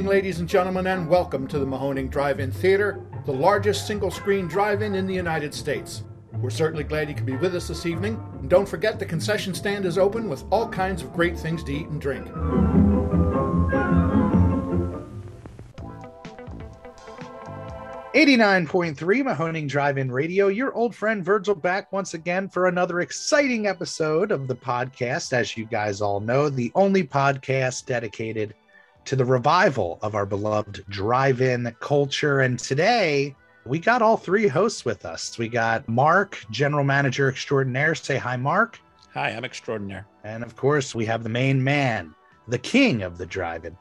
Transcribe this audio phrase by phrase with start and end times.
[0.00, 4.10] evening, ladies and gentlemen, and welcome to the Mahoning Drive In Theater, the largest single
[4.10, 6.04] screen drive in in the United States.
[6.38, 8.18] We're certainly glad you could be with us this evening.
[8.40, 11.72] And don't forget the concession stand is open with all kinds of great things to
[11.74, 12.26] eat and drink.
[18.14, 20.48] 89.3 Mahoning Drive In Radio.
[20.48, 25.34] Your old friend Virgil back once again for another exciting episode of the podcast.
[25.34, 28.54] As you guys all know, the only podcast dedicated
[29.04, 32.40] to the revival of our beloved drive in culture.
[32.40, 35.38] And today we got all three hosts with us.
[35.38, 37.94] We got Mark, General Manager Extraordinaire.
[37.94, 38.80] Say hi, Mark.
[39.14, 40.06] Hi, I'm Extraordinaire.
[40.24, 42.14] And of course, we have the main man,
[42.48, 43.76] the king of the drive in,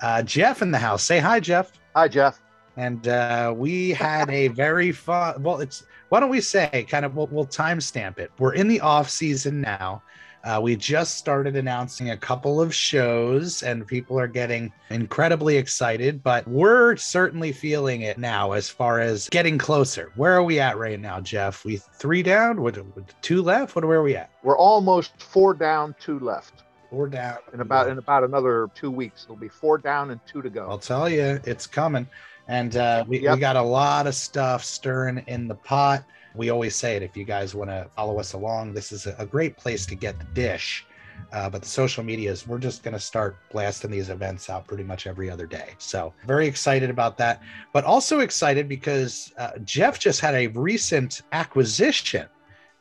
[0.00, 1.02] uh, Jeff in the house.
[1.02, 1.72] Say hi, Jeff.
[1.94, 2.42] Hi, Jeff
[2.76, 5.42] and uh, we had a very fun.
[5.42, 8.30] Well, it's why don't we say kind of we'll, we'll timestamp it.
[8.38, 10.02] We're in the off season now.
[10.44, 16.22] Uh, we just started announcing a couple of shows, and people are getting incredibly excited.
[16.22, 20.10] But we're certainly feeling it now as far as getting closer.
[20.16, 21.64] Where are we at right now, Jeff?
[21.64, 22.76] We three down, with
[23.22, 23.76] two left.
[23.76, 24.30] What where are we at?
[24.42, 26.64] We're almost four down, two left.
[26.90, 27.38] Four down.
[27.54, 30.66] In about in about another two weeks, it'll be four down and two to go.
[30.68, 32.06] I'll tell you, it's coming.
[32.48, 33.36] And uh, we, yep.
[33.36, 36.04] we got a lot of stuff stirring in the pot.
[36.34, 39.26] We always say it if you guys want to follow us along, this is a
[39.26, 40.86] great place to get the dish.
[41.32, 44.82] Uh, but the social medias, we're just going to start blasting these events out pretty
[44.82, 45.70] much every other day.
[45.78, 47.42] So, very excited about that.
[47.72, 52.26] But also excited because uh, Jeff just had a recent acquisition.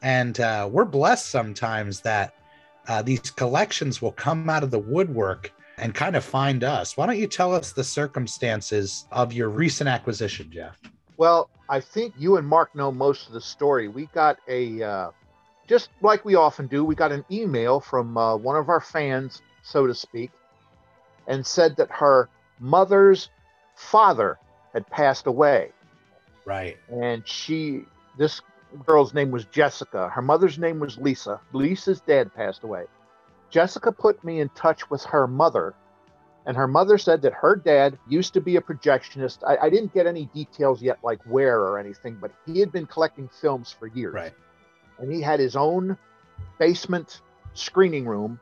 [0.01, 2.33] And uh, we're blessed sometimes that
[2.87, 6.97] uh, these collections will come out of the woodwork and kind of find us.
[6.97, 10.79] Why don't you tell us the circumstances of your recent acquisition, Jeff?
[11.21, 13.87] Well, I think you and Mark know most of the story.
[13.87, 15.11] We got a, uh,
[15.67, 19.43] just like we often do, we got an email from uh, one of our fans,
[19.61, 20.31] so to speak,
[21.27, 22.27] and said that her
[22.59, 23.29] mother's
[23.75, 24.39] father
[24.73, 25.69] had passed away.
[26.43, 26.79] Right.
[26.89, 27.83] And she,
[28.17, 28.41] this
[28.87, 30.09] girl's name was Jessica.
[30.09, 31.39] Her mother's name was Lisa.
[31.53, 32.85] Lisa's dad passed away.
[33.51, 35.75] Jessica put me in touch with her mother,
[36.45, 39.39] and her mother said that her dad used to be a projectionist.
[39.47, 42.87] I, I, didn't get any details yet, like where or anything, but he had been
[42.87, 44.13] collecting films for years.
[44.13, 44.33] Right.
[44.97, 45.97] And he had his own
[46.57, 47.21] basement
[47.53, 48.39] screening room.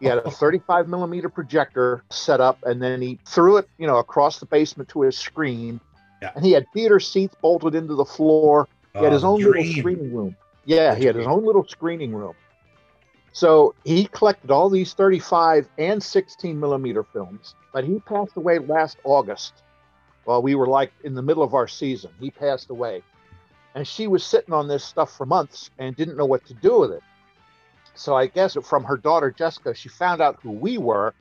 [0.00, 3.98] He had a 35 millimeter projector set up, and then he threw it, you know,
[3.98, 5.80] across the basement to his screen.
[6.20, 6.32] Yeah.
[6.34, 8.68] And he had theater seats bolted into the floor.
[8.94, 9.52] He had his oh, own dream.
[9.54, 10.36] little screening room.
[10.64, 12.34] Yeah, he had his own little screening room.
[13.32, 18.98] So he collected all these 35 and 16 millimeter films, but he passed away last
[19.04, 19.62] August
[20.24, 22.10] while we were like in the middle of our season.
[22.20, 23.02] He passed away.
[23.74, 26.80] And she was sitting on this stuff for months and didn't know what to do
[26.80, 27.02] with it.
[27.94, 31.14] So I guess from her daughter Jessica, she found out who we were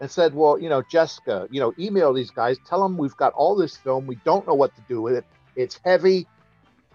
[0.00, 3.32] and said, Well, you know, Jessica, you know, email these guys, tell them we've got
[3.32, 4.06] all this film.
[4.06, 5.24] We don't know what to do with it.
[5.56, 6.26] It's heavy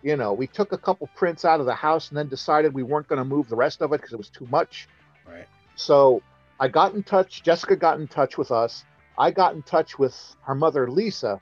[0.01, 2.83] you know, we took a couple prints out of the house and then decided we
[2.83, 4.87] weren't going to move the rest of it because it was too much.
[5.27, 5.47] Right.
[5.75, 6.21] So
[6.59, 7.43] I got in touch.
[7.43, 8.85] Jessica got in touch with us.
[9.17, 11.39] I got in touch with her mother, Lisa,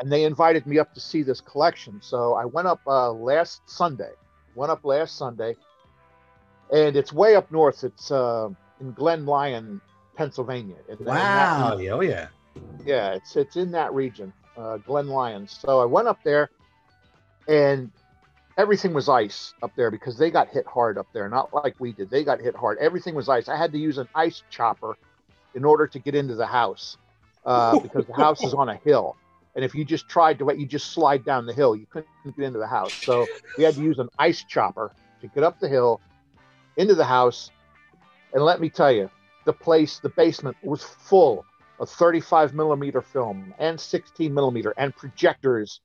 [0.00, 2.00] and they invited me up to see this collection.
[2.02, 4.12] So I went up uh, last Sunday.
[4.54, 5.54] Went up last Sunday,
[6.72, 7.84] and it's way up north.
[7.84, 8.48] It's uh,
[8.80, 9.80] in Glen Lyon,
[10.16, 10.76] Pennsylvania.
[10.88, 11.76] In, wow!
[11.76, 12.28] In oh yeah.
[12.84, 15.46] Yeah, it's it's in that region, uh, Glen Lyon.
[15.46, 16.50] So I went up there
[17.48, 17.90] and
[18.58, 21.92] everything was ice up there because they got hit hard up there, not like we
[21.92, 22.10] did.
[22.10, 22.78] They got hit hard.
[22.78, 23.48] Everything was ice.
[23.48, 24.96] I had to use an ice chopper
[25.54, 26.98] in order to get into the house
[27.46, 29.16] uh, because the house is on a hill.
[29.56, 31.74] And if you just tried to, you just slide down the hill.
[31.74, 32.92] You couldn't get into the house.
[32.94, 33.26] So
[33.56, 36.00] we had to use an ice chopper to get up the hill
[36.76, 37.50] into the house.
[38.34, 39.10] And let me tell you,
[39.46, 41.44] the place, the basement was full
[41.80, 45.80] of 35 millimeter film and 16 millimeter and projectors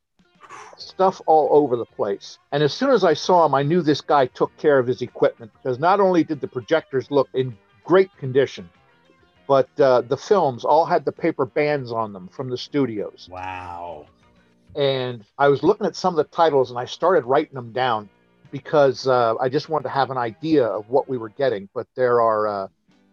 [0.78, 2.40] stuff all over the place.
[2.52, 5.02] And as soon as I saw him, I knew this guy took care of his
[5.02, 8.70] equipment because not only did the projectors look in great condition,
[9.48, 13.28] but uh, the films all had the paper bands on them from the studios.
[13.32, 14.08] Wow.
[14.76, 18.10] And I was looking at some of the titles and I started writing them down
[18.52, 21.70] because uh, I just wanted to have an idea of what we were getting.
[21.74, 22.68] But there are, uh,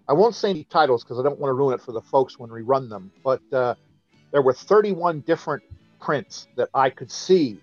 [0.08, 2.38] I won't say any titles because I don't want to ruin it for the folks
[2.38, 3.10] when we run them.
[3.24, 3.74] But uh,
[4.32, 5.62] there were 31 different
[6.00, 7.60] prints that I could see.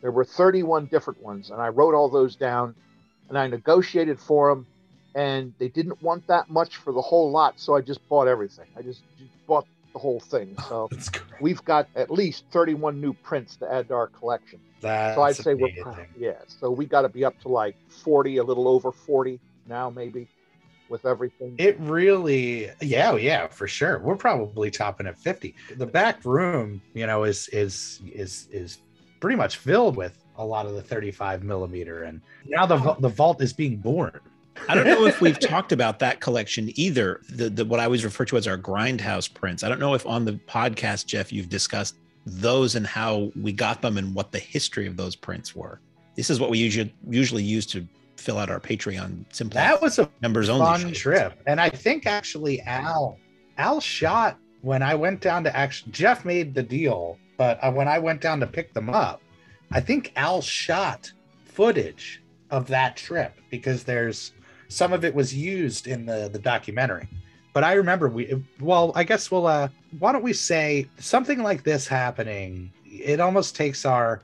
[0.00, 2.74] There were 31 different ones, and I wrote all those down
[3.28, 4.66] and I negotiated for them.
[5.14, 8.66] And they didn't want that much for the whole lot, so I just bought everything.
[8.76, 10.56] I just, just bought the whole thing.
[10.68, 10.88] So
[11.40, 14.60] we've got at least 31 new prints to add to our collection.
[14.80, 15.84] That's so I'd say amazing.
[15.84, 16.38] we're yeah.
[16.46, 20.28] So we got to be up to like 40, a little over 40 now, maybe
[20.92, 21.56] with everything.
[21.58, 23.98] It really, yeah, oh, yeah, for sure.
[23.98, 25.56] We're probably topping at 50.
[25.76, 28.78] The back room, you know, is is is is
[29.18, 33.42] pretty much filled with a lot of the 35 millimeter, and now the the vault
[33.42, 34.20] is being born.
[34.68, 37.22] I don't know if we've talked about that collection either.
[37.30, 39.64] The, the what I always refer to as our grindhouse prints.
[39.64, 41.96] I don't know if on the podcast, Jeff, you've discussed
[42.26, 45.80] those and how we got them and what the history of those prints were.
[46.14, 47.86] This is what we usually usually use to
[48.22, 52.06] fill out our Patreon Simply That was a members fun only trip, and I think
[52.06, 53.18] actually Al
[53.58, 57.88] Al shot when I went down to actually Jeff made the deal, but uh, when
[57.88, 59.20] I went down to pick them up,
[59.72, 61.12] I think Al shot
[61.44, 64.32] footage of that trip because there's
[64.68, 67.08] some of it was used in the the documentary.
[67.52, 69.68] But I remember we well, I guess we'll uh
[69.98, 72.72] why don't we say something like this happening?
[72.84, 74.22] It almost takes our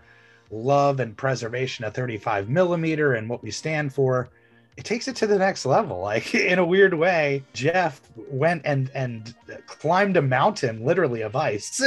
[0.50, 4.28] love and preservation of 35 millimeter and what we stand for
[4.76, 8.00] it takes it to the next level like in a weird way jeff
[8.30, 9.34] went and and
[9.66, 11.80] climbed a mountain literally of ice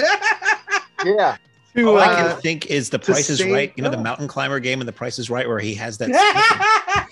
[1.06, 1.38] yeah
[1.76, 3.72] to, All uh, I can think is the Price is Right.
[3.76, 6.10] You know the mountain climber game and the Price is Right, where he has that.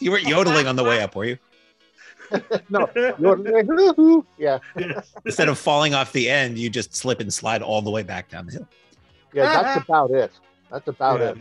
[0.00, 1.38] you were yodeling on the way up, were you?
[2.68, 2.88] no,
[4.38, 4.58] yeah.
[5.24, 8.30] Instead of falling off the end, you just slip and slide all the way back
[8.30, 8.68] down the hill.
[9.32, 10.32] Yeah, that's about it.
[10.70, 11.30] That's about yeah.
[11.30, 11.38] it.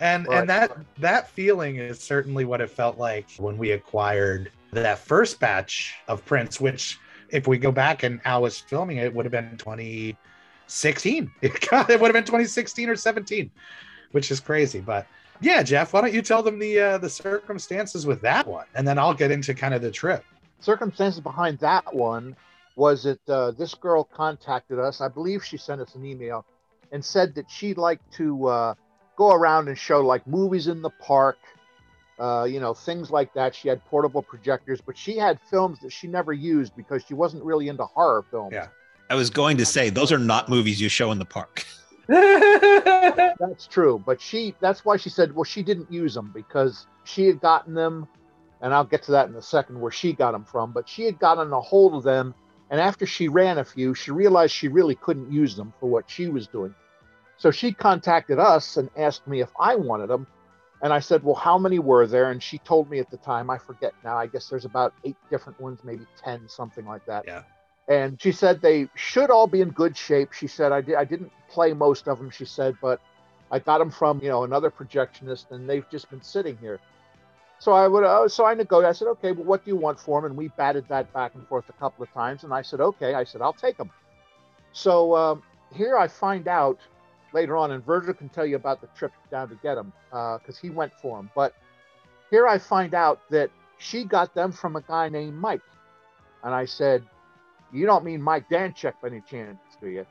[0.00, 0.40] And right.
[0.40, 5.40] and that that feeling is certainly what it felt like when we acquired that first
[5.40, 6.98] batch of prints, which
[7.30, 11.30] if we go back and Al was filming it, it would have been 2016.
[11.42, 13.50] It, it would have been 2016 or 17,
[14.12, 14.80] which is crazy.
[14.80, 15.06] But
[15.40, 18.86] yeah, Jeff, why don't you tell them the uh, the circumstances with that one, and
[18.86, 20.24] then I'll get into kind of the trip.
[20.60, 22.36] Circumstances behind that one
[22.76, 25.00] was that uh, this girl contacted us.
[25.00, 26.44] I believe she sent us an email
[26.92, 28.74] and said that she'd like to uh,
[29.16, 31.38] go around and show like movies in the park,
[32.18, 33.54] uh, you know, things like that.
[33.54, 37.44] She had portable projectors, but she had films that she never used because she wasn't
[37.44, 38.52] really into horror films.
[38.52, 38.68] Yeah.
[39.10, 41.64] I was going to say those are not movies you show in the park.
[42.08, 47.26] that's true, but she that's why she said well she didn't use them because she
[47.26, 48.08] had gotten them
[48.62, 51.04] and I'll get to that in a second where she got them from, but she
[51.04, 52.34] had gotten a hold of them
[52.70, 56.10] and after she ran a few, she realized she really couldn't use them for what
[56.10, 56.74] she was doing.
[57.38, 60.26] So she contacted us and asked me if I wanted them.
[60.82, 62.30] And I said, Well, how many were there?
[62.30, 65.16] And she told me at the time, I forget now, I guess there's about eight
[65.30, 67.24] different ones, maybe 10, something like that.
[67.26, 67.42] Yeah.
[67.88, 70.32] And she said they should all be in good shape.
[70.32, 73.00] She said, I, did, I didn't play most of them, she said, but
[73.50, 76.78] I got them from, you know, another projectionist and they've just been sitting here.
[77.60, 78.88] So I would, uh, so I negotiated.
[78.88, 80.30] I said, okay, well, what do you want for them?
[80.30, 82.44] And we batted that back and forth a couple of times.
[82.44, 83.14] And I said, okay.
[83.14, 83.90] I said, I'll take them.
[84.72, 85.42] So um,
[85.74, 86.78] here I find out
[87.32, 90.56] later on, and Virgil can tell you about the trip down to get them because
[90.56, 91.30] uh, he went for them.
[91.34, 91.54] But
[92.30, 95.62] here I find out that she got them from a guy named Mike.
[96.44, 97.02] And I said,
[97.72, 100.06] you don't mean Mike Danchek by any chance, do you?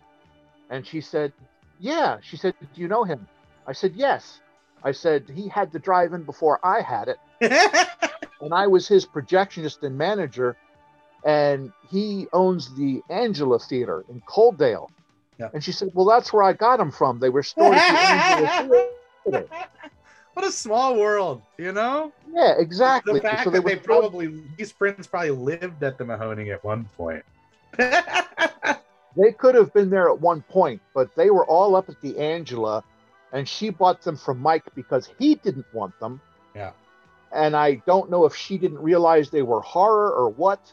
[0.70, 1.34] And she said,
[1.80, 2.18] yeah.
[2.22, 3.28] She said, do you know him?
[3.66, 4.42] I said, yes.
[4.84, 7.18] I said, he had the drive in before I had it.
[7.42, 10.56] And I was his projectionist and manager.
[11.26, 14.90] And he owns the Angela Theater in Coaldale.
[15.40, 15.50] Yeah.
[15.54, 17.20] And she said, Well, that's where I got them from.
[17.20, 18.88] They were stored at the Angela
[19.24, 19.48] Theater.
[20.34, 22.14] What a small world, you know?
[22.32, 23.16] Yeah, exactly.
[23.16, 26.64] The fact so that they, they probably, these friends probably lived at the Mahoning at
[26.64, 27.26] one point.
[27.78, 32.18] they could have been there at one point, but they were all up at the
[32.20, 32.84] Angela
[33.34, 36.22] and she bought them from Mike because he didn't want them.
[37.32, 40.72] And I don't know if she didn't realize they were horror or what,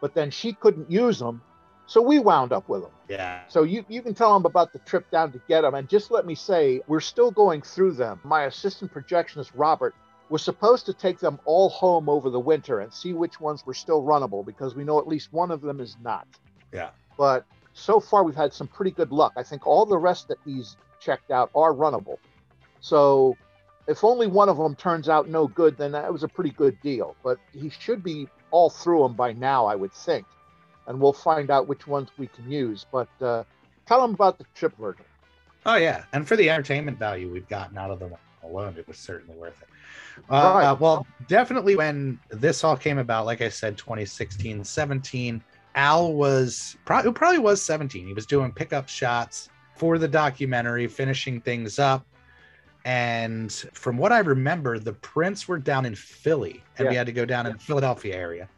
[0.00, 1.42] but then she couldn't use them.
[1.86, 2.90] So we wound up with them.
[3.08, 3.42] Yeah.
[3.48, 5.74] So you, you can tell them about the trip down to get them.
[5.74, 8.20] And just let me say, we're still going through them.
[8.24, 9.94] My assistant projectionist, Robert,
[10.30, 13.74] was supposed to take them all home over the winter and see which ones were
[13.74, 16.26] still runnable because we know at least one of them is not.
[16.72, 16.90] Yeah.
[17.18, 19.34] But so far, we've had some pretty good luck.
[19.36, 22.16] I think all the rest that he's checked out are runnable.
[22.80, 23.36] So
[23.86, 26.80] if only one of them turns out no good, then that was a pretty good
[26.80, 27.16] deal.
[27.22, 30.26] But he should be all through them by now, I would think.
[30.86, 32.86] And we'll find out which ones we can use.
[32.90, 33.44] But uh,
[33.86, 35.04] tell them about the trip, Virgil.
[35.66, 36.04] Oh, yeah.
[36.12, 39.60] And for the entertainment value we've gotten out of them alone, it was certainly worth
[39.62, 39.68] it.
[40.30, 40.64] Uh, right.
[40.66, 45.42] uh, well, definitely when this all came about, like I said, 2016, 17,
[45.74, 48.06] Al was probably, probably was 17.
[48.06, 52.06] He was doing pickup shots for the documentary, finishing things up.
[52.84, 56.90] And from what I remember, the prints were down in Philly, and yeah.
[56.90, 58.48] we had to go down in the Philadelphia area.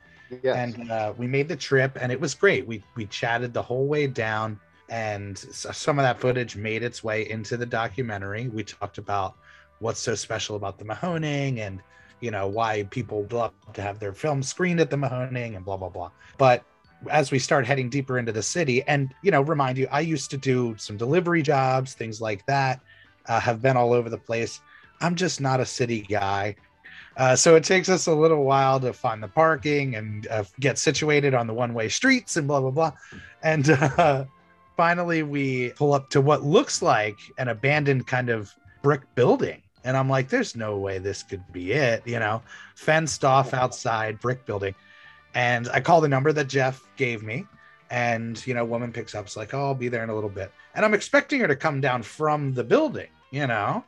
[0.42, 0.56] Yes.
[0.56, 2.66] And uh, we made the trip, and it was great.
[2.66, 7.30] We we chatted the whole way down, and some of that footage made its way
[7.30, 8.49] into the documentary.
[8.49, 9.37] We talked about
[9.78, 11.80] what's so special about the Mahoning, and
[12.21, 15.76] you know, why people love to have their film screened at the Mahoning and blah,
[15.76, 16.11] blah, blah.
[16.38, 16.64] But
[17.11, 20.30] as we start heading deeper into the city, and, you know, remind you, I used
[20.30, 22.80] to do some delivery jobs, things like that,
[23.28, 24.61] uh, have been all over the place.
[25.00, 26.56] I'm just not a city guy.
[27.16, 30.78] Uh, so it takes us a little while to find the parking and uh, get
[30.78, 32.92] situated on the one way streets and blah, blah, blah.
[33.42, 34.25] And uh,
[34.76, 39.62] finally, we pull up to what looks like an abandoned kind of brick building.
[39.85, 42.42] And I'm like, there's no way this could be it, you know,
[42.75, 44.75] fenced off outside brick building.
[45.35, 47.47] And I call the number that Jeff gave me.
[47.88, 50.30] And, you know, woman picks up, it's like, oh, I'll be there in a little
[50.30, 50.50] bit.
[50.75, 53.85] And I'm expecting her to come down from the building, you know?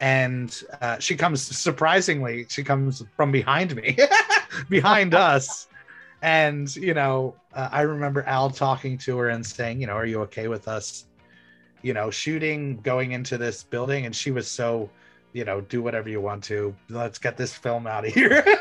[0.00, 3.96] And uh, she comes surprisingly she comes from behind me
[4.68, 5.68] behind us.
[6.22, 10.06] And you know uh, i remember al talking to her and saying you know are
[10.06, 11.06] you okay with us
[11.82, 14.06] you know shooting going into this building?
[14.06, 14.90] And she was so
[15.32, 16.74] you know do whatever you want to.
[16.88, 18.44] Let's get this film out of here.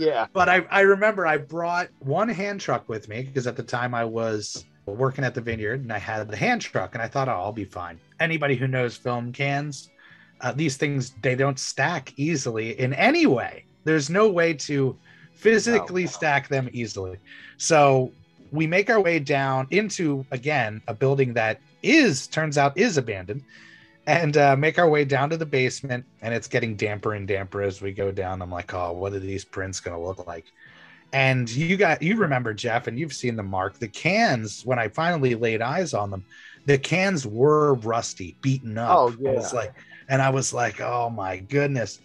[0.00, 0.28] Yeah.
[0.32, 3.94] But I, I remember i brought one hand truck with me because at the time
[3.94, 7.28] i was working at the vineyard and i had the hand truck and i thought
[7.28, 7.98] oh i'll be fine.
[8.18, 9.90] Anybody who knows film cans
[10.40, 13.64] uh, these things they don't stack easily in any way.
[13.84, 14.96] There's no way to
[15.34, 17.18] physically stack them easily.
[17.56, 18.12] So
[18.52, 23.42] we make our way down into again a building that is turns out is abandoned
[24.06, 27.62] and uh, make our way down to the basement and it's getting damper and damper
[27.62, 28.42] as we go down.
[28.42, 30.46] I'm like oh what are these prints going to look like
[31.12, 34.88] and you got you remember jeff and you've seen the mark the cans when i
[34.88, 36.24] finally laid eyes on them
[36.66, 39.74] the cans were rusty beaten up oh yeah it's like
[40.10, 42.00] and I was like, oh my goodness.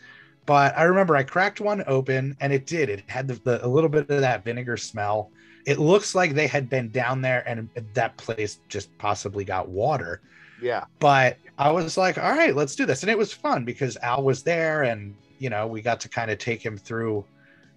[0.45, 2.87] But I remember I cracked one open and it did.
[2.87, 5.31] It had the, the, a little bit of that vinegar smell.
[5.65, 10.21] It looks like they had been down there and that place just possibly got water.
[10.61, 10.85] Yeah.
[10.99, 13.01] But I was like, all right, let's do this.
[13.01, 16.29] And it was fun because Al was there and, you know, we got to kind
[16.29, 17.25] of take him through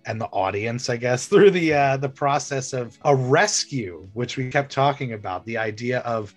[0.08, 4.50] and the audience, I guess, through the uh, the process of a rescue, which we
[4.50, 6.34] kept talking about, the idea of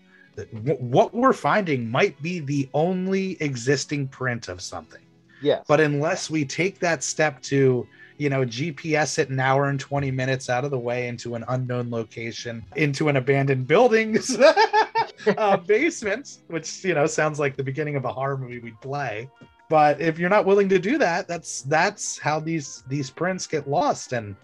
[0.80, 5.01] what we're finding might be the only existing print of something.
[5.42, 5.66] Yes.
[5.68, 7.88] But unless we take that step to,
[8.18, 11.44] you know, GPS it an hour and 20 minutes out of the way into an
[11.50, 14.38] unknown location, into an abandoned building's
[15.38, 19.28] uh, basement, which, you know, sounds like the beginning of a horror movie we'd play.
[19.72, 23.70] But if you're not willing to do that, that's that's how these these prints get
[23.70, 24.36] lost and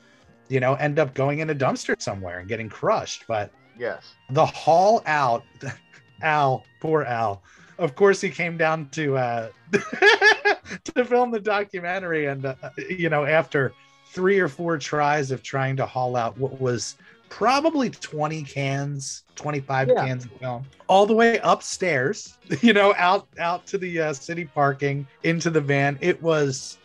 [0.48, 3.26] you know end up going in a dumpster somewhere and getting crushed.
[3.28, 4.16] But Yes.
[4.30, 5.44] The haul out,
[6.22, 7.44] Al, poor Al.
[7.78, 12.56] Of course, he came down to uh, to film the documentary, and uh,
[12.90, 13.74] you know, after
[14.12, 16.96] three or four tries of trying to haul out what was
[17.30, 20.06] probably 20 cans 25 yeah.
[20.06, 24.46] cans of film all the way upstairs you know out out to the uh, city
[24.46, 26.78] parking into the van it was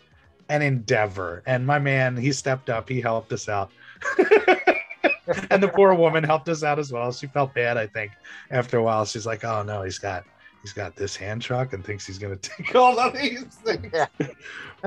[0.49, 3.71] an endeavor and my man he stepped up he helped us out
[5.51, 7.13] and the poor woman helped us out as well.
[7.13, 8.13] She felt bad, I think.
[8.51, 10.25] After a while, she's like, "Oh no, he's got
[10.63, 13.93] he's got this hand truck and thinks he's gonna take all of these things."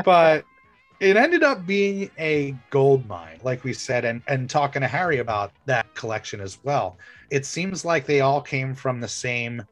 [0.04, 0.46] but
[1.00, 5.20] it ended up being a gold mine, like we said, and and talking to Harry
[5.20, 6.98] about that collection as well.
[7.30, 9.64] It seems like they all came from the same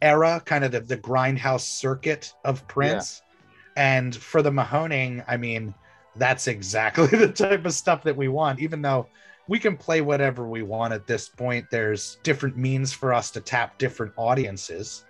[0.00, 3.22] era, kind of the, the grindhouse circuit of prints.
[3.76, 3.98] Yeah.
[3.98, 5.74] And for the Mahoning, I mean,
[6.16, 9.08] that's exactly the type of stuff that we want, even though
[9.48, 11.66] we can play whatever we want at this point.
[11.70, 15.04] There's different means for us to tap different audiences,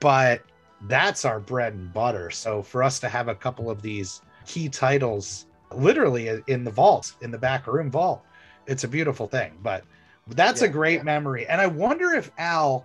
[0.00, 0.42] but
[0.82, 2.30] that's our bread and butter.
[2.30, 7.14] So for us to have a couple of these key titles literally in the vault,
[7.20, 8.22] in the back room vault,
[8.66, 9.56] it's a beautiful thing.
[9.62, 9.84] But
[10.26, 11.02] that's yeah, a great yeah.
[11.04, 11.46] memory.
[11.46, 12.84] And I wonder if Al,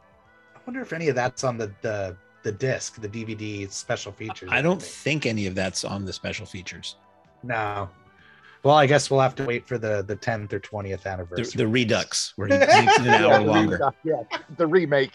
[0.55, 4.50] I wonder if any of that's on the the the disc, the DVD special features.
[4.51, 6.98] I don't think any of that's on the special features.
[7.41, 7.89] No,
[8.63, 11.45] well, I guess we'll have to wait for the the 10th or 20th anniversary.
[11.45, 13.79] The, the Redux, where he makes an hour longer.
[14.03, 14.24] Yeah,
[14.57, 15.12] the remake.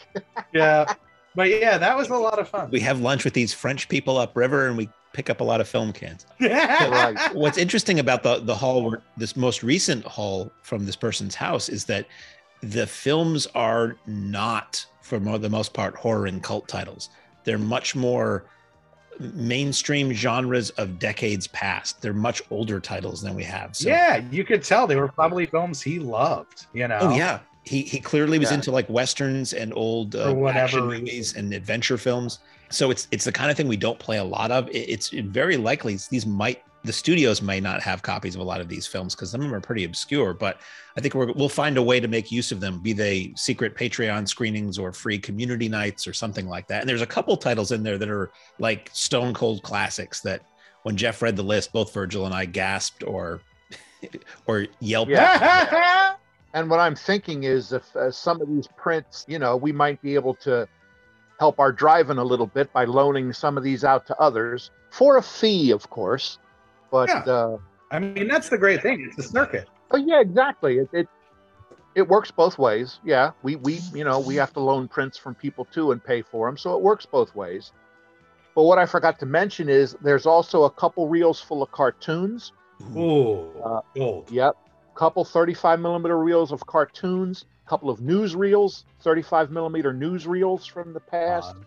[0.52, 0.92] yeah,
[1.37, 2.71] but yeah, that was a lot of fun.
[2.71, 5.69] We have lunch with these French people upriver, and we pick up a lot of
[5.69, 6.26] film cans.
[6.40, 7.17] right.
[7.35, 11.85] What's interesting about the the haul, this most recent haul from this person's house, is
[11.87, 12.07] that
[12.62, 17.11] the films are not, for the most part, horror and cult titles.
[17.45, 18.45] They're much more
[19.19, 22.00] mainstream genres of decades past.
[22.00, 23.76] They're much older titles than we have.
[23.76, 23.88] So.
[23.88, 26.67] Yeah, you could tell they were probably films he loved.
[26.73, 26.99] You oh, know.
[27.02, 28.57] Oh yeah, he he clearly was yeah.
[28.57, 32.40] into like westerns and old uh, action movies and adventure films.
[32.71, 34.69] So it's it's the kind of thing we don't play a lot of.
[34.69, 38.61] It, it's very likely these might the studios may not have copies of a lot
[38.61, 40.33] of these films because some of them are pretty obscure.
[40.33, 40.61] But
[40.97, 43.76] I think we will find a way to make use of them, be they secret
[43.76, 46.81] Patreon screenings or free community nights or something like that.
[46.81, 50.43] And there's a couple titles in there that are like stone cold classics that
[50.83, 53.43] when Jeff read the list, both Virgil and I gasped or
[54.47, 55.11] or yelped.
[55.11, 56.14] Yeah.
[56.54, 60.00] and what I'm thinking is if uh, some of these prints, you know, we might
[60.02, 60.69] be able to
[61.38, 65.16] help our driving a little bit by loaning some of these out to others for
[65.16, 66.38] a fee, of course.
[66.90, 67.21] But Yeah.
[67.21, 67.59] uh,
[67.92, 69.00] I mean, that's the great thing.
[69.09, 69.69] It's a circuit.
[69.90, 70.78] Oh yeah, exactly.
[70.78, 71.09] It, it
[71.97, 73.00] it works both ways.
[73.04, 76.23] Yeah, we we you know we have to loan prints from people too and pay
[76.23, 77.73] for them, so it works both ways.
[78.54, 82.52] But what I forgot to mention is there's also a couple reels full of cartoons.
[82.97, 84.30] Ooh, Uh, gold.
[84.30, 84.57] Yep.
[85.00, 90.66] Couple 35 millimeter reels of cartoons, a couple of news reels, 35 millimeter news reels
[90.66, 91.52] from the past.
[91.52, 91.64] Um,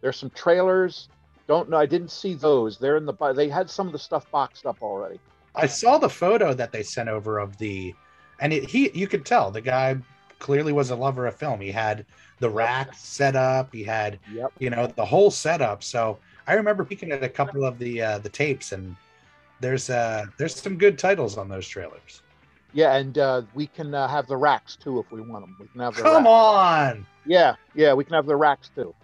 [0.00, 1.08] There's some trailers.
[1.46, 1.76] Don't know.
[1.76, 2.76] I didn't see those.
[2.76, 3.14] They're in the.
[3.36, 5.20] They had some of the stuff boxed up already.
[5.54, 7.94] I saw the photo that they sent over of the,
[8.40, 9.96] and it, he you could tell the guy
[10.40, 11.60] clearly was a lover of film.
[11.60, 12.04] He had
[12.40, 13.72] the rack set up.
[13.72, 14.52] He had Yep.
[14.58, 15.84] you know the whole setup.
[15.84, 16.18] So
[16.48, 18.96] I remember peeking at a couple of the uh, the tapes, and
[19.60, 22.22] there's uh there's some good titles on those trailers.
[22.76, 25.56] Yeah, and uh, we can uh, have the racks too if we want them.
[25.58, 26.02] We can have the.
[26.02, 28.94] Come rack- on, Yeah, yeah, we can have the racks too.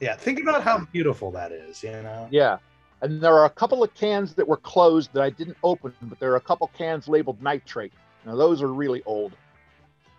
[0.00, 0.16] yeah.
[0.16, 1.82] Think about how beautiful that is.
[1.82, 2.28] You know.
[2.30, 2.56] Yeah.
[3.02, 6.18] And there are a couple of cans that were closed that I didn't open, but
[6.18, 7.92] there are a couple cans labeled nitrate.
[8.24, 9.32] Now those are really old.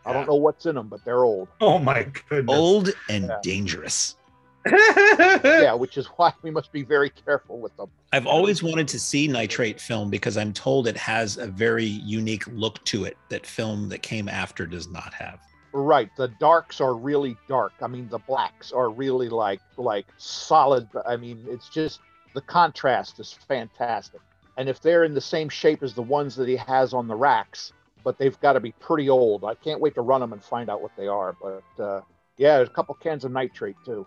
[0.06, 1.48] I don't know what's in them, but they're old.
[1.62, 2.56] Oh my goodness.
[2.56, 3.40] Old and Yeah.
[3.42, 4.16] dangerous.
[4.72, 7.90] yeah, which is why we must be very careful with them.
[8.14, 12.46] I've always wanted to see nitrate film because I'm told it has a very unique
[12.48, 15.40] look to it that film that came after does not have.
[15.72, 17.72] Right, the darks are really dark.
[17.82, 20.90] I mean, the blacks are really like like solid.
[20.92, 22.02] but I mean, it's just
[22.34, 24.20] the contrast is fantastic.
[24.58, 27.16] And if they're in the same shape as the ones that he has on the
[27.16, 27.72] racks,
[28.04, 29.46] but they've got to be pretty old.
[29.46, 31.36] I can't wait to run them and find out what they are.
[31.42, 32.02] But uh,
[32.38, 34.06] yeah, there's a couple cans of nitrate too.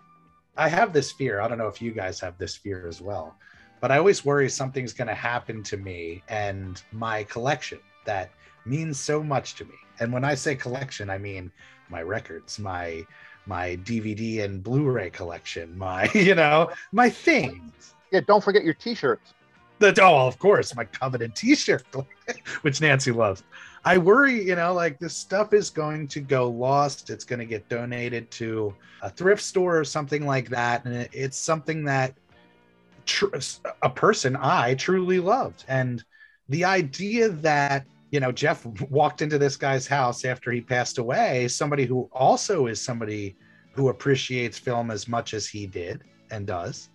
[0.57, 1.41] I have this fear.
[1.41, 3.35] I don't know if you guys have this fear as well,
[3.85, 8.31] but I always worry something's going to happen to me and my collection that
[8.65, 9.75] means so much to me.
[9.99, 11.51] And when I say collection, I mean
[11.87, 13.05] my records, my
[13.45, 17.93] my DVD and Blu-ray collection, my you know my things.
[18.11, 19.35] Yeah, don't forget your T-shirts.
[19.77, 21.85] The oh, of course, my coveted T-shirt,
[22.63, 23.43] which Nancy loves.
[23.83, 27.11] I worry, you know, like this stuff is going to go lost.
[27.11, 31.37] It's going to get donated to a thrift store or something like that, and it's
[31.37, 32.15] something that
[33.05, 33.35] tr-
[33.81, 35.63] a person I truly loved.
[35.67, 36.03] And
[36.49, 41.47] the idea that you know Jeff walked into this guy's house after he passed away,
[41.47, 43.35] somebody who also is somebody
[43.73, 46.89] who appreciates film as much as he did and does,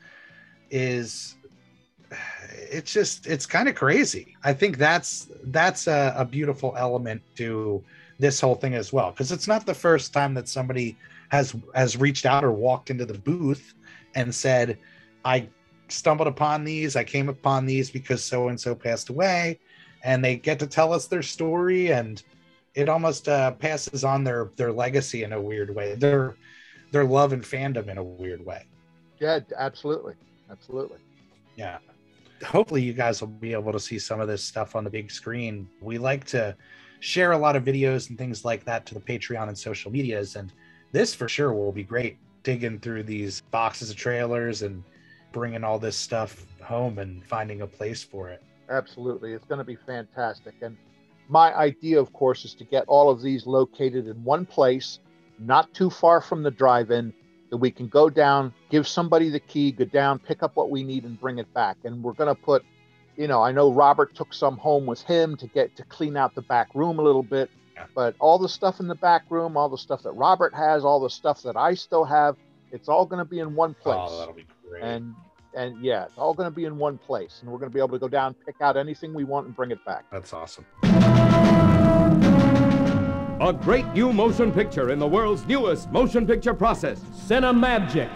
[0.71, 1.37] is
[2.71, 7.83] it's just it's kind of crazy i think that's that's a, a beautiful element to
[8.19, 10.97] this whole thing as well because it's not the first time that somebody
[11.29, 13.75] has has reached out or walked into the booth
[14.15, 14.77] and said
[15.25, 15.49] i
[15.91, 19.59] stumbled upon these i came upon these because so and so passed away
[20.03, 22.23] and they get to tell us their story and
[22.75, 25.95] it almost uh, passes on their their legacy in a weird way.
[25.95, 26.37] Their
[26.93, 28.65] their love and fandom in a weird way.
[29.19, 30.15] Yeah, absolutely,
[30.51, 30.99] absolutely.
[31.57, 31.79] yeah.
[32.45, 35.11] Hopefully you guys will be able to see some of this stuff on the big
[35.11, 35.69] screen.
[35.83, 36.57] We like to
[37.01, 40.37] share a lot of videos and things like that to the patreon and social medias
[40.37, 40.53] and
[40.93, 44.85] this for sure will be great digging through these boxes of trailers and
[45.33, 49.33] bringing all this stuff home and finding a place for it Absolutely.
[49.33, 50.55] It's going to be fantastic.
[50.63, 50.77] And
[51.29, 55.01] my idea, of course, is to get all of these located in one place,
[55.39, 57.13] not too far from the drive in,
[57.51, 60.85] that we can go down, give somebody the key, go down, pick up what we
[60.85, 61.79] need, and bring it back.
[61.83, 62.65] And we're going to put,
[63.17, 66.37] you know, I know Robert took some home with him to get to clean out
[66.37, 67.51] the back room a little bit.
[67.75, 67.87] Yeah.
[67.93, 71.01] But all the stuff in the back room, all the stuff that Robert has, all
[71.01, 72.37] the stuff that I still have,
[72.71, 75.15] it's all going to be in one oh, place oh that'll be great and
[75.53, 77.81] and yeah, it's all going to be in one place, and we're going to be
[77.81, 80.05] able to go down, pick out anything we want, and bring it back.
[80.13, 80.65] that's awesome
[83.41, 87.01] A great new motion picture in the world's newest motion picture process.
[87.27, 88.11] Cinemagic.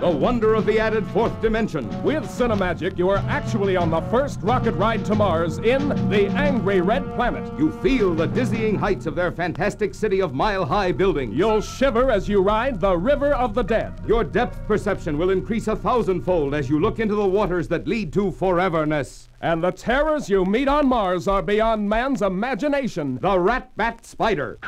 [0.00, 1.88] The wonder of the added fourth dimension.
[2.02, 6.82] With Cinemagic, you are actually on the first rocket ride to Mars in the Angry
[6.82, 7.50] Red Planet.
[7.58, 11.34] You feel the dizzying heights of their fantastic city of mile high buildings.
[11.34, 13.98] You'll shiver as you ride the River of the Dead.
[14.06, 18.12] Your depth perception will increase a thousandfold as you look into the waters that lead
[18.12, 19.28] to foreverness.
[19.40, 23.18] And the terrors you meet on Mars are beyond man's imagination.
[23.22, 24.58] The Rat Bat Spider.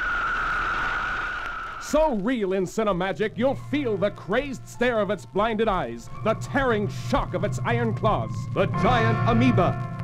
[1.91, 6.87] So real in Cinemagic, you'll feel the crazed stare of its blinded eyes, the tearing
[6.87, 8.31] shock of its iron claws.
[8.53, 9.97] The giant amoeba.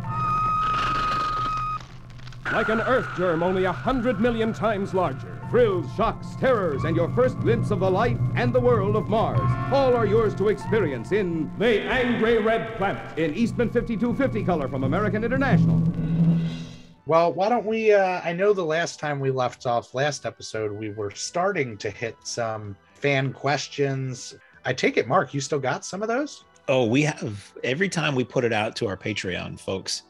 [2.52, 5.38] like an earth germ only a hundred million times larger.
[5.50, 9.50] Thrills, shocks, terrors, and your first glimpse of the life and the world of Mars.
[9.70, 14.84] All are yours to experience in The Angry Red Planet in Eastman 5250 color from
[14.84, 15.82] American International.
[17.06, 17.92] Well, why don't we?
[17.92, 21.90] Uh, I know the last time we left off, last episode, we were starting to
[21.90, 24.34] hit some fan questions.
[24.64, 26.44] I take it, Mark, you still got some of those?
[26.66, 30.04] Oh, we have every time we put it out to our Patreon folks,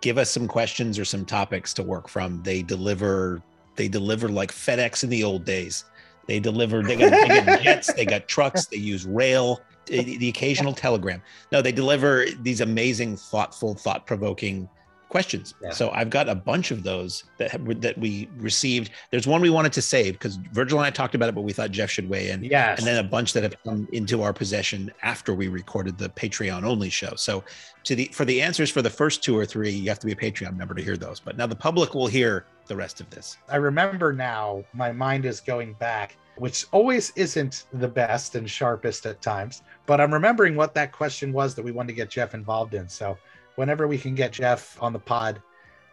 [0.00, 2.40] give us some questions or some topics to work from.
[2.44, 3.42] They deliver,
[3.74, 5.84] they deliver like FedEx in the old days.
[6.26, 10.28] They deliver, they got, they got jets, they got trucks, they use rail, the, the
[10.28, 11.20] occasional telegram.
[11.50, 14.68] No, they deliver these amazing, thoughtful, thought provoking
[15.10, 15.54] questions.
[15.62, 15.70] Yeah.
[15.70, 18.92] So I've got a bunch of those that have, that we received.
[19.10, 21.52] There's one we wanted to save because Virgil and I talked about it, but we
[21.52, 22.44] thought Jeff should weigh in.
[22.44, 22.78] Yes.
[22.78, 26.62] And then a bunch that have come into our possession after we recorded the Patreon
[26.62, 27.12] only show.
[27.16, 27.44] So
[27.84, 30.12] to the for the answers for the first two or three, you have to be
[30.12, 31.20] a Patreon member to hear those.
[31.20, 33.36] But now the public will hear the rest of this.
[33.48, 39.06] I remember now, my mind is going back, which always isn't the best and sharpest
[39.06, 42.32] at times, but I'm remembering what that question was that we wanted to get Jeff
[42.32, 42.88] involved in.
[42.88, 43.18] So
[43.60, 45.42] whenever we can get Jeff on the pod,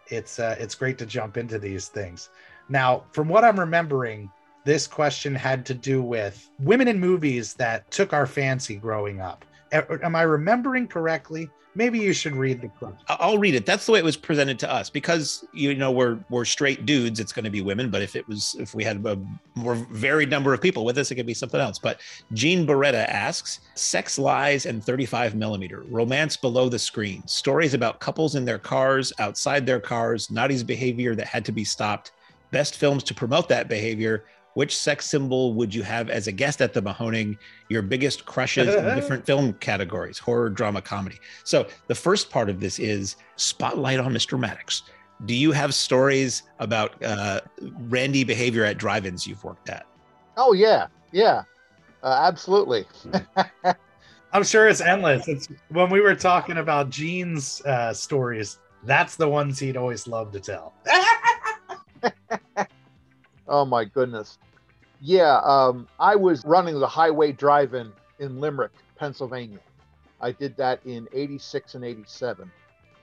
[0.08, 2.30] it's uh, it's great to jump into these things.
[2.70, 4.32] Now, from what I'm remembering,
[4.64, 9.44] this question had to do with women in movies that took our fancy growing up.
[9.74, 11.50] Am I remembering correctly?
[11.78, 12.72] Maybe you should read the.
[13.08, 13.68] I- I'll read it.
[13.68, 17.20] That's the way it was presented to us because you know we're we're straight dudes.
[17.20, 19.20] It's going to be women, but if it was if we had a
[19.54, 21.78] more varied number of people with us, it could be something else.
[21.78, 22.02] But
[22.34, 27.22] Gene Beretta asks: Sex, lies, and 35 millimeter romance below the screen.
[27.28, 31.64] Stories about couples in their cars, outside their cars, naughty's behavior that had to be
[31.64, 32.12] stopped.
[32.50, 34.24] Best films to promote that behavior.
[34.58, 37.38] Which sex symbol would you have as a guest at the Mahoning?
[37.70, 41.20] Your biggest crushes in different film categories horror, drama, comedy.
[41.44, 44.40] So the first part of this is spotlight on Mr.
[44.40, 44.82] Maddox.
[45.26, 47.42] Do you have stories about uh,
[47.88, 49.86] Randy behavior at drive-ins you've worked at?
[50.38, 51.44] Oh yeah, yeah,
[52.02, 52.88] uh, absolutely.
[54.34, 55.28] I'm sure it's endless.
[55.28, 58.58] It's when we were talking about Gene's uh, stories.
[58.86, 60.74] That's the ones he'd always love to tell.
[63.48, 64.38] Oh my goodness.
[65.00, 69.60] Yeah, um, I was running the highway drive-in in Limerick, Pennsylvania.
[70.20, 72.52] I did that in 86 and 87.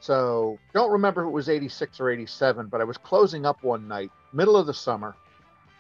[0.01, 3.89] So don't remember if it was 86 or 87, but I was closing up one
[3.89, 5.15] night, middle of the summer,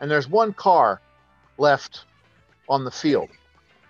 [0.01, 1.01] and there's one car
[1.59, 2.05] left
[2.69, 3.29] on the field.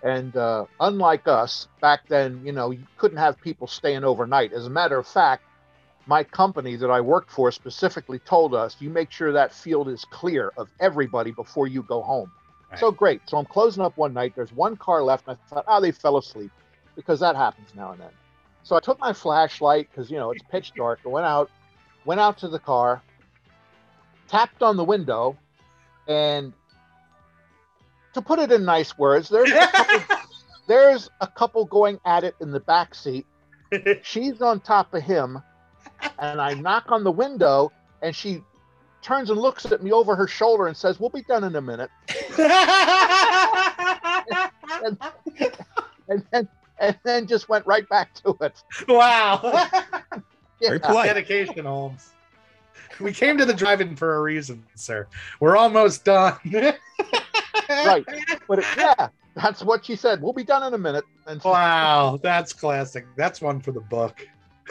[0.03, 4.51] And uh, unlike us, back then, you know, you couldn't have people staying overnight.
[4.51, 5.44] As a matter of fact,
[6.07, 10.05] my company that I worked for specifically told us you make sure that field is
[10.11, 12.31] clear of everybody before you go home.
[12.69, 12.79] Right.
[12.79, 13.21] So great.
[13.25, 14.33] So I'm closing up one night.
[14.35, 16.51] There's one car left, and I thought, oh, they fell asleep
[16.95, 18.09] because that happens now and then.
[18.63, 20.99] So I took my flashlight because you know it's pitch dark.
[21.05, 21.49] I went out,
[22.03, 23.01] went out to the car,
[24.27, 25.37] tapped on the window,
[26.07, 26.53] and
[28.13, 30.17] to put it in nice words, there's a couple,
[30.67, 33.25] there's a couple going at it in the back seat.
[34.03, 35.41] She's on top of him,
[36.19, 38.41] and I knock on the window, and she
[39.01, 41.61] turns and looks at me over her shoulder and says, "We'll be done in a
[41.61, 41.89] minute."
[44.83, 44.97] And,
[46.09, 46.47] and then
[46.79, 48.61] and then just went right back to it.
[48.87, 49.39] wow.
[50.61, 50.77] Yeah.
[50.77, 50.79] Very.
[51.03, 52.13] Dedication, Holmes.
[53.01, 55.05] We came to the drive-in for a reason, sir.
[55.41, 56.37] We're almost done.
[57.69, 58.05] Right.
[58.47, 60.21] But it, yeah, that's what she said.
[60.21, 61.03] We'll be done in a minute.
[61.27, 63.05] And so- Wow, that's classic.
[63.17, 64.25] That's one for the book.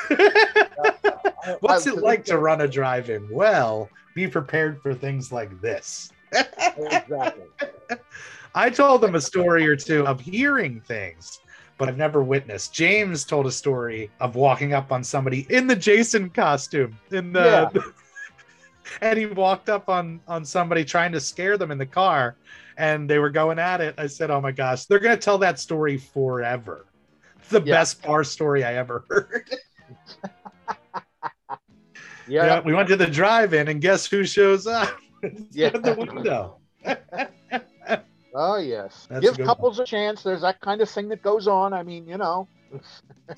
[1.61, 3.29] What's it like to run a drive-in?
[3.31, 6.11] Well, be prepared for things like this.
[6.77, 7.47] exactly.
[8.55, 11.41] I told them a story or two of hearing things,
[11.77, 12.73] but I've never witnessed.
[12.73, 17.71] James told a story of walking up on somebody in the Jason costume in the
[19.01, 22.37] and he walked up on on somebody trying to scare them in the car
[22.77, 23.95] and they were going at it.
[23.99, 26.87] I said, "Oh my gosh, they're going to tell that story forever."
[27.41, 27.75] It's the Yeah.
[27.75, 29.49] best bar story I ever heard.
[32.27, 32.47] Yeah.
[32.47, 34.97] Yeah, we went to the drive-in and guess who shows up?
[35.53, 35.71] Yeah.
[35.71, 36.59] The window.
[38.37, 39.07] Oh yes.
[39.09, 40.25] That's Give good couples a chance.
[40.25, 41.73] There's that kind of thing that goes on.
[41.73, 42.49] I mean, you know.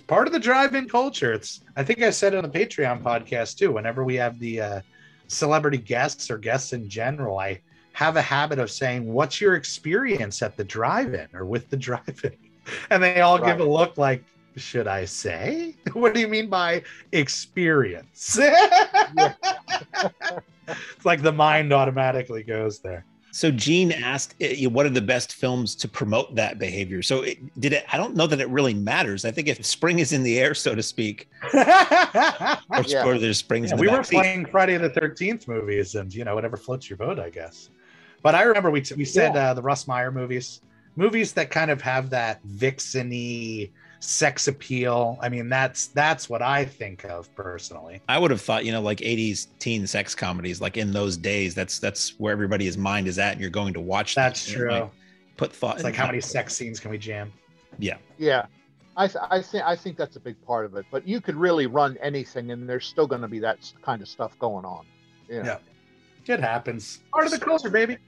[0.06, 1.34] part of the drive-in culture.
[1.34, 3.72] It's I think I said it on the Patreon podcast too.
[3.72, 4.80] Whenever we have the uh,
[5.28, 7.60] celebrity guests or guests in general, I
[7.92, 12.32] have a habit of saying, "What's your experience at the drive-in or with the drive-in?"
[12.90, 14.24] And they all give a look like,
[14.56, 15.74] "Should I say?
[15.92, 18.38] What do you mean by experience?"
[20.68, 23.04] it's like the mind automatically goes there.
[23.32, 27.38] So Gene asked, eh, "What are the best films to promote that behavior?" So it,
[27.60, 27.84] did it?
[27.92, 29.26] I don't know that it really matters.
[29.26, 31.60] I think if spring is in the air, so to speak, or,
[32.86, 33.04] Yeah.
[33.04, 33.68] or there's springs.
[33.68, 34.10] Yeah, in the we were backseat.
[34.10, 37.68] playing Friday the Thirteenth movies, and you know whatever floats your boat, I guess.
[38.22, 40.62] But I remember we we said uh, the Russ Meyer movies,
[40.96, 45.18] movies that kind of have that vixeny sex appeal.
[45.20, 48.00] I mean, that's that's what I think of personally.
[48.08, 51.54] I would have thought, you know, like 80s teen sex comedies, like in those days,
[51.54, 54.14] that's that's where everybody's mind is at, and you're going to watch.
[54.14, 54.24] them.
[54.24, 54.72] That's You know, true.
[54.80, 54.90] like,
[55.36, 55.74] put thought.
[55.76, 57.32] It's like how many sex scenes can we jam?
[57.78, 58.46] Yeah, Yeah,
[58.96, 60.86] I th- I think I think that's a big part of it.
[60.90, 64.08] But you could really run anything, and there's still going to be that kind of
[64.08, 64.86] stuff going on.
[65.28, 65.58] You know?
[66.26, 66.34] Yeah.
[66.34, 67.00] It happens.
[67.12, 67.98] Part of the culture, baby.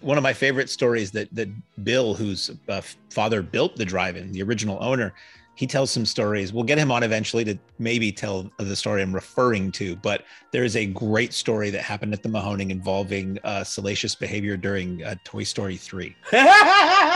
[0.00, 1.48] One of my favorite stories that that
[1.84, 2.80] Bill, whose uh,
[3.10, 5.14] father built the drive-in, the original owner,
[5.54, 6.52] he tells some stories.
[6.52, 9.96] We'll get him on eventually to maybe tell the story I'm referring to.
[9.96, 14.56] But there is a great story that happened at the Mahoning involving uh, salacious behavior
[14.56, 16.14] during uh, Toy Story 3.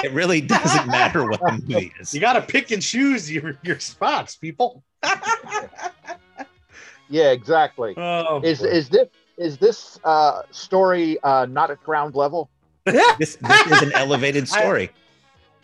[0.05, 2.13] It really doesn't matter what the movie is.
[2.13, 4.83] You got to pick and choose your, your spots, people.
[7.13, 7.93] Yeah, exactly.
[7.99, 8.67] oh, Is boy.
[8.69, 12.49] is this is this uh, story uh, not at ground level?
[13.19, 14.91] This, this is an elevated I- story.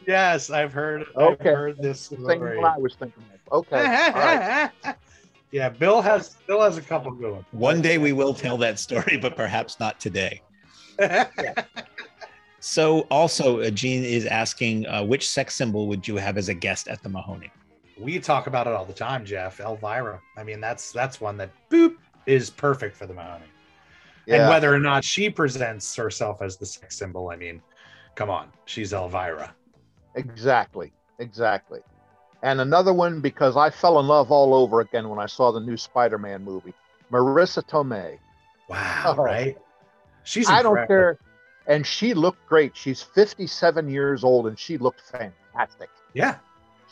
[0.07, 1.07] yes, I've heard.
[1.17, 1.51] Okay.
[1.51, 2.25] I've heard this thing
[2.65, 3.53] I was thinking of.
[3.61, 3.77] Okay.
[3.77, 4.71] All right.
[5.51, 7.45] yeah, Bill has Bill has a couple good ones.
[7.53, 10.43] One day we will tell that story, but perhaps not today.
[12.61, 16.55] So, also, uh, Gene is asking, uh, which sex symbol would you have as a
[16.55, 17.51] guest at the Mahoning?
[18.01, 19.59] we talk about it all the time, Jeff.
[19.61, 20.21] Elvira.
[20.37, 23.51] I mean, that's that's one that boop is perfect for the Mahoning.
[24.29, 27.63] And whether or not she presents herself as the sex symbol, I mean,
[28.15, 29.55] come on, she's Elvira.
[30.15, 30.93] Exactly.
[31.19, 31.81] Exactly.
[32.43, 35.61] And another one because I fell in love all over again when I saw the
[35.61, 36.75] new Spider-Man movie.
[37.11, 38.19] Marisa Tomei.
[38.69, 39.23] Wow, Oh.
[39.23, 39.57] right?
[40.25, 41.19] She's I don't care.
[41.67, 42.77] And she looked great.
[42.77, 45.89] She's 57 years old and she looked fantastic.
[46.15, 46.37] Yeah,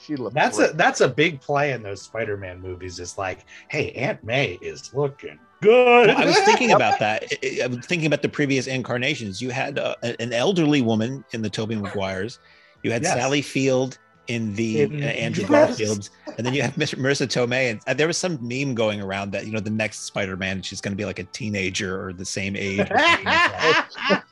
[0.03, 0.70] She looked that's great.
[0.70, 2.99] a that's a big play in those Spider-Man movies.
[2.99, 6.09] It's like, hey, Aunt May is looking good.
[6.09, 7.25] Well, I was thinking about that.
[7.42, 9.40] I- I was thinking about the previous incarnations.
[9.42, 12.38] You had uh, an elderly woman in the Tobey Maguires.
[12.83, 13.14] You had Yes.
[13.14, 15.79] Sally Field in the In- uh, Andrew yes.
[15.79, 17.71] Garfields, and then you have Miss Marisa Tomei.
[17.71, 20.81] And uh, there was some meme going around that you know the next Spider-Man she's
[20.81, 22.79] going to be like a teenager or the same age.
[22.90, 23.85] like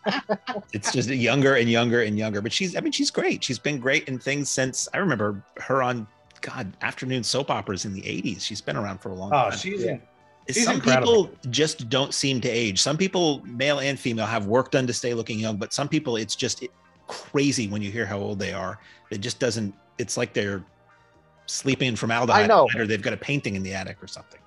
[0.73, 2.41] it's just younger and younger and younger.
[2.43, 3.43] But she's, I mean, she's great.
[3.45, 6.07] She's been great in things since I remember her on
[6.41, 8.41] God afternoon soap operas in the '80s.
[8.43, 9.51] She's been around for a long oh, time.
[9.53, 9.97] Oh, she's Yeah.
[10.51, 11.27] Some incredible.
[11.27, 12.81] people just don't seem to age.
[12.81, 16.17] Some people, male and female, have work done to stay looking young, but some people,
[16.17, 16.67] it's just
[17.07, 18.79] crazy when you hear how old they are.
[19.11, 19.75] It just doesn't.
[19.99, 20.65] It's like they're
[21.47, 22.69] sleeping from formaldehyde, I know.
[22.77, 24.41] or they've got a painting in the attic or something.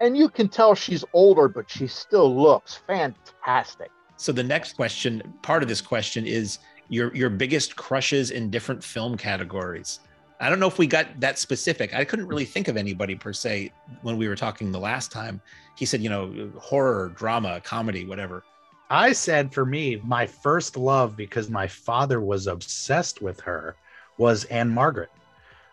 [0.00, 3.90] and you can tell she's older, but she still looks fantastic.
[4.16, 8.82] So the next question, part of this question, is your your biggest crushes in different
[8.84, 10.00] film categories.
[10.42, 11.94] I don't know if we got that specific.
[11.94, 15.40] I couldn't really think of anybody per se when we were talking the last time.
[15.76, 18.42] He said, you know, horror, drama, comedy, whatever.
[18.90, 23.76] I said for me, my first love because my father was obsessed with her
[24.18, 25.10] was Ann-Margret.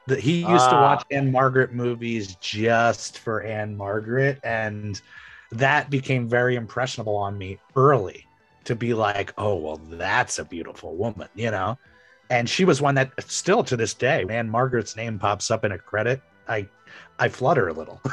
[0.05, 0.81] That he used to Ah.
[0.81, 5.01] watch Ann-Margret movies just for Ann-Margret, and
[5.51, 8.25] that became very impressionable on me early
[8.65, 11.77] to be like, oh well, that's a beautiful woman, you know.
[12.29, 15.77] And she was one that still to this day, Ann-Margret's name pops up in a
[15.77, 16.21] credit.
[16.47, 16.67] I
[17.17, 18.01] I flutter a little.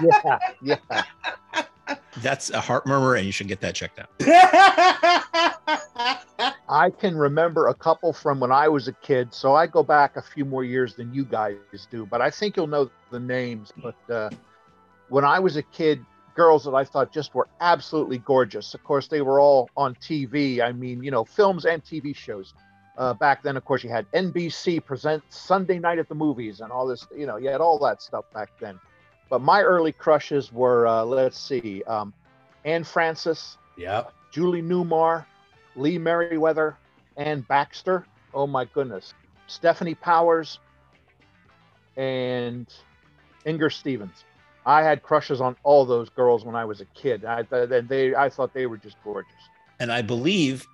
[0.00, 1.02] Yeah, yeah.
[2.18, 4.08] That's a heart murmur, and you should get that checked out.
[6.68, 10.16] I can remember a couple from when I was a kid, so I go back
[10.16, 11.56] a few more years than you guys
[11.90, 13.72] do, but I think you'll know the names.
[13.82, 14.30] But uh,
[15.08, 18.74] when I was a kid, girls that I thought just were absolutely gorgeous.
[18.74, 20.62] Of course, they were all on TV.
[20.62, 22.54] I mean, you know, films and TV shows.
[22.98, 26.70] Uh, back then, of course, you had NBC present Sunday Night at the Movies and
[26.70, 27.06] all this.
[27.16, 28.78] You know, you had all that stuff back then.
[29.30, 32.12] But my early crushes were, uh, let's see, um,
[32.64, 34.12] Anne Francis, yep.
[34.30, 35.24] Julie Newmar,
[35.74, 36.76] Lee Meriwether,
[37.16, 38.06] Anne Baxter.
[38.34, 39.14] Oh my goodness.
[39.48, 40.58] Stefanie Powers
[41.96, 42.66] and
[43.44, 44.24] Inger Stevens.
[44.64, 47.24] I had crushes on all those girls when I was a kid.
[47.24, 49.32] I th- they I thought they were just gorgeous.
[49.80, 50.66] And I believe,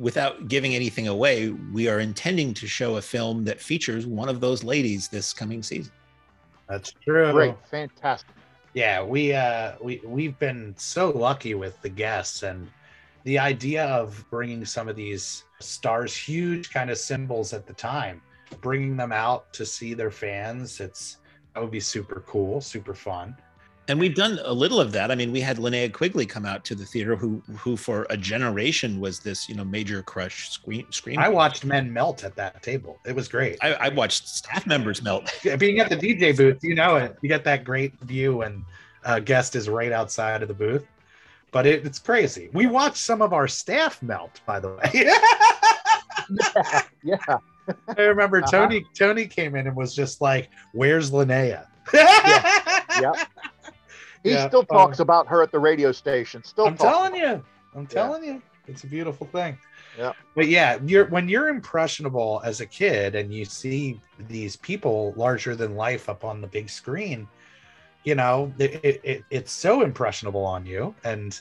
[0.00, 4.40] without giving anything away, we are intending to show a film that features one of
[4.40, 5.92] those ladies this coming season.
[6.68, 7.30] That's true.
[7.32, 8.30] Great, fantastic.
[8.74, 12.68] yeah we uh we we've been so lucky with the guests and
[13.24, 18.22] the idea of bringing some of these stars huge kind of symbols at the time
[18.60, 21.18] bringing them out to see their fans it's
[21.52, 23.36] that would be super cool super fun
[23.90, 25.10] and we've done a little of that.
[25.10, 28.16] I mean, we had Linnea Quigley come out to the theater, who who for a
[28.16, 31.18] generation was this you know major crush screen screen.
[31.18, 33.00] I watched men melt at that table.
[33.04, 33.58] It was great.
[33.60, 35.32] I, I watched staff members melt.
[35.58, 37.16] Being at the DJ booth, you know it.
[37.20, 38.64] You get that great view, and
[39.04, 40.86] uh, guest is right outside of the booth.
[41.52, 42.48] But it, it's crazy.
[42.52, 44.90] We watched some of our staff melt, by the way.
[46.54, 47.38] yeah, yeah.
[47.96, 48.50] I remember Uh-huh.
[48.50, 48.86] Tony.
[48.94, 53.24] Tony came in and was just like, "Where's Linnea?" yeah.
[54.22, 56.44] He Yeah, still um, talks about her at the radio station.
[56.44, 57.44] Still, I'm telling you.
[57.74, 58.42] I'm telling you.
[58.66, 59.58] It's a beautiful thing.
[59.98, 60.12] Yeah.
[60.36, 65.56] But yeah, you're when you're impressionable as a kid and you see these people larger
[65.56, 67.28] than life up on the big screen,
[68.04, 71.40] you know, it, it, it- it's so impressionable on you and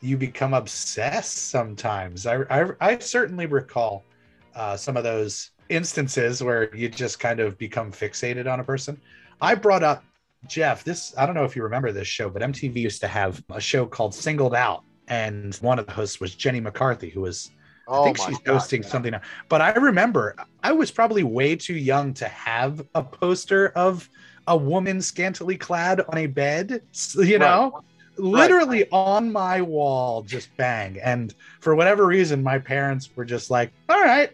[0.00, 2.26] you become obsessed sometimes.
[2.26, 4.06] I I, I certainly recall
[4.54, 9.00] uh, some of those instances where you just kind of become fixated on a person.
[9.40, 10.06] I brought up
[10.46, 13.42] Jeff, this I don't know if you remember this show, but MTV used to have
[13.50, 17.50] a show called Singled Out, and one of the hosts was Jenny McCarthy, who was
[17.86, 18.88] Oh I think she's God, hosting yeah.
[18.88, 19.20] something now.
[19.48, 24.08] But I remember I was probably way too young to have a poster of
[24.46, 27.38] a woman scantily clad on a bed, s- you Right.
[27.38, 27.76] know,
[28.16, 30.98] literally on my wall, just bang.
[31.02, 34.30] And for whatever reason, my parents were just like, all right,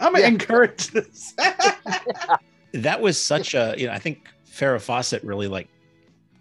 [0.00, 0.28] I'm gonna Yeah.
[0.28, 1.34] encourage this.
[2.72, 4.28] That was such a you know I think
[4.60, 5.68] Farrah Fawcett really like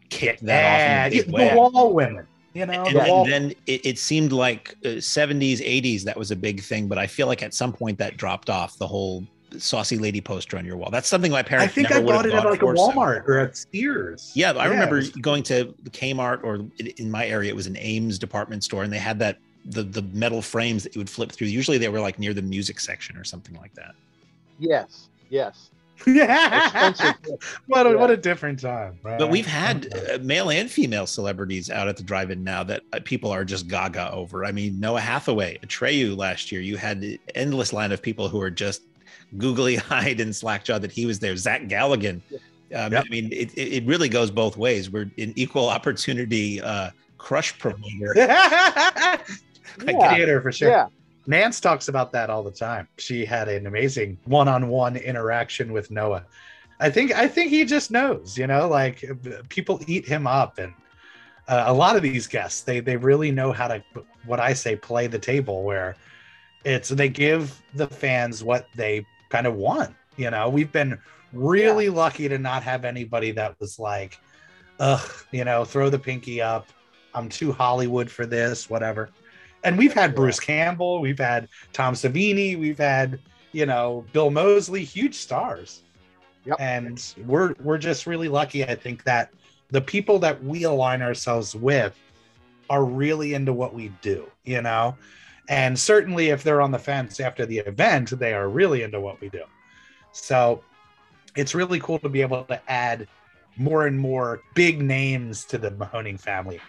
[0.10, 1.56] kicked that yeah, off in a big the way.
[1.56, 6.02] wall women, you know, and, the and then it, it seemed like uh, 70s 80s
[6.04, 8.76] that was a big thing but i feel like at some point that dropped off
[8.80, 9.24] the whole
[9.58, 11.72] saucy lady poster on your wall that's something my parents.
[11.72, 13.56] I think never I would bought it at like a for, so- Walmart or at
[13.56, 14.32] Sears.
[14.36, 17.56] yeah i it remember was- going to the kmart or in- in my area it
[17.56, 21.00] was an ames department store and they had that the the metal frames that you
[21.00, 23.94] would flip through usually they were like near the music section or something like that
[24.58, 25.70] Yes, yes.
[26.08, 26.94] yeah.
[27.68, 29.00] What a, what a different time.
[29.04, 29.20] Right?
[29.20, 33.00] But we've had uh, male and female celebrities out at the drive-in now that uh,
[33.04, 34.46] people are just gaga over.
[34.46, 38.42] I mean, Noah Hathaway, Atreyu last year, you had the endless line of people who
[38.42, 38.84] are just
[39.38, 41.36] googly-eyed and slack-jawed that he was there.
[41.36, 42.22] Zach Galligan.
[42.76, 43.06] Um, Yep.
[43.06, 44.92] I mean, it, it really goes both ways.
[44.92, 48.16] We're an equal opportunity uh, crush provider.
[49.86, 50.16] Yeah.
[50.16, 50.70] theater for sure.
[50.70, 50.88] Yeah,
[51.30, 52.88] Nance talks about that all the time.
[52.98, 56.26] She had an amazing one-on-one interaction with Noah.
[56.80, 59.06] I think I think he just knows, you know, like
[59.48, 60.74] people eat him up, and
[61.48, 63.84] uh, a lot of these guests they they really know how to
[64.26, 65.96] what I say play the table where
[66.66, 69.94] it's they give the fans what they kind of want.
[70.18, 70.98] You know, we've been
[71.32, 74.18] really lucky to not have anybody that was like,
[74.80, 76.70] ugh, you know, throw the pinky up.
[77.14, 79.12] I'm too Hollywood for this, whatever.
[79.64, 80.16] And we've had Yeah.
[80.16, 83.20] Bruce Campbell, we've had Tom Savini, we've had,
[83.52, 85.84] you know, Bill Moseley, huge stars.
[86.46, 86.58] Yep.
[86.60, 89.32] And we're we're just really lucky, I think, that
[89.70, 91.96] the people that we align ourselves with
[92.70, 94.96] are really into what we do, you know.
[95.50, 99.20] And certainly if they're on the fence after the event, they are really into what
[99.20, 99.44] we do.
[100.12, 100.64] So
[101.36, 103.08] it's really cool to be able to add
[103.58, 106.60] more and more big names to the Mahoning family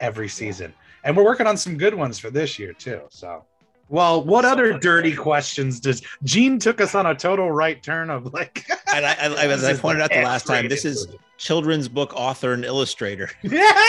[0.00, 0.72] every season.
[1.04, 3.02] And we're working on some good ones for this year too.
[3.10, 3.44] So
[3.90, 8.32] well, what other dirty questions does Gene took us on a total right turn of
[8.34, 11.06] like And I, I, I- as I pointed out the last time, this is
[11.38, 13.72] children's book author and illustrator, Yeah.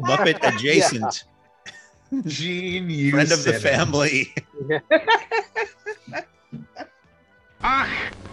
[0.00, 1.24] Muppet adjacent,
[2.26, 3.62] Gene you friend of the Simmons.
[3.62, 4.34] family.
[4.70, 4.82] Ach,
[7.62, 7.88] ah,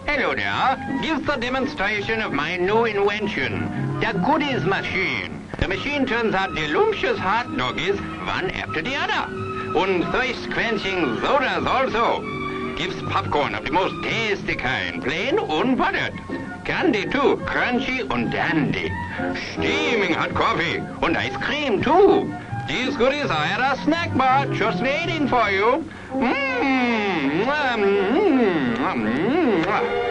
[0.06, 1.00] hello there.
[1.02, 3.60] Give the demonstration of my new invention,
[4.00, 5.42] the goodies machine.
[5.58, 9.32] The machine turns out delicious hot doggies one after the other.
[9.78, 12.20] And thirst-quenching sodas also.
[12.76, 16.12] Gives popcorn of the most tasty kind, plain unbuttered.
[16.64, 18.92] Candy too, crunchy and dandy.
[19.52, 22.34] Steaming hot coffee and ice cream too.
[22.68, 25.88] These goodies are at a snack bar just waiting for you.
[26.10, 27.44] Mmm.
[27.44, 28.76] Mmm.
[28.76, 29.64] Mmm.
[29.64, 30.06] Mmm.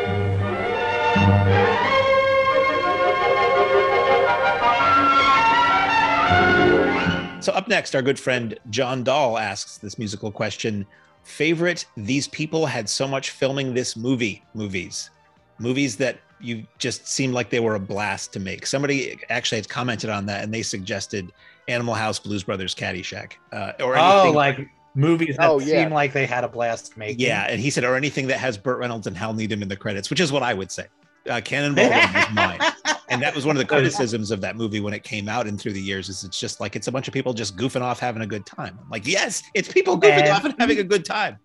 [7.46, 10.84] So up next, our good friend John Dahl asks this musical question:
[11.22, 11.86] Favorite?
[11.96, 14.44] These people had so much filming this movie.
[14.56, 15.12] Movies,
[15.60, 18.66] movies that you just seemed like they were a blast to make.
[18.66, 21.32] Somebody actually had commented on that, and they suggested
[21.68, 24.34] Animal House, Blues Brothers, Caddyshack, uh, or Oh, anything.
[24.34, 25.84] like movies that Oh, yeah.
[25.84, 27.20] seem like they had a blast making.
[27.20, 29.76] yeah, and he said, or anything that has Burt Reynolds and Hal Needham in the
[29.78, 30.88] credits, which is what I would say.
[31.30, 32.60] Uh, Cannonball Run was mine.
[33.16, 35.60] and that was one of the criticisms of that movie when it came out and
[35.60, 38.00] through the years is it's just like it's a bunch of people just goofing off
[38.00, 40.84] having a good time I'm like yes it's people goofing And- off and having a
[40.84, 41.40] good time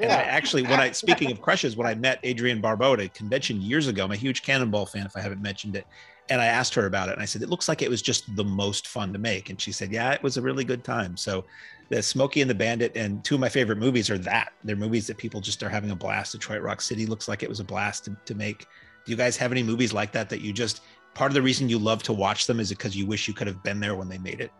[0.00, 3.08] and I actually when i speaking of crushes when i met adrienne barbeau at a
[3.10, 5.86] convention years ago i'm a huge cannonball fan if i haven't mentioned it
[6.30, 8.22] And I asked her about it, and I said, "It looks like it was just
[8.36, 11.16] the most fun to make." And she said, "Yeah, it was a really good time."
[11.16, 11.44] So,
[11.88, 15.08] the Smokey and the Bandit and two of my favorite movies are that they're movies
[15.08, 16.32] that people just are having a blast.
[16.32, 18.66] Detroit Rock City looks like it was a blast to, to make.
[19.04, 20.82] Do you guys have any movies like that that you just
[21.14, 23.46] part of the reason you love to watch them is because you wish you could
[23.46, 24.50] have been there when they made it?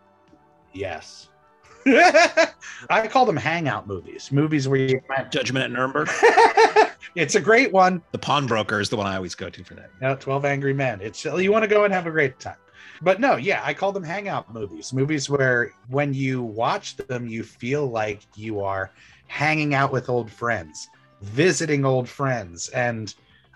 [0.73, 1.29] Yes.
[1.85, 4.31] I call them hangout movies.
[4.31, 6.09] Movies where you Judgment at Nuremberg.
[7.15, 8.01] it's a great one.
[8.11, 9.89] The Pawnbroker is the one I always go to for that.
[10.01, 11.01] You know, 12 Angry Men.
[11.01, 12.55] It's you want to go and have a great time.
[13.01, 14.93] But no, yeah, I call them hangout movies.
[14.93, 18.91] Movies where when you watch them, you feel like you are
[19.27, 20.87] hanging out with old friends,
[21.21, 22.69] visiting old friends.
[22.69, 23.13] And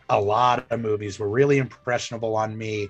[0.09, 2.89] a lot of movies were really impressionable on me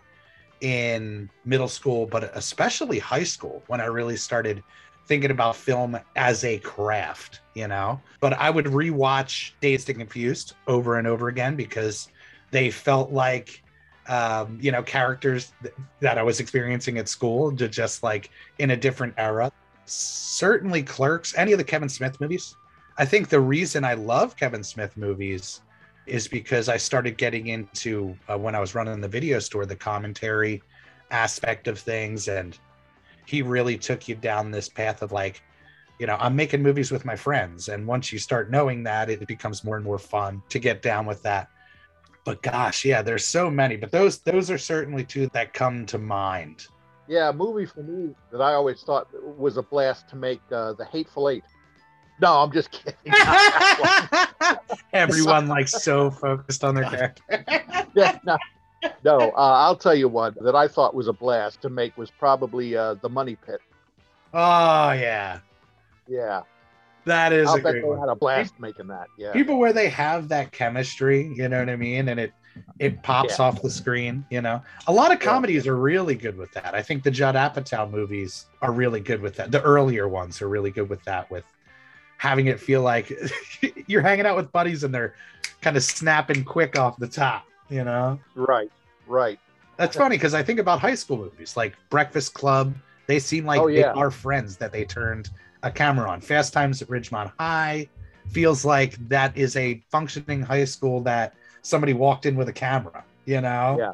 [0.61, 4.63] in middle school, but especially high school when I really started
[5.07, 8.01] thinking about film as a craft, you know.
[8.19, 12.09] But I would rewatch Dazed and Confused over and over again because
[12.51, 13.63] they felt like
[14.07, 18.71] um, you know, characters th- that I was experiencing at school, to just like in
[18.71, 19.51] a different era.
[19.85, 22.55] Certainly, Clerks, any of the Kevin Smith movies.
[22.97, 25.61] I think the reason I love Kevin Smith movies
[26.07, 29.75] is because I started getting into uh, when I was running the video store, the
[29.75, 30.61] commentary
[31.11, 32.57] aspect of things, and
[33.25, 35.41] he really took you down this path of like,
[35.99, 39.27] you know, I'm making movies with my friends, and once you start knowing that, it
[39.27, 41.49] becomes more and more fun to get down with that
[42.27, 43.77] but gosh, yeah, there's so many.
[43.77, 46.67] But those those are certainly two that come to mind.
[47.07, 50.73] Yeah, a movie for me that I always thought was a blast to make uh,
[50.73, 51.45] the Hateful Eight.
[52.21, 52.95] No, I'm just kidding.
[54.93, 57.23] Everyone like so focused on their character.
[57.95, 58.37] yeah, no,
[59.03, 62.09] no uh, I'll tell you one that I thought was a blast to make was
[62.11, 63.61] probably uh, the Money Pit.
[64.33, 65.39] Oh yeah,
[66.07, 66.41] yeah.
[67.05, 67.99] That is I'll a bet great they one.
[67.99, 69.07] had a blast making that.
[69.17, 69.31] Yeah.
[69.31, 72.33] People where they have that chemistry, you know what I mean, and it
[72.79, 73.45] it pops Yeah.
[73.45, 74.25] off the screen.
[74.29, 76.73] You know, a lot of comedies are really good with that.
[76.75, 79.51] I think the Judd Apatow movies are really good with that.
[79.51, 81.31] The earlier ones are really good with that.
[81.31, 81.45] With
[82.17, 83.11] having it feel like
[83.87, 85.15] you're hanging out with buddies and they're
[85.61, 87.45] kind of snapping quick off the top.
[87.69, 88.71] You know, Right.
[89.07, 89.39] Right.
[89.77, 92.73] that's funny because I think about high school movies like Breakfast Club.
[93.07, 93.93] They seem like Oh, yeah.
[93.93, 95.29] they are friends that they turned
[95.63, 96.21] a camera on.
[96.21, 97.87] Fast Times at Ridgemont High
[98.29, 103.03] feels like that is a functioning high school that somebody walked in with a camera,
[103.25, 103.75] you know?
[103.79, 103.93] Yeah.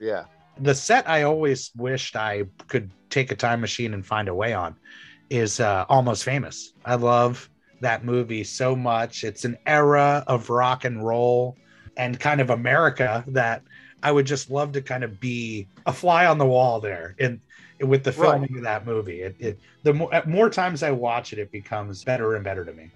[0.00, 0.24] Yeah.
[0.60, 4.52] The set I always wished I could take a time machine and find a way
[4.52, 4.74] on
[5.30, 6.72] is uh, Almost Famous.
[6.84, 7.48] I love
[7.82, 9.24] that movie so much.
[9.24, 11.58] It's an era of rock and roll
[11.96, 13.62] and kind of America that
[14.02, 17.42] I would just love to kind of be a fly on the wall there in
[17.80, 18.42] with the Right.
[18.42, 19.22] filming of that movie.
[19.22, 22.72] It, it the more, more times I watch it, it becomes better and better to
[22.72, 22.92] me.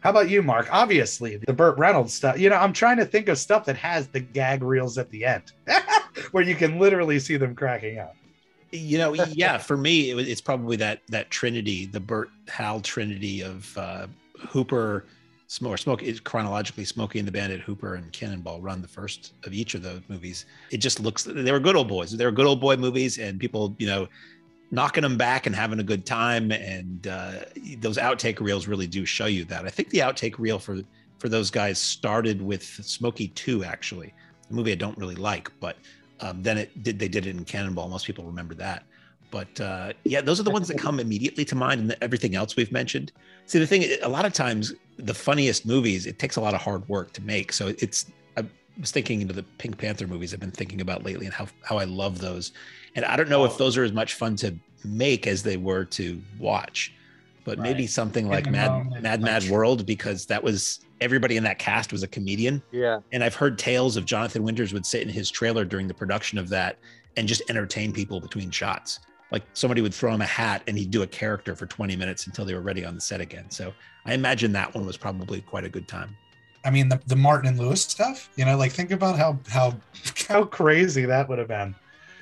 [0.00, 0.68] How about you, Mark?
[0.72, 2.38] Obviously, the Burt Reynolds stuff.
[2.38, 5.24] You know, I'm trying to think of stuff that has the gag reels at the
[5.26, 5.52] end,
[6.32, 8.19] where you can literally see them cracking up.
[8.72, 13.42] You know yeah for me it, it's probably that that trinity the burt hal trinity
[13.42, 14.06] of uh
[14.48, 15.04] hooper
[15.50, 19.52] Smoke, Smoke is chronologically Smokey and the Bandit, Hooper, and Cannonball run the first of
[19.52, 20.46] each of those movies.
[20.70, 22.16] It just looks they were good old boys.
[22.16, 24.06] They were good old boy movies, and people, you know,
[24.70, 26.52] knocking them back and having a good time.
[26.52, 27.32] And uh,
[27.78, 29.66] those outtake reels really do show you that.
[29.66, 30.82] I think the outtake reel for
[31.18, 34.14] for those guys started with Smokey Two, actually,
[34.48, 35.78] a movie I don't really like, but
[36.20, 37.88] um, then it did they did it in Cannonball.
[37.88, 38.84] Most people remember that.
[39.30, 42.56] But uh, yeah, those are the ones that come immediately to mind, and everything else
[42.56, 43.12] we've mentioned.
[43.46, 46.60] See, the thing, a lot of times, the funniest movies, it takes a lot of
[46.60, 47.52] hard work to make.
[47.52, 48.06] So it's,
[48.36, 48.44] I
[48.78, 51.78] was thinking into the Pink Panther movies I've been thinking about lately and how, how
[51.78, 52.52] I love those.
[52.96, 54.54] And I don't know if those are as much fun to
[54.84, 56.92] make as they were to watch,
[57.44, 61.92] but maybe something like Mad, Mad, Mad World, because that was everybody in that cast
[61.92, 62.62] was a comedian.
[62.70, 63.00] Yeah.
[63.12, 66.38] And I've heard tales of Jonathan Winters would sit in his trailer during the production
[66.38, 66.78] of that
[67.16, 69.00] and just entertain people between shots.
[69.30, 72.26] Like somebody would throw him a hat and he'd do a character for 20 minutes
[72.26, 73.50] until they were ready on the set again.
[73.50, 73.72] So
[74.04, 76.16] I imagine that one was probably quite a good time.
[76.64, 79.74] I mean, the, the Martin and Lewis stuff, you know, like think about how how
[80.28, 81.74] how crazy that would have been,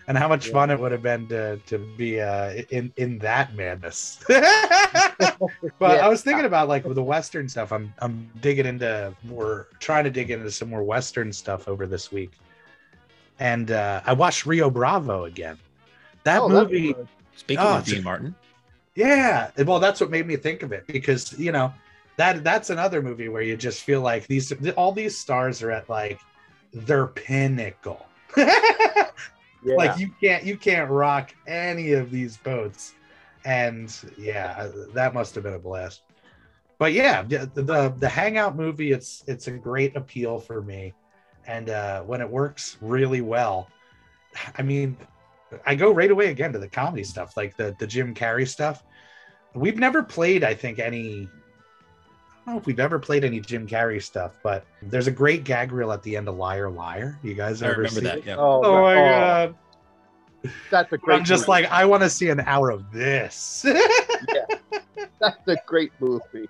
[0.08, 0.52] and how much Yeah.
[0.54, 4.18] fun it would have been to to be uh, in in that madness.
[4.28, 5.38] but
[5.80, 5.86] Yeah.
[5.88, 7.70] I was thinking about like with the Western stuff.
[7.72, 12.10] I'm I'm digging into more, trying to dig into some more Western stuff over this
[12.10, 12.32] week,
[13.38, 15.58] and uh, I watched Rio Bravo again.
[16.24, 16.94] That Oh, movie.
[17.36, 18.34] Speaking Oh, of it's- Dean Martin,
[18.96, 21.72] Yeah, well, that's what made me think of it because you know
[22.16, 25.88] that that's another movie where you just feel like these all these stars are at
[25.88, 26.18] like
[26.72, 28.04] their pinnacle.
[29.64, 29.74] Yeah.
[29.76, 32.94] Like you can't you can't rock any of these boats,
[33.44, 36.02] and yeah, that must have been a blast.
[36.78, 40.94] But yeah, the the, the Hangout movie it's it's a great appeal for me,
[41.46, 43.68] and uh, when it works really well,
[44.56, 44.96] I mean,
[45.66, 48.84] I go right away again to the comedy stuff, like the the Jim Carrey stuff.
[49.54, 51.28] We've never played, I think, any.
[52.48, 55.44] I don't know if we've ever played any Jim Carrey stuff, but there's a great
[55.44, 57.18] gag reel at the end of Liar Liar.
[57.22, 58.24] You guys I ever remember see that.
[58.24, 58.36] Yeah.
[58.38, 59.54] Oh, Oh my oh, god!
[60.70, 61.16] That's a great.
[61.18, 61.50] I'm just movie.
[61.64, 63.66] like, I want to see an hour of this.
[64.34, 64.46] yeah,
[65.20, 66.48] that's a great movie.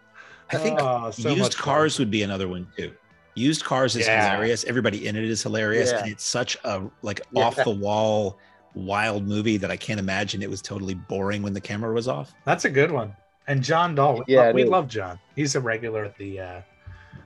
[0.53, 1.65] I think Oh, so much used fun.
[1.65, 2.93] cars would be another one too.
[3.35, 4.31] Used cars is Yeah.
[4.31, 4.63] hilarious.
[4.67, 6.03] Everybody in it is hilarious, Yeah.
[6.05, 7.43] and it's such a like Yeah.
[7.45, 8.39] off the wall,
[8.75, 12.33] wild movie that I can't imagine it was totally boring when the camera was off.
[12.45, 13.17] That's a good one.
[13.49, 14.69] And John Dahl, Yeah, it we is.
[14.69, 15.19] love John.
[15.35, 16.61] He's a regular at the uh,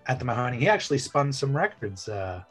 [0.06, 0.58] at the Mahoning.
[0.60, 2.08] He actually spun some records.
[2.08, 2.42] Uh,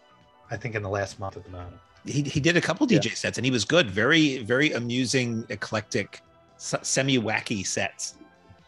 [0.52, 1.80] I think in the last month at the Mahoning.
[2.06, 3.90] He he did a couple DJ sets, and he was good.
[3.90, 6.22] Very very amusing, eclectic,
[6.58, 8.16] semi wacky sets.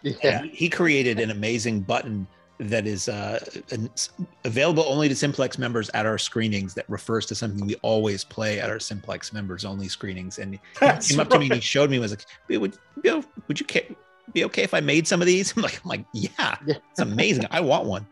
[0.01, 0.39] Yeah.
[0.41, 2.27] And he created an amazing button
[2.59, 3.89] that is uh, an,
[4.45, 8.59] available only to Simplex members at our screenings that refers to something we always play
[8.59, 10.39] at our Simplex members only screenings.
[10.39, 12.59] And he That's came up to me and he showed me, and was like, "Would,
[12.61, 13.95] would, you- would you ca-
[14.31, 15.53] be okay if I made some of these?
[15.57, 16.29] I'm like, I'm like, yeah,
[16.65, 16.75] Yeah.
[16.91, 17.47] it's amazing.
[17.51, 18.07] I want one.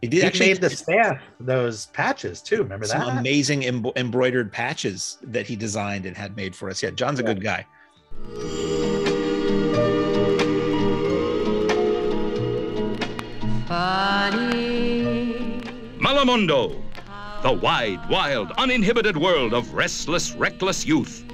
[0.00, 2.58] He did He actually made the staff those patches too.
[2.62, 3.18] Remember some that?
[3.20, 6.82] amazing em- embroidered patches that he designed and had made for us.
[6.82, 7.32] Yeah, John's a Yeah.
[7.32, 7.66] good guy.
[14.24, 15.60] Funny.
[15.98, 16.80] Malamondo,
[17.42, 21.24] the wide, wild, uninhibited world of restless, reckless youth.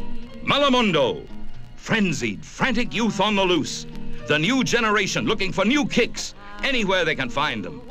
[0.45, 1.27] Malamondo,
[1.77, 3.87] frenzied, frantic youth on the loose.
[4.31, 7.83] The new generation looking for new kicks anywhere they can find them.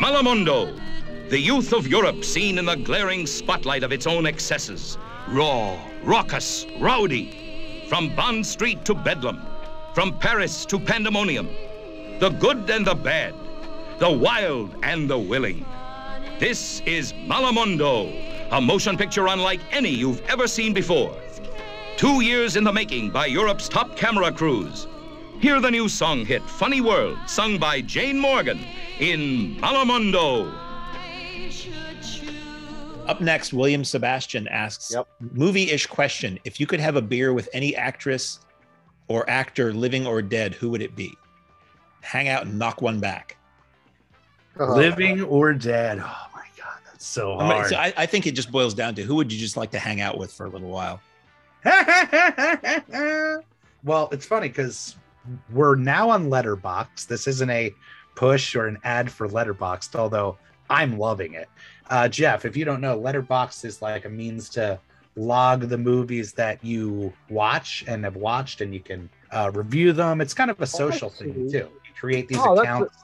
[0.00, 0.80] Malamondo,
[1.28, 4.96] the youth of Europe seen in the glaring spotlight of its own excesses.
[5.28, 7.84] Raw, raucous, rowdy.
[7.90, 9.42] From Bond Street to Bedlam,
[9.92, 11.50] from Paris to Pandemonium.
[12.18, 13.34] The good and the bad,
[13.98, 15.66] the wild and the willing.
[16.38, 21.14] This is Malamondo, a motion picture unlike any you've ever seen before.
[21.98, 24.86] Two years in the making by Europe's top camera crews.
[25.40, 28.60] Hear the new song hit Funny World, sung by Jane Morgan
[28.98, 30.50] in Malamondo.
[33.06, 35.06] Up next, William Sebastian asks Yep.
[35.32, 36.38] movie-ish question.
[36.44, 38.40] If you could have a beer with any actress
[39.08, 41.12] or actor, living or dead, who would it be?
[42.00, 43.36] Hang out and knock one back.
[44.58, 45.98] Uh, Living or dead.
[45.98, 47.66] Oh my god, that's so I, mean, hard.
[47.70, 49.78] so I, I think it just boils down to who would you just like to
[49.78, 51.00] hang out with for a little while?
[53.84, 54.96] well, it's funny because
[55.52, 57.06] we're now on Letterboxd.
[57.06, 57.74] This isn't a
[58.14, 60.38] push or an ad for Letterboxd, although
[60.70, 61.48] I'm loving it.
[61.90, 64.78] Uh, Jeff, if you don't know, Letterboxd is like a means to
[65.16, 70.20] log the movies that you watch and have watched, and you can uh, review them.
[70.20, 71.58] It's kind of a social that's thing too.
[71.58, 72.96] You create these Oh, that's accounts.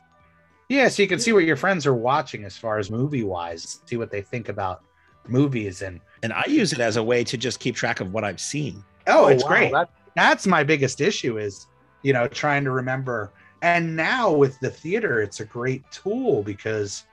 [0.68, 3.81] Yeah, so you can see what your friends are watching as far as movie wise,
[3.87, 4.83] see what they think about
[5.27, 8.25] movies, and And I use it as a way to just keep track of what
[8.25, 8.85] I've seen.
[9.07, 9.73] oh, it's wow, great.
[9.73, 11.66] that- that's my biggest issue is
[12.03, 13.32] you know trying to remember.
[13.62, 17.05] And now with the theater it's a great tool because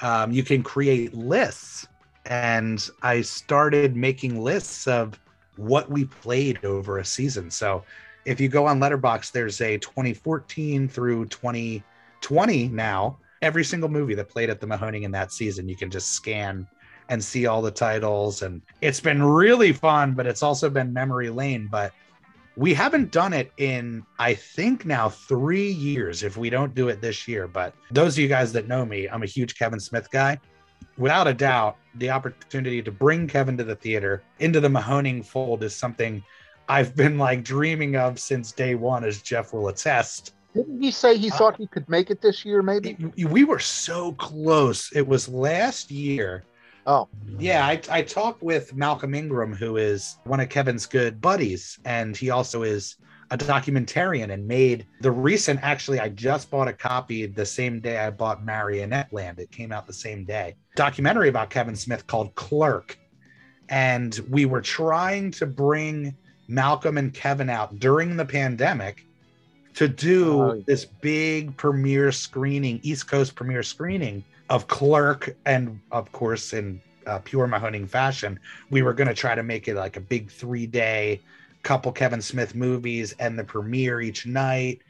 [0.00, 1.86] um, you can create lists.
[2.26, 5.18] And i started making lists of
[5.56, 7.50] what we played over a season.
[7.50, 7.84] So
[8.24, 14.28] if you go on letterboxd there's a 2014 through 2020 now every single movie that
[14.28, 16.66] played at the mahoning in that season you can just scan
[17.08, 18.42] and see all the titles.
[18.42, 21.68] And it's been really fun but it's also been memory lane.
[21.70, 21.92] But
[22.58, 27.00] we haven't done it in i think now three years if we don't do it
[27.00, 30.10] this year but those of you guys that know me i'm a huge kevin smith
[30.10, 30.36] guy
[30.98, 35.62] without a doubt the opportunity to bring kevin to the theater into the mahoning fold
[35.62, 36.22] is something
[36.68, 41.16] i've been like dreaming of since day one as jeff will attest Didn't he say
[41.16, 42.62] he uh, thought he could make it this year?
[42.62, 42.96] Maybe.
[43.24, 46.44] we were so close it was last year
[46.90, 47.06] Oh.
[47.38, 52.16] yeah, I, I talked with Malcolm Ingram, who is one of Kevin's good buddies, and
[52.16, 52.96] he also is
[53.30, 55.60] a documentarian and made the recent.
[55.62, 59.38] Actually, I just bought a copy the same day I bought Marionette Land.
[59.38, 60.56] It came out the same day.
[60.76, 62.98] Documentary about Kevin Smith called Clerk,
[63.68, 66.16] and we were trying to bring
[66.48, 69.04] Malcolm and Kevin out during the pandemic
[69.74, 70.64] to do Oh.
[70.66, 77.18] this big premiere screening, East Coast premiere screening of Clerk, and of course, in uh,
[77.20, 78.38] pure Mahoning fashion,
[78.70, 81.20] we were going to try to make it like a big three day
[81.62, 84.80] couple Kevin Smith movies and the premiere each night.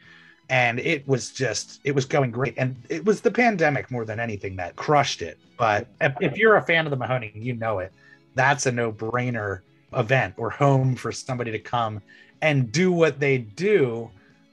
[0.51, 2.55] And it was just, it was going great.
[2.57, 5.39] And it was the pandemic more than anything that crushed it.
[5.59, 7.93] But if, if you're a fan of the Mahoning, you know it.
[8.35, 9.61] That's a no brainer
[9.93, 12.01] event or home for somebody to come
[12.41, 14.11] and do what they do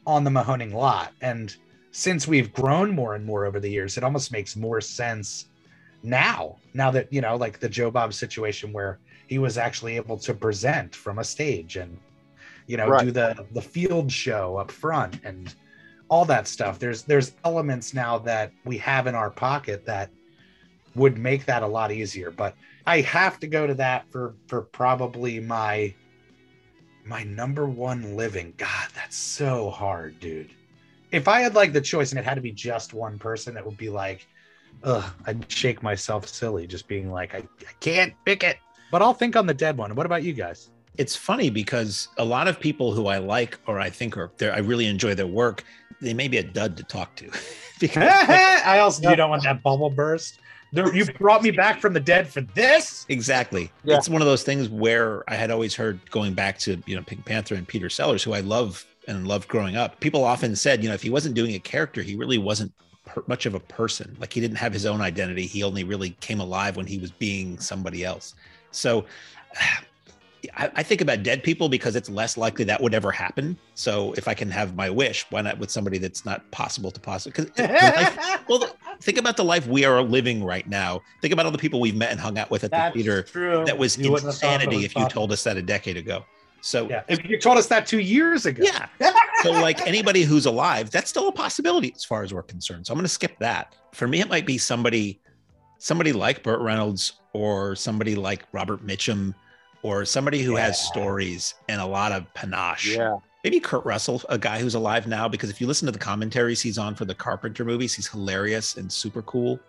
[0.07, 1.13] on the Mahoning lot.
[1.21, 1.55] And
[1.95, 5.45] since we've grown more and more over the years, it almost makes more sense
[6.03, 6.57] now.
[6.73, 10.33] Now that, you know, like the Joe Bob situation where he was actually able to
[10.33, 11.97] present from a stage and
[12.67, 13.05] you know Right.
[13.05, 15.55] do the the field show up front and
[16.09, 20.09] all that stuff there's there's elements now that we have in our pocket that
[20.95, 22.55] would make that a lot easier but
[22.87, 25.93] i have to go to that for for probably my
[27.05, 30.51] my number one living god that's so hard dude
[31.15, 33.65] if i had like the choice and it had to be just one person that
[33.65, 34.27] would be like
[34.83, 38.57] ugh i'd shake myself silly just being like i, I can't pick it
[38.91, 42.25] but i'll think on the dead one what about you guys it's funny because a
[42.25, 45.27] lot of people who I like or I think are there, I really enjoy their
[45.27, 45.63] work.
[46.01, 47.29] They may be a dud to talk to
[47.79, 50.39] because I also you don't want that bubble burst.
[50.71, 53.05] You brought me back from the dead for this.
[53.07, 53.71] exactly.
[53.85, 53.95] Yeah.
[53.95, 57.03] It's one of those things where I had always heard going back to you know
[57.03, 59.99] Pink Panther and Peter Sellers, who I love and loved growing up.
[59.99, 62.71] People often said, you know, if he wasn't doing a character, he really wasn't
[63.05, 64.15] per- much of a person.
[64.19, 65.45] Like he didn't have his own identity.
[65.45, 68.35] He only really came alive when he was being somebody else.
[68.71, 69.05] So.
[70.55, 73.57] I, I think about dead people because it's less likely that would ever happen.
[73.73, 76.99] So if I can have my wish, why not with somebody that's not possible to
[76.99, 77.45] possibly?
[77.45, 81.01] Because well, th- think about the life we are living right now.
[81.21, 83.23] Think about all the people we've met and hung out with at the theater.
[83.23, 83.65] true.
[83.65, 85.97] That was You wouldn't have thought that insanity if you told us that a decade
[85.97, 86.23] ago.
[86.65, 88.63] So Yeah, if you told us that two years ago.
[88.65, 88.87] yeah.
[89.43, 92.87] So like anybody who's alive, that's still a possibility as far as we're concerned.
[92.87, 93.75] So I'm going to skip that.
[93.93, 95.21] For me, it might be somebody,
[95.77, 99.35] somebody like Burt Reynolds or somebody like Robert Mitchum
[99.83, 102.95] or somebody who has stories and a lot of panache.
[102.95, 103.17] Yeah.
[103.43, 106.59] Maybe Kurt Russell, a guy who's alive now, because if you listen to the commentaries
[106.59, 109.59] he's on for the Carpenter movies, he's hilarious and super cool.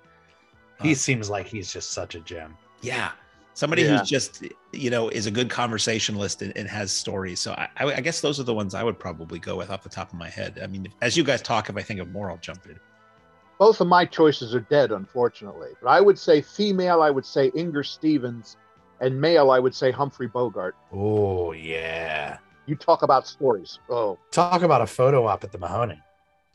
[0.81, 2.57] He uh, seems like he's just such a gem.
[2.81, 3.11] Yeah.
[3.57, 3.97] Somebody Yeah.
[4.01, 4.45] who's just,
[4.75, 7.41] you know, is a good conversationalist and, and has stories.
[7.41, 9.83] So I, I I guess those are the ones I would probably go with off
[9.83, 10.61] the top of my head.
[10.63, 12.79] I mean, as you guys talk, if I think of more, I'll jump in.
[13.59, 15.71] Both of my choices are dead, unfortunately.
[15.83, 18.59] But I would say female, I would say Inger Stevens,
[19.01, 20.77] and male, I would say Humphrey Bogart.
[20.93, 22.37] Oh yeah.
[22.67, 23.79] You talk about stories.
[23.89, 26.03] Oh, Talk about a photo op at the Mahoning.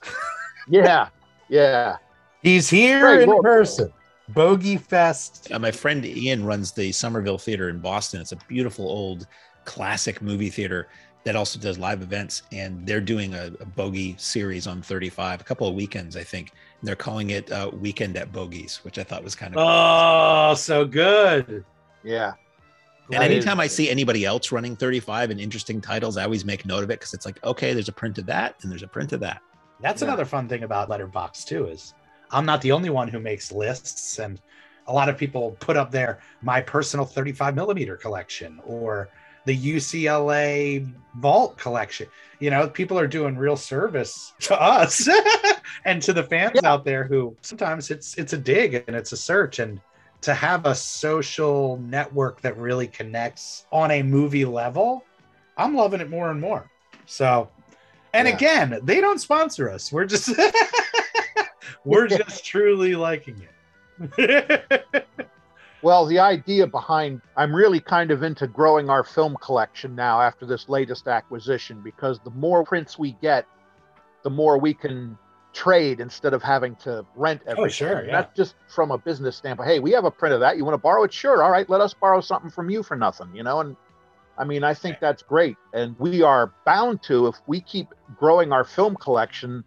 [0.68, 1.08] yeah,
[1.50, 1.98] yeah.
[2.44, 3.92] He's here Right, in well- person.
[4.34, 5.50] Bogey Fest.
[5.52, 8.22] Uh, my friend Ian runs the Somerville Theater in Boston.
[8.22, 9.28] It's a beautiful old
[9.66, 10.88] classic movie theater
[11.24, 12.44] that also does live events.
[12.52, 16.52] And they're doing a, a bogey series on 35, a couple of weekends, I think.
[16.80, 20.56] And they're calling it uh, Weekend at Bogies, which I thought was kind of Oh,
[20.56, 21.64] so good.
[22.04, 22.34] Yeah.
[23.14, 26.84] And anytime I see anybody else running 35 and interesting titles, I always make note
[26.84, 29.12] of it because it's like, okay, there's a print of that and there's a print
[29.12, 29.42] of that.
[29.82, 30.08] That's Yeah.
[30.08, 31.94] another fun thing about Letterboxd too is
[32.32, 34.40] I'm not the only one who makes lists, and
[34.88, 39.12] a lot of people put up there my personal 35 millimeter collection or
[39.46, 42.08] the UCLA Vault collection.
[42.40, 45.08] You know, people are doing real service to us
[45.86, 46.62] and to the fans Yeah.
[46.64, 49.82] out there who sometimes it's it's a dig and it's a search and
[50.22, 55.08] to have a social network that really connects on a movie level,
[55.58, 56.70] I'm loving it more and more.
[57.06, 57.54] So,
[58.14, 58.36] and Yeah.
[58.36, 59.92] again, they don't sponsor us.
[59.92, 60.30] We're just
[61.86, 63.42] we're just truly liking
[64.18, 64.86] it.
[65.82, 70.46] Well, the idea behind I'm really kind of into growing our film collection now after
[70.46, 73.48] this latest acquisition because the more prints we get,
[74.24, 75.18] the more we can
[75.54, 77.66] trade instead of having to rent oh, everything.
[77.66, 78.12] Oh, sure, yeah.
[78.12, 79.70] That's just from a business standpoint.
[79.70, 80.58] Hey, we have a print of that.
[80.58, 81.12] You want to borrow it?
[81.12, 81.44] Sure.
[81.44, 83.60] All right, let us borrow something from you for nothing, you know?
[83.62, 83.76] And
[84.38, 85.58] I mean, I think that's great.
[85.74, 89.64] And we are bound to, if we keep growing our film collection,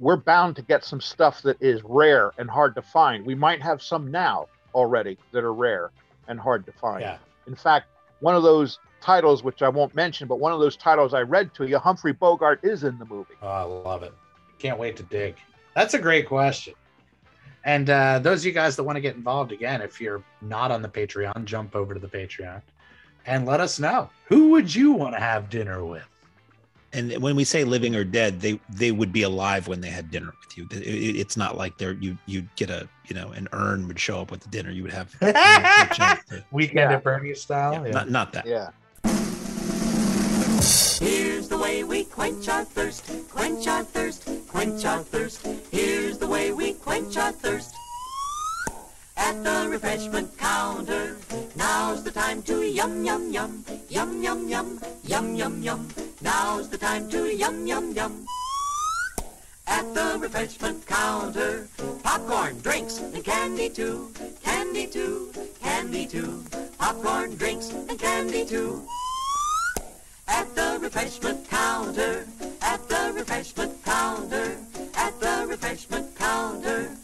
[0.00, 3.24] we're bound to get some stuff that is rare and hard to find.
[3.24, 5.90] We might have some now already that are rare
[6.28, 7.00] and hard to find.
[7.00, 7.18] yeah.
[7.46, 7.86] In fact,
[8.20, 11.54] one of those titles, which I won't mention, but one of those titles I read
[11.54, 13.34] to you, Humphrey Bogart is in the movie.
[13.42, 14.12] Oh, I love it.
[14.58, 15.36] Can't wait to dig.
[15.74, 16.74] That's a great question.
[17.64, 20.70] And uh, those of you guys that want to get involved again, if you're not
[20.70, 22.62] on the Patreon, jump over to the Patreon
[23.26, 24.10] and let us know.
[24.26, 26.06] Who would you want to have dinner with?
[26.92, 30.10] And when we say living or dead, they they would be alive when they had
[30.10, 30.66] dinner with you.
[30.70, 33.98] It- it- it's not like they're you you get a you know an urn would
[34.00, 34.70] show up with the dinner.
[34.70, 36.96] You would have you know, to- Weekend Yeah.
[36.96, 37.84] at Bernie's style?
[37.86, 38.46] yeah, not not that.
[38.46, 38.70] Yeah.
[41.00, 45.46] Here's the way we quench our thirst, quench our thirst, quench our thirst.
[45.70, 47.74] Here's the way we quench our thirst.
[49.28, 51.18] At the refreshment counter,
[51.54, 55.88] now's the time to yum yum yum, yum yum yum, yum yum yum.
[56.22, 58.24] Now's the time to yum yum yum.
[59.66, 61.68] At the refreshment counter,
[62.02, 66.42] popcorn, drinks, and candy too, candy too, candy too.
[66.78, 68.82] Popcorn, drinks, and candy too.
[70.26, 72.26] At the refreshment counter,
[72.62, 74.56] at the refreshment counter,
[74.94, 76.96] at the refreshment counter.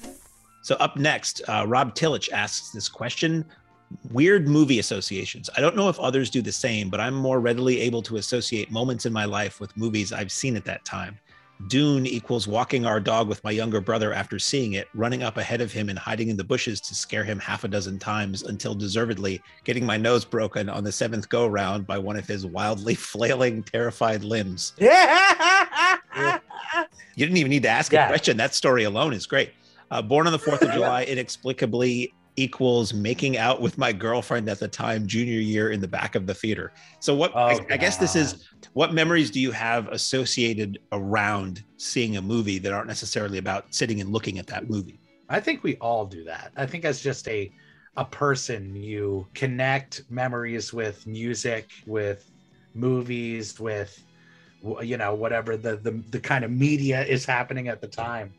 [0.65, 3.45] So up next, uh, Rob Tillich asks this question:
[4.11, 5.51] weird movie associations.
[5.55, 8.71] I don't know if others do the same, but I'm more readily able to associate
[8.71, 11.19] moments in my life with movies I've seen at that time.
[11.69, 15.61] Dune equals walking our dog with my younger brother after seeing it, running up ahead
[15.61, 18.75] of him and hiding in the bushes to scare him half a dozen times until
[18.75, 22.95] deservedly getting my nose broken on the seventh go round by one of his wildly
[23.11, 24.73] flailing, terrified limbs.
[27.17, 28.07] You didn't even need to ask Yeah.
[28.07, 28.37] a question.
[28.37, 29.53] That story alone is great.
[29.95, 34.59] Uh, born on the 4th of July, inexplicably equals making out with my girlfriend at
[34.59, 36.73] the time, junior year in the back of the theater.
[36.99, 41.63] So, what I, Oh, I guess this is what memories do you have associated around
[41.77, 44.99] seeing a movie that aren't necessarily about sitting and looking at that movie?
[45.29, 46.51] I think we all do that.
[46.57, 47.53] I think as just a
[47.97, 52.29] a person, you connect memories with music, with
[52.75, 54.03] movies, with
[54.83, 58.35] you know whatever the the, the kind of media is happening at the time.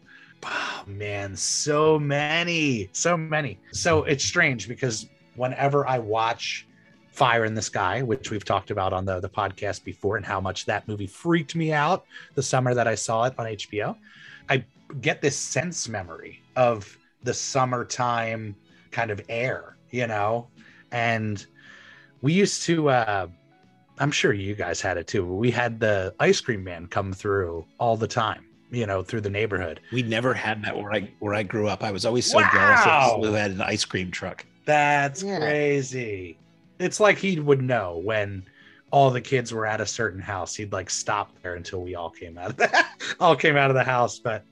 [0.88, 3.60] Man, so many, so many.
[3.72, 6.68] So it's strange because whenever I watch
[7.12, 10.40] Fire in the Sky, which we've talked about on the, the podcast before, and how
[10.40, 12.06] much that movie freaked me out
[12.36, 13.96] the summer that I saw it on HBO,
[14.50, 14.64] I
[15.02, 18.56] get this sense memory of the summertime
[18.92, 20.48] kind of air, you know?
[20.92, 21.44] And
[22.22, 23.28] we used to, uh,
[23.98, 25.26] I'm sure you guys had it too.
[25.26, 29.30] We had the ice cream man come through all the time, you know, through the
[29.30, 29.80] neighborhood.
[29.92, 31.84] We never had that where I where I grew up.
[31.84, 32.50] I was always so Wow.
[32.52, 34.46] jealous of who had an ice cream truck.
[34.66, 35.40] That's Yeah.
[35.40, 36.38] crazy.
[36.80, 38.44] It's like he would know when
[38.92, 40.56] all the kids were at a certain house.
[40.56, 42.86] He'd like stop there until we all came out of the
[43.20, 44.20] all came out of the house.
[44.20, 44.44] But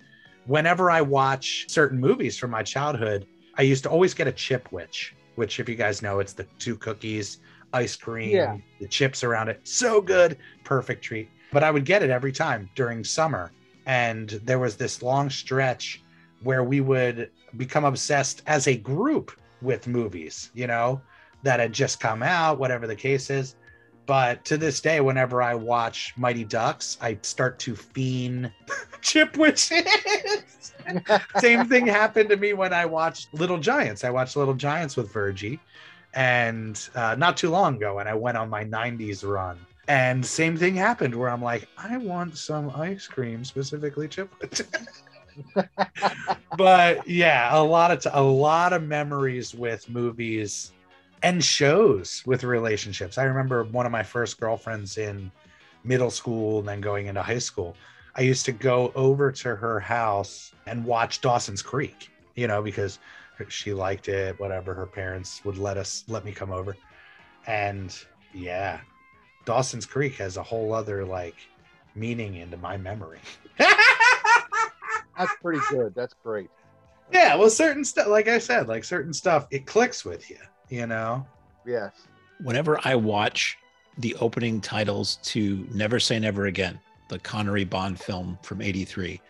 [0.46, 3.26] whenever I watch certain movies from my childhood,
[3.58, 6.76] I used to always get a Chipwich, which if you guys know, it's the two
[6.78, 7.38] cookies,
[7.74, 8.58] ice cream, Yeah.
[8.80, 9.62] the chips around it.
[9.64, 11.30] So good, perfect treat.
[11.52, 13.52] But I would get it every time during summer.
[13.86, 16.02] And there was this long stretch
[16.42, 19.32] where we would become obsessed as a group
[19.62, 21.02] with movies, you know,
[21.44, 23.56] that had just come out, whatever the case is.
[24.06, 28.52] But to this day, whenever I watch Mighty Ducks, I start to fiend
[29.02, 29.84] Chipwiches.
[31.40, 34.04] Same thing happened to me when I watched Little Giants.
[34.04, 35.60] I watched Little Giants with Virgie,
[36.14, 39.58] and uh, not too long ago, and I went on my 90s run.
[39.88, 44.32] And same thing happened where I'm like, I want some ice cream, specifically chip
[46.58, 50.72] but yeah, a lot of t- a lot of memories with movies
[51.22, 53.18] and shows with relationships.
[53.18, 55.32] I remember one of my first girlfriends in
[55.84, 57.76] middle school and then going into high school.
[58.16, 63.00] I used to go over to her house and watch Dawson's Creek, you know, because
[63.48, 64.74] she liked it, whatever.
[64.74, 66.78] Her parents would let us let me come over.
[67.48, 67.98] And
[68.34, 68.82] yeah,
[69.46, 71.36] Dawson's Creek has a whole other like
[71.96, 73.20] meaning into my memory.
[75.18, 75.94] That's pretty good.
[75.96, 76.50] That's great.
[77.12, 80.38] yeah, well, certain stuff, like I said, like certain stuff, it clicks with you,
[80.70, 81.26] you know?
[81.66, 81.94] Yes.
[82.42, 83.58] Whenever I watch
[84.00, 86.80] the opening titles to Never Say Never Again,
[87.10, 89.22] the Connery Bond film from 83,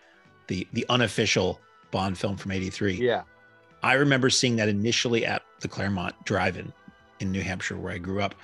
[0.46, 1.60] the the unofficial
[1.90, 2.94] Bond film from 83.
[2.94, 3.22] Yeah.
[3.82, 6.72] I remember seeing that initially at the Claremont Drive-In
[7.20, 8.34] in New Hampshire, where I grew up,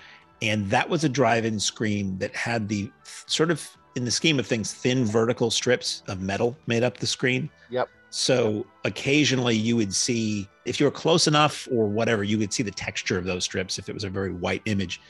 [0.42, 2.90] and that was a drive-in screen that had the
[3.26, 7.06] sort of, in the scheme of things, thin vertical strips of metal made up the
[7.06, 7.50] screen.
[7.70, 7.88] Yep.
[8.10, 12.62] So occasionally you would see, if you were close enough or whatever, you would see
[12.62, 15.00] the texture of those strips if it was a very white image.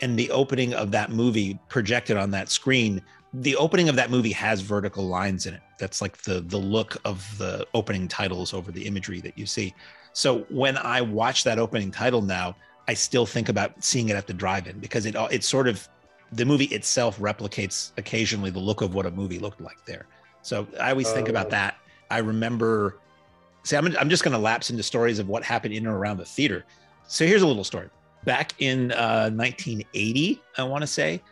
[0.00, 4.32] And the opening of that movie projected on that screen, the opening of that movie
[4.32, 5.60] has vertical lines in it.
[5.78, 9.74] That's like the the look of the opening titles over the imagery that you see.
[10.12, 12.56] So when I watch that opening title now,
[12.90, 15.88] I still think about seeing it at the drive-in because it it's sort of
[16.32, 20.06] the movie itself replicates occasionally the look of what a movie looked like there.
[20.42, 21.50] So I always think about Oh.
[21.50, 21.76] that.
[22.10, 22.96] I remember.
[23.62, 26.16] See, I'm, I'm just going to lapse into stories of what happened in and around
[26.16, 26.64] the theater.
[27.06, 27.90] So here's a little story.
[28.24, 31.22] Back in uh, 1980, I want to say,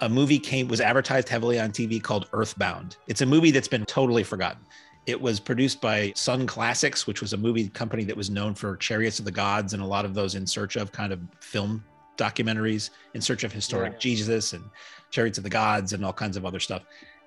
[0.00, 2.98] a movie came was advertised heavily on TV called Earthbound.
[3.08, 4.62] It's a movie that's been totally forgotten.
[5.06, 8.76] It was produced by Sunn Classics, which was a movie company that was known for
[8.76, 11.82] Chariots of the Gods and a lot of those in search of kind of film
[12.16, 13.98] documentaries, in search of historic Yeah.
[13.98, 14.64] Jesus and
[15.10, 16.82] Chariots of the Gods and all kinds of other stuff.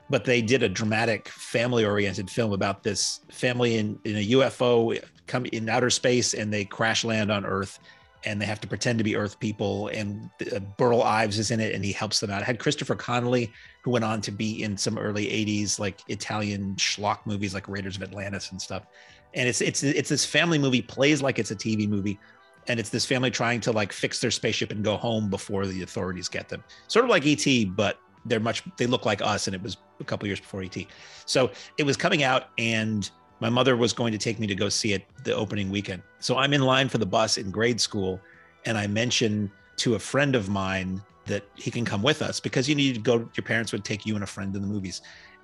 [0.10, 5.46] But they did a dramatic, family-oriented film about this family in, in a UFO come
[5.46, 7.80] in outer space and they crash land on Earth
[8.26, 9.88] and they have to pretend to be Earth people.
[9.90, 12.42] And uh, Burl Ives is in it, and he helps them out.
[12.42, 13.52] It had Christopher Connelly,
[13.84, 17.98] who went on to be in some early '80s like Italian schlock movies like Raiders
[17.98, 18.86] of Atlantis and stuff.
[19.34, 22.20] And it's it's it's this family movie plays like it's a TV movie,
[22.68, 25.84] and it's this family trying to like fix their spaceship and go home before the
[25.84, 26.64] authorities get them.
[26.88, 30.04] Sort of like ET, but they're much they look like us, and it was a
[30.04, 30.78] couple years before ET.
[31.26, 33.10] So it was coming out, and
[33.44, 36.02] my mother was going to take me to go see it the opening weekend.
[36.20, 38.22] So I'm in line for the bus in grade school,
[38.66, 42.70] and I mention to a friend of mine that he can come with us because
[42.70, 43.30] you need to go.
[43.36, 45.02] Your parents would take you and a friend to the movies.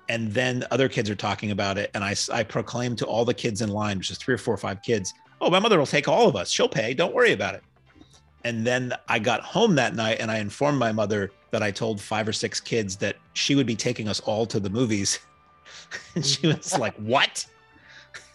[0.08, 1.90] And then other kids are talking about it.
[1.92, 4.54] And I, I proclaim to all the kids in line, which is three or four
[4.54, 6.50] or five kids, oh, my mother will take all of us.
[6.50, 6.94] She'll pay.
[6.94, 7.62] Don't worry about it.
[8.44, 12.00] And then I got home that night and I informed my mother that I told
[12.00, 15.18] five or six kids that she would be taking us all to the movies.
[16.14, 17.44] and she was like, What?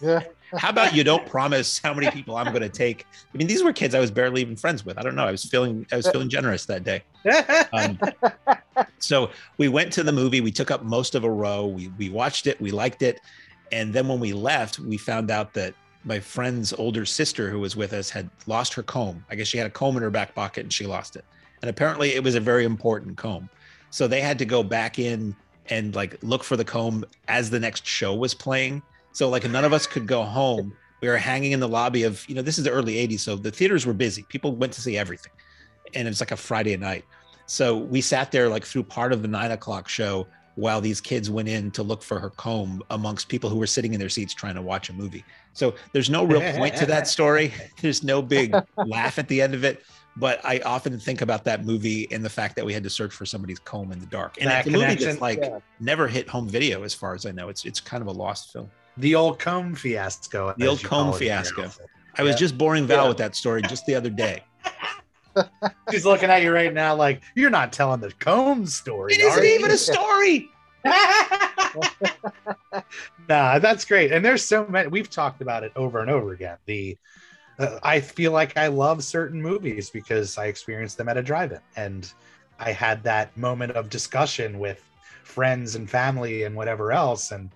[0.02, 0.24] Yeah.
[0.58, 3.06] How about you don't promise how many people I'm going to take?
[3.34, 4.98] I mean, these were kids I was barely even friends with.
[4.98, 5.26] I don't know.
[5.26, 7.04] I was feeling I was feeling generous that day.
[7.74, 8.00] Um,
[9.00, 10.39] so we went to the movie.
[10.41, 11.66] We took up most of a row.
[11.66, 12.62] We we watched it.
[12.62, 13.20] We liked it,
[13.72, 15.74] and then when we left, we found out that
[16.06, 19.26] my friend's older sister, who was with us, had lost her comb.
[19.30, 21.26] I guess she had a comb in her back pocket and she lost it.
[21.62, 23.50] And apparently, it was a very important comb.
[23.89, 25.36] So they had to go back in
[25.70, 28.84] and like look for the comb as the next show was playing.
[29.16, 30.74] So like none of us could go home.
[31.01, 33.22] We were hanging in the lobby of, you know, this is the early 80s.
[33.22, 34.24] So the theaters were busy.
[34.24, 35.32] People went to see everything.
[35.93, 37.05] And it was like a Friday night.
[37.45, 41.30] So we sat there like through part of the nine o'clock show while these kids
[41.30, 44.34] went in to look for her comb amongst people who were sitting in their seats
[44.34, 45.24] trying to watch a movie.
[45.53, 47.53] So there's no real point to that story.
[47.82, 48.53] There's no big
[48.86, 49.86] laugh at the end of it.
[50.18, 53.13] But I often think about that movie and the fact that we had to search
[53.13, 54.38] for somebody's comb in the dark.
[54.41, 55.59] And That it's a movie that's like yeah.
[55.80, 57.47] never hit home video, as far as I know.
[57.47, 58.70] It's it's kind of a lost film.
[58.98, 60.54] The old comb fiasco.
[60.58, 61.70] The old comb call it fiasco.
[62.18, 62.38] I was Yeah.
[62.38, 63.08] just boring Val Yeah.
[63.10, 64.43] with that story just the other day.
[65.91, 69.14] She's looking at you right now, like you're not telling the comb story.
[69.14, 70.50] It isn't even a story.
[73.28, 74.12] nah, that's great.
[74.12, 74.88] And there's so many.
[74.88, 76.58] We've talked about it over and over again.
[76.66, 76.98] The
[77.60, 81.60] uh, I feel like I love certain movies because I experienced them at a drive-in,
[81.76, 82.12] and
[82.60, 84.84] I had that moment of discussion with
[85.24, 87.32] friends and family and whatever else.
[87.32, 87.50] And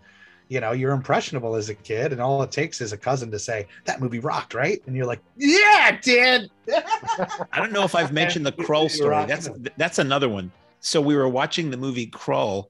[0.49, 3.39] you know, you're impressionable as a kid, and all it takes is a cousin to
[3.39, 4.81] say that movie rocked, right?
[4.87, 6.49] And you're like, yeah, it did.
[7.53, 9.25] I don't know if I've mentioned the You're story.
[9.25, 9.47] That's
[9.77, 10.51] that's another one.
[10.81, 12.69] So we were watching the movie Krull,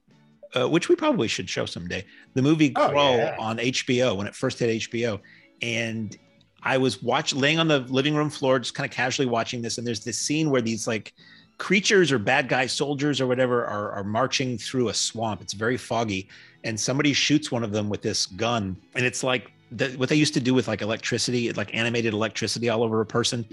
[0.54, 2.04] uh, which we probably should show someday.
[2.34, 3.36] The movie Oh, yeah.
[3.38, 5.18] on HBO when it first hit HBO,
[5.62, 6.16] and
[6.62, 9.78] I was watch laying on the living room floor, just kind of casually watching this.
[9.78, 11.14] And there's this scene where these like
[11.56, 15.40] creatures or bad guy soldiers or whatever are, are marching through a swamp.
[15.40, 16.28] It's very foggy,
[16.64, 20.16] and somebody shoots one of them with this gun, and it's like the, what they
[20.16, 23.44] used to do with like electricity, like animated electricity all over a person.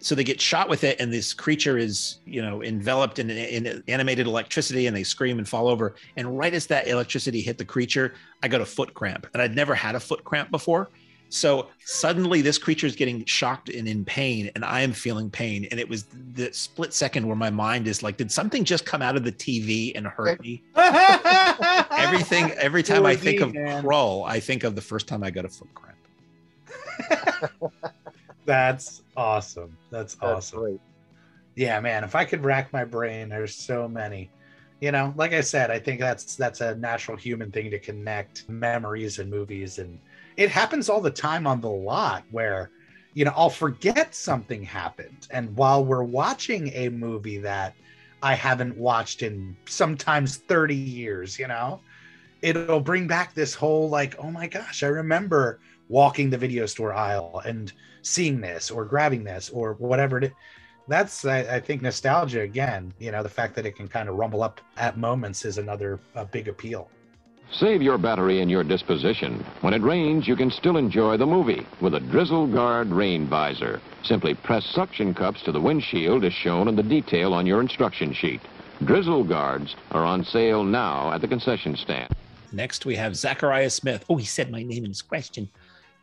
[0.00, 3.82] So they get shot with it and this creature is you know enveloped in, in
[3.88, 5.96] animated electricity and they scream and fall over.
[6.16, 9.56] And right as that electricity hit the creature i got a foot cramp and i'd
[9.56, 10.88] never had a foot cramp before
[11.28, 15.66] so suddenly this creature is getting shocked and in pain and i am feeling pain
[15.70, 16.04] and it was
[16.34, 19.32] the split second where my mind is like did something just come out of the
[19.32, 20.62] tv and hurt me
[21.90, 23.84] everything every time i think of Indeed, man.
[23.84, 25.98] Krull i think of the first time i got a foot cramp
[28.48, 29.76] That's awesome.
[29.90, 30.58] That's That's awesome.
[30.58, 30.80] great.
[31.54, 32.02] Yeah, man.
[32.02, 34.30] If I could rack my brain, there's so many.
[34.80, 38.48] You know, like I said, I think that's that's a natural human thing to connect
[38.48, 39.98] memories and movies, and
[40.38, 42.70] it happens all the time on the lot where,
[43.12, 47.74] you know, I'll forget something happened, and while we're watching a movie that
[48.22, 51.80] I haven't watched in sometimes 30 years, you know,
[52.40, 55.58] it'll bring back this whole like, oh my gosh, I remember
[55.88, 57.72] walking the video store aisle and
[58.02, 60.32] seeing this or grabbing this or whatever it is.
[60.86, 62.94] That's, I, I think, nostalgia again.
[63.00, 65.98] You know, the fact that it can kind of rumble up at moments is another
[66.30, 66.90] big appeal.
[67.50, 69.44] Save your battery and your disposition.
[69.62, 73.80] When it rains, you can still enjoy the movie with a Drizzle Guard rain visor.
[74.04, 78.12] Simply press suction cups to the windshield as shown in the detail on your instruction
[78.12, 78.42] sheet.
[78.84, 82.14] Drizzle Guards are on sale now at the concession stand.
[82.52, 84.04] Next, we have Zachariah Smith.
[84.10, 85.48] Oh, he said my name in his question.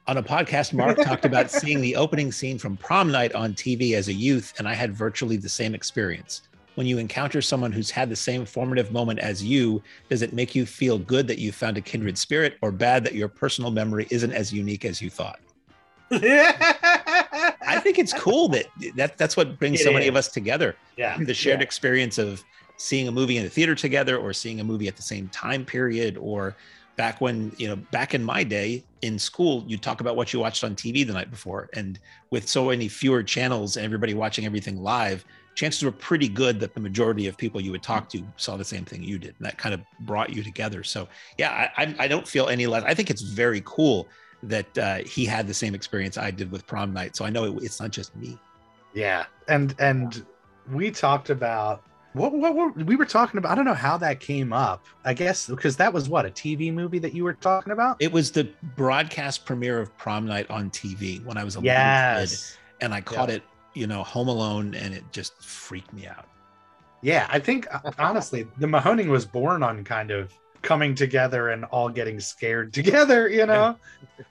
[0.08, 3.94] On a podcast, Mark talked about seeing the opening scene from prom night on TV
[3.94, 6.42] as a youth, and I had virtually the same experience.
[6.76, 10.54] When you encounter someone who's had the same formative moment as you, does it make
[10.54, 14.08] you feel good that you found a kindred spirit, or bad that your personal memory
[14.12, 15.40] isn't as unique as you thought?
[16.12, 20.76] I think it's cool that, that that's what brings It so many of us together
[20.98, 21.18] Yeah.
[21.18, 21.64] the shared Yeah.
[21.64, 22.44] experience of
[22.78, 25.66] seeing a movie in the theater together or seeing a movie at the same time
[25.66, 26.56] period or
[26.98, 30.40] back when you know back in my day in school you talk about what you
[30.40, 32.00] watched on tv the night before and
[32.32, 35.24] with so many fewer channels and everybody watching everything live
[35.56, 38.64] chances were pretty good that the majority of people you would talk to saw the
[38.64, 42.08] same thing you did and that kind of brought you together so yeah i, I,
[42.08, 44.08] don't feel any less i think it's very cool
[44.44, 47.46] that uh, he had the same experience i did with prom night so i know
[47.46, 48.38] it, it's not just me
[48.96, 50.26] Yeah, and and
[50.72, 51.84] we talked about
[52.14, 53.52] what, what what we were talking about.
[53.52, 54.86] I don't know how that came up.
[55.04, 57.98] I guess because that was what a TV movie that you were talking about.
[58.00, 61.74] It was the broadcast premiere of Prom Night on TV when I was a little
[61.76, 62.40] kid,
[62.80, 63.44] and I caught it
[63.76, 66.26] you know, Home Alone, and it just freaked me out.
[67.02, 71.66] Yeah, I think uh, honestly, the Mahoning was born on kind of coming together and
[71.66, 73.78] all getting scared together, you know?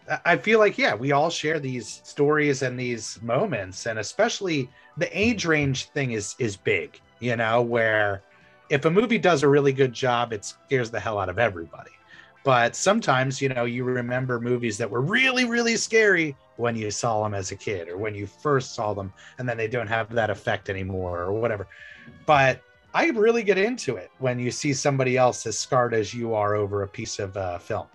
[0.09, 4.70] I- I feel like, yeah, we all share these stories and these moments, and especially
[4.97, 8.22] the age range thing is is big, you know, where
[8.70, 11.90] if a movie does a really good job, it scares the hell out of everybody.
[12.45, 17.22] But sometimes, you know, you remember movies that were really, really scary when you saw
[17.22, 20.11] them as a kid or when you first saw them, and then they don't have
[20.11, 21.66] that effect anymore or whatever.
[22.26, 22.61] But
[22.92, 26.55] I really get into it when you see somebody else as scarred as you are
[26.55, 27.86] over a piece of uh, film.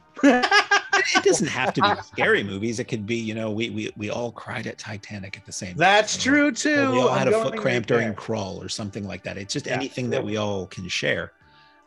[1.15, 2.79] It doesn't have to be scary movies.
[2.79, 5.69] It could be, you know, we we, we all cried at Titanic at the same
[5.69, 5.77] time.
[5.77, 6.91] That's true Or too.
[6.91, 8.15] we all I'm had a foot cramp during there.
[8.15, 9.37] Krull or something like that.
[9.37, 9.75] It's just Yeah.
[9.75, 11.31] anything that we all can share.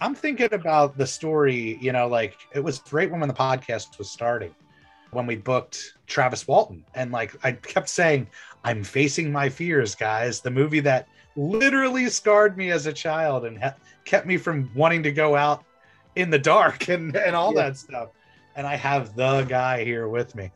[0.01, 4.11] I'm thinking about the story, you know, like it was great when the podcast was
[4.11, 4.53] starting,
[5.13, 6.85] when we booked Travis Walton.
[6.95, 8.29] And like I kept saying,
[8.65, 10.41] I'm facing my fears, guys.
[10.41, 11.07] The movie that
[11.37, 15.65] literally scarred me as a child and ha- kept me from wanting to go out
[16.17, 17.63] in the dark and, and all Yeah.
[17.65, 18.09] that stuff.
[18.57, 20.51] And I have the guy here with me.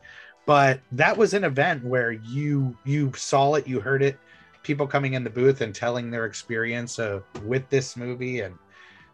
[0.45, 4.17] But that was an event where you you saw it, you heard it,
[4.63, 8.55] people coming in the booth and telling their experience uh, with this movie and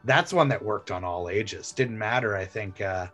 [0.06, 3.08] that's one that worked on all ages didn't matter i think uh,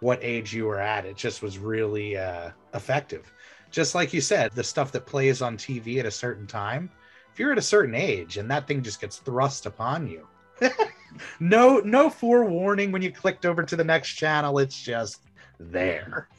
[0.00, 3.32] what age you were at it just was really uh, effective
[3.70, 6.90] just like you said the stuff that plays on tv at a certain time
[7.32, 10.26] if you're at a certain age and that thing just gets thrust upon you
[11.40, 15.22] no no forewarning when you clicked over to the next channel it's just
[15.58, 16.28] there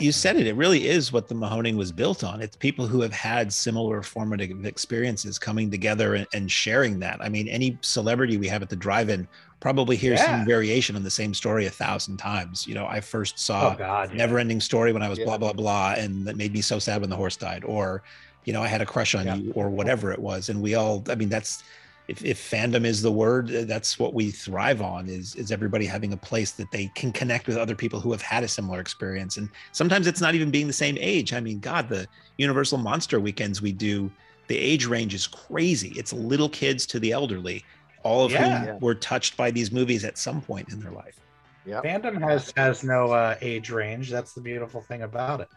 [0.00, 0.46] You said it.
[0.46, 2.40] It really is what the Mahoning was built on.
[2.40, 7.20] It's people who have had similar formative experiences coming together and, and sharing that.
[7.20, 9.28] I mean, any celebrity we have at the drive-in
[9.60, 10.26] probably hear Yeah.
[10.26, 12.66] some variation on the same story a thousand times.
[12.66, 15.26] You know, I first saw oh god never ending story when I was Yeah.
[15.26, 18.02] blah blah blah, and that made me so sad when the horse died, or
[18.44, 20.48] you know, I had a crush on you, or whatever it was.
[20.48, 21.62] And we all, I mean, that's
[22.08, 25.08] if, if fandom is the word, uh, that's what we thrive on.
[25.08, 28.22] Is is everybody having a place that they can connect with other people who have
[28.22, 31.32] had a similar experience, and sometimes it's not even being the same age.
[31.34, 32.08] I mean, God, the
[32.38, 34.10] Universal Monster weekends we do,
[34.48, 35.92] the age range is crazy.
[35.96, 37.62] It's little kids to the elderly,
[38.02, 38.64] all of Yeah.
[38.66, 41.18] whom were touched by these movies at some point in their life.
[41.66, 44.10] fandom has has no uh, age range.
[44.10, 45.48] That's the beautiful thing about it.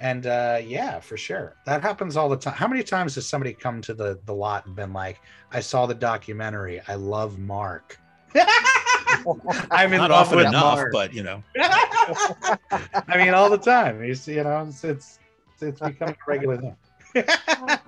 [0.00, 1.56] And uh, yeah for sure.
[1.66, 4.66] That happens all the time how many times has somebody come to the the lot
[4.66, 5.20] and been like
[5.52, 6.80] i saw the documentary.
[6.88, 7.98] I love mark.
[9.70, 11.42] I'm in not love often with enough, mark but you know.
[11.60, 14.02] i mean all the time.
[14.02, 15.18] You see you know it's it's,
[15.60, 16.76] it's becoming a regular thing.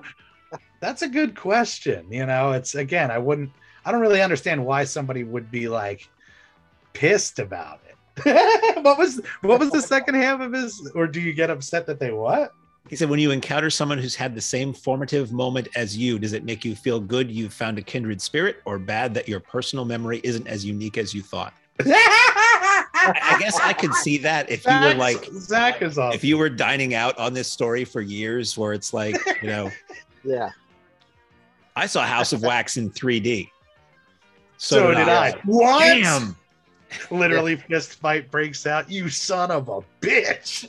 [0.80, 2.52] That's a good question you know?
[2.52, 3.50] It's again i wouldn't
[3.84, 6.08] i don't really understand why somebody would be like
[6.92, 7.94] pissed about it
[8.84, 11.98] what was what was the second half of his or do you get upset that
[11.98, 12.52] they what
[12.88, 16.32] He said, when you encounter someone who's had the same formative moment as you, does
[16.34, 19.84] it make you feel good you've found a kindred spirit or bad that your personal
[19.84, 21.54] memory isn't as unique as you thought?
[21.80, 26.14] I, I guess I could see that if you were like, zach is awesome.
[26.14, 29.70] if you were dining out on this story for years where it's like, you know,
[30.24, 30.50] Yeah.
[31.76, 33.50] I saw House of Wax in 3D.
[34.56, 36.36] So, did I, what Damn.
[37.10, 40.66] literally fist fight breaks out you son of a bitch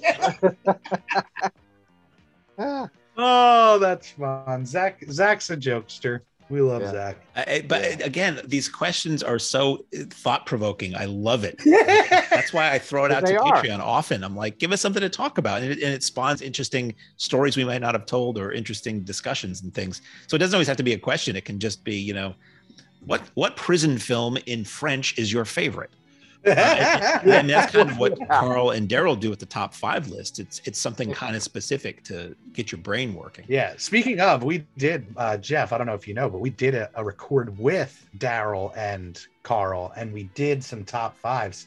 [3.17, 6.91] oh that's fun zach zach's a jokester we love Yeah.
[6.91, 8.05] zach I- I- but Yeah.
[8.05, 10.95] again, these questions are so thought provoking.
[10.95, 11.59] I love it.
[12.29, 13.51] That's why I throw it out to They are.
[13.63, 14.23] Patreon often.
[14.23, 15.63] I'm like, give us something to talk about.
[15.63, 19.63] And it, and it spawns interesting stories we might not have told or interesting discussions
[19.63, 20.01] and things.
[20.27, 21.35] So it doesn't always have to be a question.
[21.35, 22.35] It can just be, you know,
[23.05, 25.91] what what prison film in French is your favorite?
[26.47, 26.51] Uh,
[27.23, 28.15] and, and that's kind of what.
[28.29, 30.37] Carl and Daryl do at the top five list.
[30.37, 33.45] It's it's something kind of specific to get your brain working.
[33.47, 33.73] Yeah.
[33.77, 35.73] Speaking of, we did uh, Jeff.
[35.73, 39.19] I don't know if you know, but we did a, a record with Daryl and
[39.41, 41.65] Carl, and we did some top fives.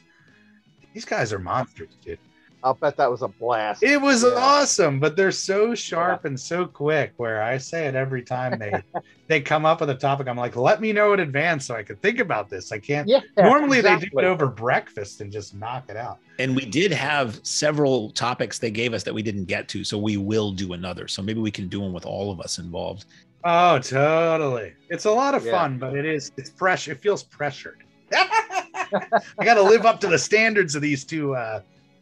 [0.93, 2.17] These guys are monsters, dude.
[2.63, 3.83] I'll bet that was a blast.
[3.83, 4.31] It was Yeah.
[4.35, 7.13] awesome, but they're so sharp and so quick.
[7.17, 8.83] Where I say it every time they
[9.29, 11.83] they come up with a topic, I'm like, let me know in advance so I
[11.83, 12.71] could think about this.
[12.71, 13.07] I can't.
[13.07, 13.21] Yeah.
[13.37, 16.17] Normally they do it over breakfast and just knock it out.
[16.39, 19.83] And we did have several topics they gave us that we didn't get to.
[19.83, 21.07] So we will do another.
[21.07, 23.05] So maybe we can do one with all of us involved.
[23.45, 24.73] Oh, totally.
[24.89, 25.51] It's a lot of Yeah.
[25.53, 26.87] fun, but it is it's fresh.
[26.89, 27.77] It feels pressured.
[28.13, 31.61] I got to live up to the standards of these two uh,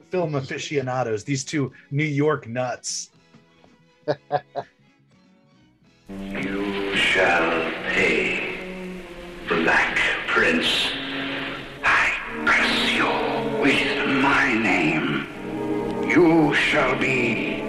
[0.09, 3.09] film aficionados, these two New York nuts.
[6.09, 9.01] You shall pay,
[9.49, 10.87] Black Prince.
[11.83, 12.13] I
[12.45, 15.27] curse you with my name.
[16.07, 17.61] You shall be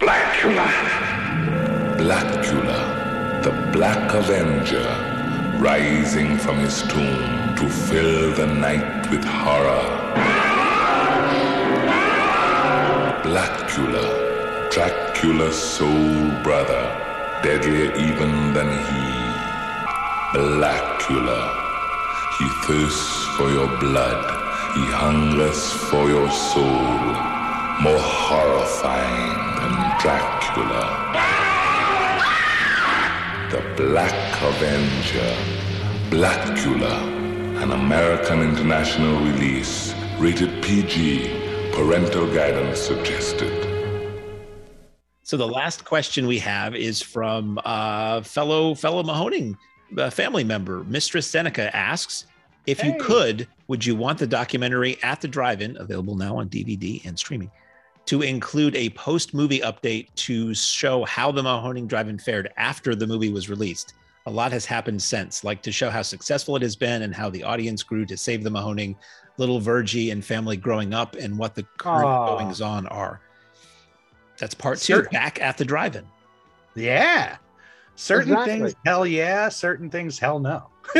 [0.00, 0.66] Blackula.
[1.96, 4.90] Blackula, the Black Avenger,
[5.62, 9.99] rising from his tomb to fill the night with horror.
[13.30, 16.82] Blackula, Dracula's soul brother,
[17.44, 19.06] deadlier even than he.
[20.34, 21.40] Blackula,
[22.36, 24.20] he thirsts for your blood,
[24.74, 26.90] he hungers for your soul,
[27.86, 30.84] more horrifying than Dracula.
[33.52, 35.36] The Black Avenger,
[36.10, 41.39] Blackula, an American international release, rated PG,
[41.72, 43.66] parental guidance suggested.
[45.22, 49.56] So the last question we have is from uh, fellow fellow Mahoning
[49.96, 52.26] uh, family member, Mistress Seneca asks,
[52.66, 57.04] if you could, would you want the documentary at the drive-in, available now on DVD
[57.06, 57.50] and streaming,
[58.06, 63.32] to include a post-movie update to show how the Mahoning Drive-in fared after the movie
[63.32, 63.94] was released?
[64.26, 67.30] A lot has happened since, like to show how successful it has been and how
[67.30, 68.94] the audience grew to save the Mahoning,
[69.40, 72.38] little Virgie and family growing up, and what the current Aw.
[72.38, 73.20] goings on are.
[74.38, 76.06] That's part two, back at the drive-in.
[76.76, 77.36] Yeah.
[77.96, 78.52] Certain Exactly.
[78.52, 79.48] things, hell yeah.
[79.48, 80.68] Certain things, hell no.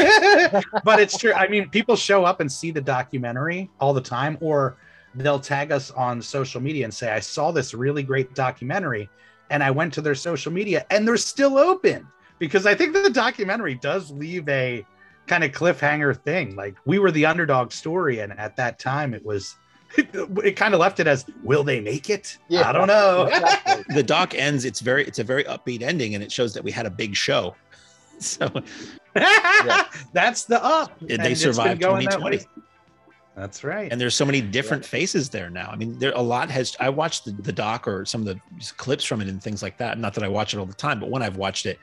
[0.84, 1.32] but it's true.
[1.32, 4.76] I mean, people show up and see the documentary all the time, or
[5.14, 9.08] they'll tag us on social media and say, I saw this really great documentary.
[9.50, 12.06] And I went to their social media and they're still open
[12.38, 14.86] because I think that the documentary does leave a
[15.30, 16.56] kind of cliffhanger thing.
[16.56, 18.18] Like we were the underdog story.
[18.18, 19.54] And at that time, it was,
[19.96, 22.36] it kind of left it as, will they make it?
[22.48, 22.68] Yeah.
[22.68, 23.26] I don't know.
[23.32, 23.84] Exactly.
[23.94, 26.72] the doc ends it's very it's a very upbeat ending and it shows that we
[26.72, 27.54] had a big show
[28.18, 28.50] so
[30.12, 30.98] That's the up.
[31.00, 32.64] they And it's survived going that 2020.
[33.36, 33.90] That's right.
[33.90, 36.90] and there's so many different faces there now i mean there a lot has i
[36.90, 38.38] watched the, the doc or some of the
[38.76, 41.00] clips from it and things like that not that i watch it all the time
[41.00, 41.78] but when i've watched it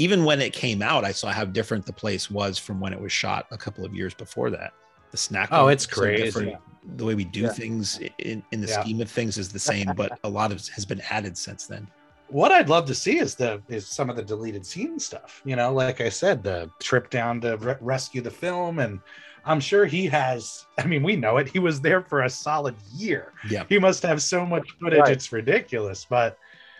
[0.00, 3.00] even when it came out i saw how different the place was from when it
[3.00, 4.72] was shot a couple of years before that
[5.10, 6.22] the snack Oh, it's is so crazy.
[6.24, 6.56] different.
[6.96, 7.52] the way we do Yeah.
[7.52, 8.80] things in, in the Yeah.
[8.80, 11.88] scheme of things is the same but a lot of has been added since then
[12.28, 15.42] what I'd love to see is the is some of the deleted scene stuff.
[15.44, 19.00] You know, like I said, the trip down to re- rescue the film, and
[19.44, 20.64] I'm sure he has.
[20.78, 21.48] I mean, we know it.
[21.48, 23.32] He was there for a solid year.
[23.50, 23.64] Yeah.
[23.68, 25.00] he must have so much footage.
[25.00, 25.10] Right.
[25.10, 26.06] It's ridiculous.
[26.08, 26.38] But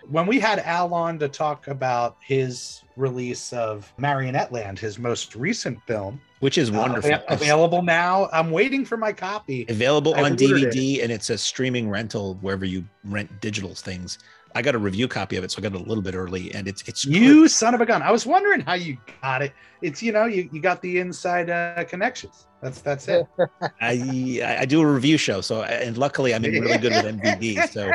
[0.09, 5.35] when we had Al on to talk about his release of Marionette Land, his most
[5.35, 8.29] recent film, which is uh, wonderful avail- available now.
[8.33, 9.67] I'm waiting for my copy.
[9.69, 10.75] available I on ordered it.
[10.75, 14.19] DVD and it's a streaming rental wherever you rent digital things.
[14.55, 16.53] I got a review copy of it, so I got it a little bit early,
[16.55, 18.03] and it's it's You son of a gun!
[18.03, 19.53] I was wondering how you got it.
[19.83, 22.47] It's you know you, you got the inside uh, connections.
[22.63, 23.27] That's that's it.
[23.81, 27.69] I I do a review show, so and luckily I'm in really good with MVD.
[27.71, 27.91] So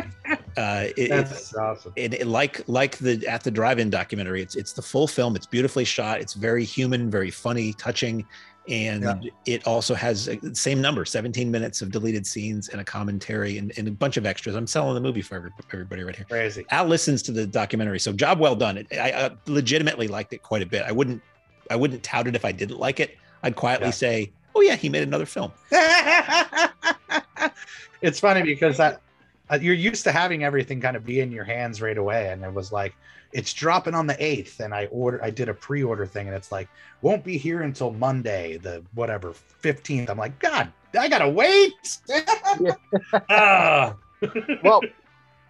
[0.58, 1.94] uh, it, it's That's awesome.
[1.96, 4.42] it, it- like like the at the drive-in documentary.
[4.42, 5.36] It's it's the full film.
[5.36, 6.22] It's beautifully shot.
[6.22, 8.26] It's very human, very funny, touching,
[8.68, 9.30] and Yeah.
[9.46, 13.88] it also has same number, 17 minutes of deleted scenes and a commentary and, and
[13.88, 14.56] a bunch of extras.
[14.56, 16.26] I'm selling the movie for every, everybody right here.
[16.30, 16.66] Crazy.
[16.72, 18.78] Al listens to the documentary, so job well done.
[18.78, 20.84] It, I, I legitimately liked it quite a bit.
[20.84, 21.22] I wouldn't,
[21.70, 23.18] I wouldn't tout it if I didn't like it.
[23.44, 23.92] I'd quietly Yeah.
[23.92, 25.52] say, "Oh yeah, he made another film."
[28.02, 29.02] it's funny because that
[29.52, 32.44] uh, you're used to having everything kind of be in your hands right away, and
[32.44, 32.96] it was like
[33.32, 36.52] it's dropping on the eighth, and I order, I did a pre-order thing, and it's
[36.52, 36.70] like
[37.02, 40.10] won't be here until Monday, the whatever fifteenth.
[40.10, 42.00] I'm like, God, I gotta wait.
[43.30, 43.96] Ah.
[44.64, 44.82] well,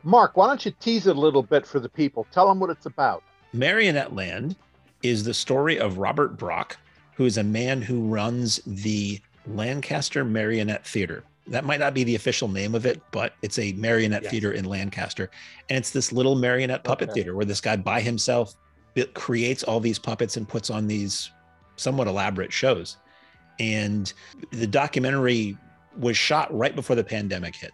[0.04, 2.28] Mark, why don't you tease it a little bit for the people?
[2.32, 3.24] Tell them what it's about.
[3.54, 4.56] Marionette Land
[5.04, 6.78] is the story of Robert Brock,
[7.16, 11.24] who is a man who runs the Lancaster Marionette Theater.
[11.48, 14.32] That might not be the official name of it, but it's a marionette Yes.
[14.32, 15.30] theater in Lancaster.
[15.70, 17.20] And it's this little marionette puppet Okay.
[17.22, 18.56] theater where this guy by himself
[19.14, 21.30] creates all these puppets and puts on these
[21.76, 22.98] somewhat elaborate shows.
[23.60, 24.12] And
[24.52, 25.58] the documentary
[25.98, 27.72] was shot right before the pandemic hit.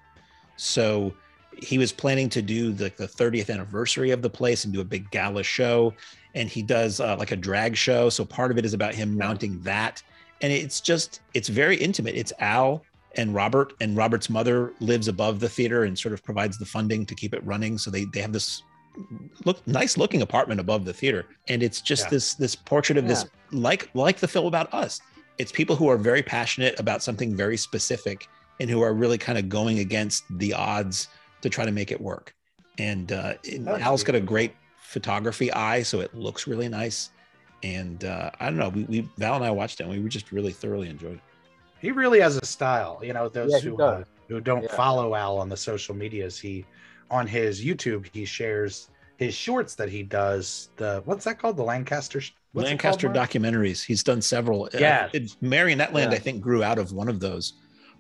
[0.57, 1.14] So
[1.61, 4.85] he was planning to do the, the 30th anniversary of the place and do a
[4.85, 5.93] big gala show.
[6.35, 8.10] And he does uh, like a drag show.
[8.10, 10.02] So part of it is about him mounting that.
[10.41, 12.15] And it's just, it's very intimate.
[12.15, 12.84] It's Al
[13.15, 17.05] and Robert, and Robert's mother lives above the theater and sort of provides the funding
[17.05, 17.77] to keep it running.
[17.77, 18.63] So they, they have this
[19.45, 21.25] look nice looking apartment above the theater.
[21.47, 22.09] And it's just Yeah.
[22.11, 25.01] this, this portrait of this, like, like the film about us.
[25.38, 28.27] It's people who are very passionate about something very specific
[28.59, 31.07] and who are really kind of going against the odds
[31.41, 32.35] to try to make it work.
[32.77, 37.09] And uh, it- That's Al's got a great photography eye, so it looks really nice.
[37.63, 40.09] And uh, I don't know, we, we Val and I watched it, and we were
[40.09, 41.21] just really thoroughly enjoyed it.
[41.82, 42.99] He really has a style.
[43.03, 44.76] You know, those Yeah, who uh, who don't Yeah.
[44.76, 46.66] follow Al on the social medias, he
[47.10, 50.70] on his YouTube he shares his shorts that he does.
[50.78, 51.58] The what's that called?
[51.58, 52.22] The Lancaster.
[52.53, 53.84] Lancaster called, documentaries.
[53.84, 54.66] He's done several.
[54.66, 55.10] Uh, Yeah.
[55.14, 56.18] it- Marionette-land, Yeah.
[56.18, 57.53] I think, grew out of one of those.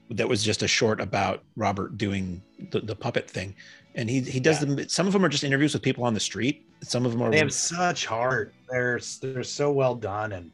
[0.09, 2.41] That was just a short about Robert doing
[2.71, 3.55] the, the puppet thing,
[3.95, 4.89] and he he does them.
[4.89, 6.67] Some of them are just interviews with people on the street.
[6.81, 8.53] Some of them are They have such heart.
[8.69, 10.51] They're they're so well done, and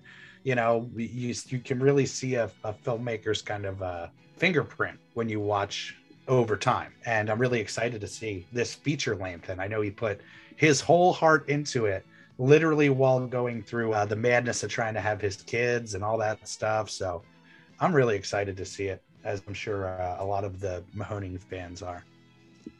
[0.48, 4.07] you know you you can really see a, a filmmaker's kind of uh
[4.38, 5.98] fingerprint when you watch
[6.28, 6.94] over time.
[7.06, 9.49] And I'm really excited to see this feature length.
[9.49, 10.22] And I know he put
[10.56, 12.06] his whole heart into it,
[12.38, 16.18] literally while going through uh, the madness of trying to have his kids and all
[16.19, 16.90] that stuff.
[16.90, 17.24] So
[17.80, 21.41] I'm really excited to see it, as I'm sure uh, a lot of the Mahoning
[21.41, 22.03] fans are.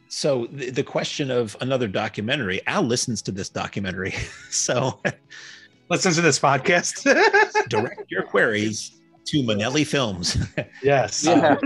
[0.08, 4.14] So the, the question of another documentary, Al listens to this documentary,
[4.50, 5.00] so
[5.88, 7.04] listens to this podcast.
[7.68, 10.36] direct your queries to Monelli Films.
[10.82, 11.26] yes.
[11.26, 11.58] Um,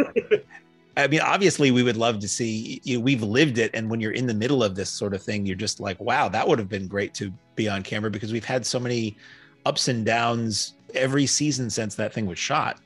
[0.97, 2.81] I mean, obviously, we would love to see.
[2.85, 5.23] You know, we've lived it, and when you're in the middle of this sort of
[5.23, 8.33] thing, you're just like, "Wow, that would have been great to be on camera," because
[8.33, 9.17] we've had so many
[9.65, 12.79] ups and downs every season since that thing was shot.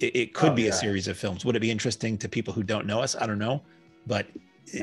[0.00, 0.70] It, it could Oh, be yeah.
[0.70, 1.44] a series of films.
[1.44, 3.14] Would it be interesting to people who don't know us?
[3.14, 3.62] I don't know,
[4.06, 4.26] but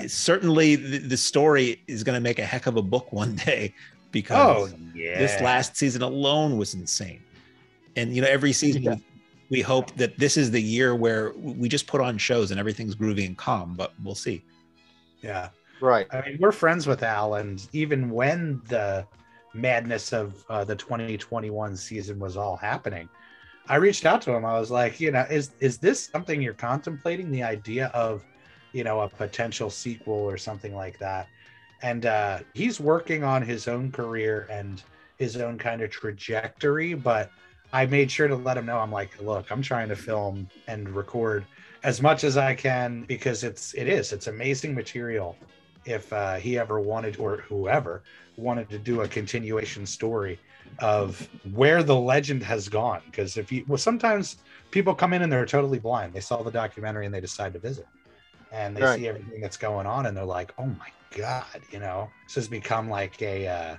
[0.07, 3.73] certainly the, the story is going to make a heck of a book one day
[4.11, 5.17] because Oh, yeah.
[5.17, 7.21] this last season alone was insane.
[7.95, 9.05] And you know, every season we,
[9.49, 12.95] we hope that this is the year where we just put on shows and everything's
[12.95, 14.43] groovy and calm, but we'll see.
[15.21, 15.49] Yeah.
[15.81, 16.07] Right.
[16.11, 19.05] I mean, we're friends with Al, and even when the
[19.53, 23.07] madness of uh, the 2021 season was all happening,
[23.67, 24.45] I reached out to him.
[24.45, 27.31] I was like, you know, is is this something you're contemplating?
[27.31, 28.25] The idea of,
[28.73, 31.27] you know, a potential sequel or something like that.
[31.81, 34.83] And uh, he's working on his own career and
[35.17, 36.93] his own kind of trajectory.
[36.93, 37.31] But
[37.71, 38.79] I made sure to let him know.
[38.79, 41.47] I'm like, look, I'm trying to film and record
[41.83, 45.39] as much as I can because it's it is it's amazing material.
[45.85, 48.03] If uh, he ever wanted or whoever
[48.35, 50.41] wanted to do a continuation story
[50.79, 54.35] of where the legend has gone, because if you well, sometimes
[54.71, 56.13] people come in and they're totally blind.
[56.13, 57.85] They saw the documentary and they decide to visit,
[58.51, 58.87] and they Right.
[58.87, 62.47] see everything that's going on, and they're like, "Oh my god!" You know, this has
[62.47, 63.75] become like a uh,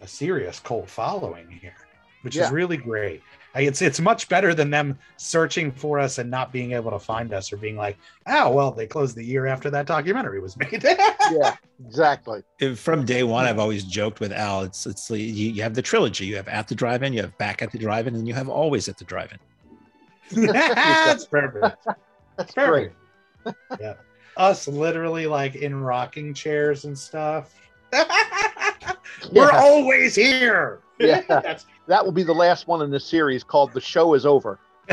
[0.00, 1.74] a serious cult following here,
[2.22, 2.44] which Yeah.
[2.46, 3.22] is really great.
[3.56, 7.32] It's it's much better than them searching for us and not being able to find
[7.32, 7.96] us or being like,
[8.26, 10.82] oh well, they closed the year after that documentary was made.
[11.30, 11.54] yeah,
[11.86, 12.42] exactly.
[12.58, 14.62] If- From day one, I've always joked with Al.
[14.62, 16.26] It's it's you, you have the trilogy.
[16.26, 18.88] You have at the drive-in, you have back at the drive-in, and you have always
[18.88, 19.38] at the drive-in.
[20.52, 21.86] That's perfect.
[22.36, 22.90] That's great.
[23.80, 23.94] Yeah.
[24.36, 27.54] Us literally like in rocking chairs and stuff.
[27.92, 29.60] We're Yeah.
[29.60, 30.80] always here.
[30.98, 31.22] Yeah.
[31.28, 34.58] That's That will be the last one in the series called The Show is Over.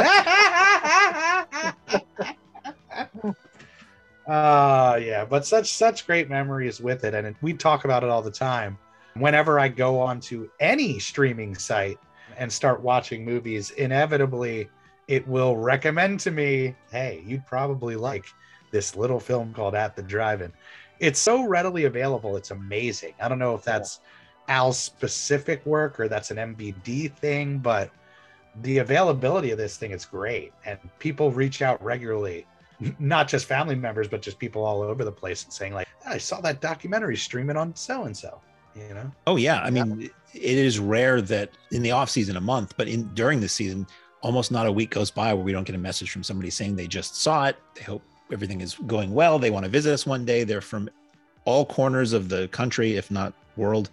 [4.27, 8.09] uh yeah but such such great memories with it and it, we talk about it
[8.09, 8.77] all the time
[9.15, 11.97] whenever i go onto any streaming site
[12.37, 14.69] and start watching movies inevitably
[15.07, 18.25] it will recommend to me hey you'd probably like
[18.71, 20.51] this little film called at the drive-in.
[20.99, 23.13] It's so readily available it's amazing.
[23.21, 23.99] I don't know if that's
[24.47, 27.91] al's specific work or that's an MVD thing but
[28.63, 30.51] the availability of this thing is great.
[30.65, 32.45] And people reach out regularly
[32.99, 36.17] not just family members but just people all over the place and saying like i
[36.17, 38.41] saw that documentary streaming on so and so
[38.75, 39.11] you know?
[39.27, 42.87] Oh yeah, I mean, it is rare that in the off season a month, but
[42.87, 43.87] in during the season,
[44.21, 46.75] almost not a week goes by where we don't get a message from somebody saying
[46.75, 47.57] they just saw it.
[47.75, 49.39] They hope everything is going well.
[49.39, 50.43] They want to visit us one day.
[50.43, 50.89] They're from
[51.45, 53.89] all corners of the country, if not world.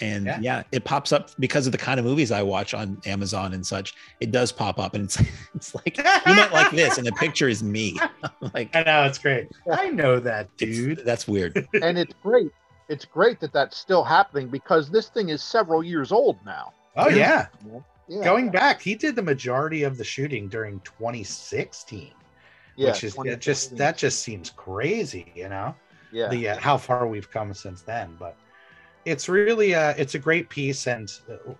[0.00, 0.38] And Yeah.
[0.40, 0.62] yeah.
[0.72, 3.94] it pops up because of the kind of movies I watch on Amazon and such.
[4.20, 5.20] It does pop up, and it's
[5.54, 6.02] it's like you
[6.34, 7.96] might like this, and the picture is me.
[8.54, 11.56] like i know it's great i know that dude that's weird.
[11.82, 12.50] and it's great.
[12.88, 16.72] It's great that that's still happening because this thing is several years old now.
[16.96, 17.46] oh yeah
[18.08, 18.24] Yeah.
[18.24, 22.10] going back he did the majority of the shooting during 2016
[22.76, 25.74] yeah, which is just that just seems crazy you know?
[26.10, 26.28] Yeah.
[26.28, 28.36] the uh, how far we've come since then but
[29.04, 31.52] it's really uh it's a great piece and uh,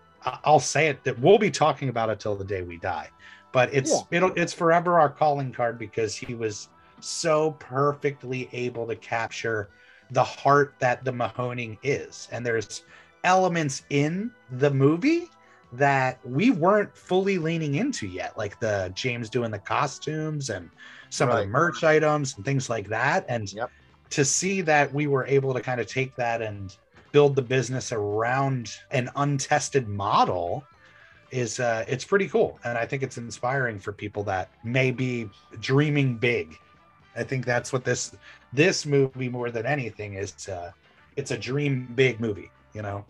[0.44, 3.08] i'll say it that we'll be talking about it till the day we die.
[3.52, 6.68] But it's it'll it's forever our calling card because he was
[7.00, 9.68] so perfectly able to capture
[10.10, 12.28] the heart that the mahoning is.
[12.32, 12.84] And there's
[13.24, 15.28] elements in the movie
[15.72, 20.68] that we weren't fully leaning into yet like the james doing the costumes and
[21.12, 23.70] some of the merch items and things like that and Yep.
[24.10, 26.76] to see that we were able to kind of take that and
[27.12, 30.64] build the business around an untested model
[31.30, 35.28] is uh it's pretty cool and i think it's inspiring for people that may be
[35.60, 36.56] dreaming big
[37.16, 38.14] i think that's what this
[38.52, 40.70] this movie more than anything is uh
[41.16, 42.50] it's a dream big movie.
[42.74, 43.04] You know,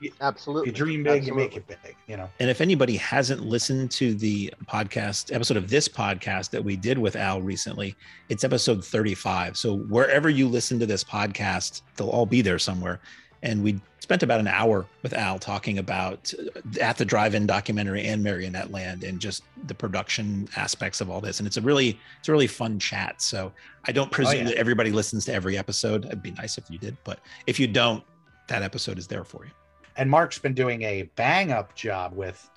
[0.00, 0.68] you, Absolutely.
[0.68, 1.42] you dream big, Absolutely.
[1.42, 1.96] you make it big.
[2.06, 2.30] You know.
[2.40, 6.98] And if anybody hasn't listened to the podcast episode of this podcast that we did
[6.98, 7.94] with Al recently,
[8.28, 9.56] it's episode 35.
[9.56, 13.00] So wherever you listen to this podcast, they'll all be there somewhere.
[13.42, 18.04] And we spent about an hour with Al talking about uh, at the drive-in documentary
[18.04, 21.40] and Marionette Land and just the production aspects of all this.
[21.40, 23.20] And it's a really, it's a really fun chat.
[23.20, 23.52] So
[23.84, 24.44] I don't presume yeah.
[24.44, 26.06] that everybody listens to every episode.
[26.06, 28.02] It'd be nice if you did, but if you don't,
[28.48, 29.50] that episode is there for you.
[29.96, 32.50] And Mark's been doing a bang up job with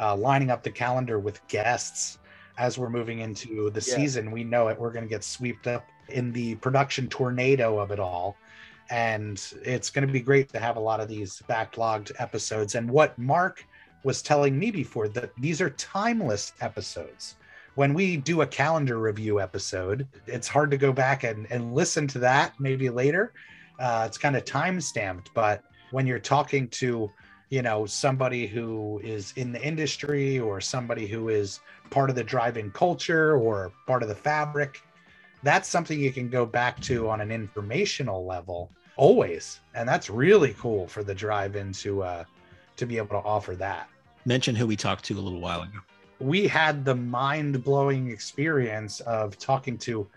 [0.00, 2.18] uh, lining up the calendar with guests
[2.58, 3.96] as we're moving into the Yeah.
[3.96, 4.30] season.
[4.30, 4.78] We know it.
[4.78, 8.36] We're going to get swept up in the production tornado of it all.
[8.90, 12.74] And it's going to be great to have a lot of these backlogged episodes.
[12.74, 13.64] And what Mark
[14.04, 17.36] was telling me before that these are timeless episodes.
[17.74, 22.06] When we do a calendar review episode, it's hard to go back and, and listen
[22.08, 23.32] to that maybe later.
[23.80, 25.64] Uh, it's kind of time stamped, but
[25.94, 27.08] when you're talking to
[27.50, 32.24] you know somebody who is in the industry or somebody who is part of the
[32.24, 34.82] driving culture or part of the fabric
[35.44, 40.52] that's something you can go back to on an informational level always and that's really
[40.58, 42.24] cool for the drive-in to uh
[42.76, 43.88] to be able to offer that
[44.26, 45.78] Mention who we talked to a little while ago.
[46.18, 50.08] we had the mind-blowing experience of talking to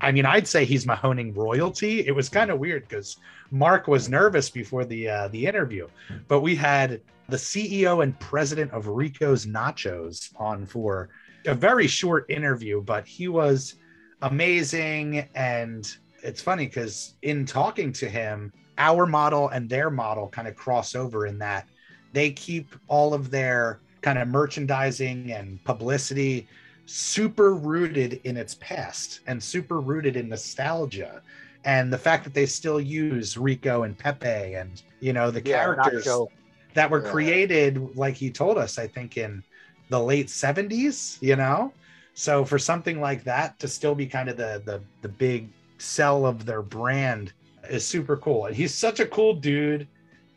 [0.00, 2.06] I mean, I'd say he's Mahoning royalty.
[2.06, 3.18] It was kind of weird because
[3.50, 5.88] Mark was nervous before the uh, the interview,
[6.28, 11.08] but we had the CEO and president of Rico's Nachos on for
[11.46, 13.74] a very short interview, but he was
[14.22, 15.28] amazing.
[15.34, 15.88] And
[16.22, 20.94] it's funny because in talking to him, our model and their model kind of cross
[20.94, 21.68] over in that
[22.12, 26.46] they keep all of their kind of merchandising and publicity
[26.86, 31.22] super rooted in its past and super rooted in nostalgia
[31.64, 35.42] and the fact that they still use rico and pepe and you know the Yeah,
[35.42, 36.28] characters Nacho.
[36.74, 37.02] that were Yeah.
[37.02, 39.42] created like he told us i think in
[39.90, 41.74] the late 70s you know
[42.14, 46.24] so for something like that to still be kind of the the, the big sell
[46.26, 47.32] of their brand
[47.68, 49.88] is super cool and he's such a cool dude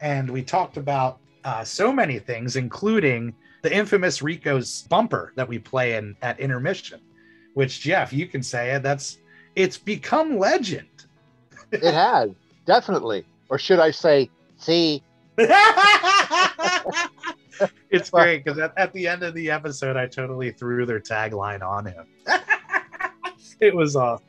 [0.02, 5.60] and we talked about uh, so many things including the infamous rico's bumper that we
[5.60, 7.00] play in at intermission
[7.54, 9.18] which jeff you can say it that's
[9.56, 10.88] it's become legend
[11.72, 12.32] It has
[12.70, 15.02] definitely, or should I say, see?
[17.90, 21.64] it's great because at, at the end of the episode, I totally threw their tagline
[21.64, 22.06] on him.
[23.60, 24.26] it was awesome.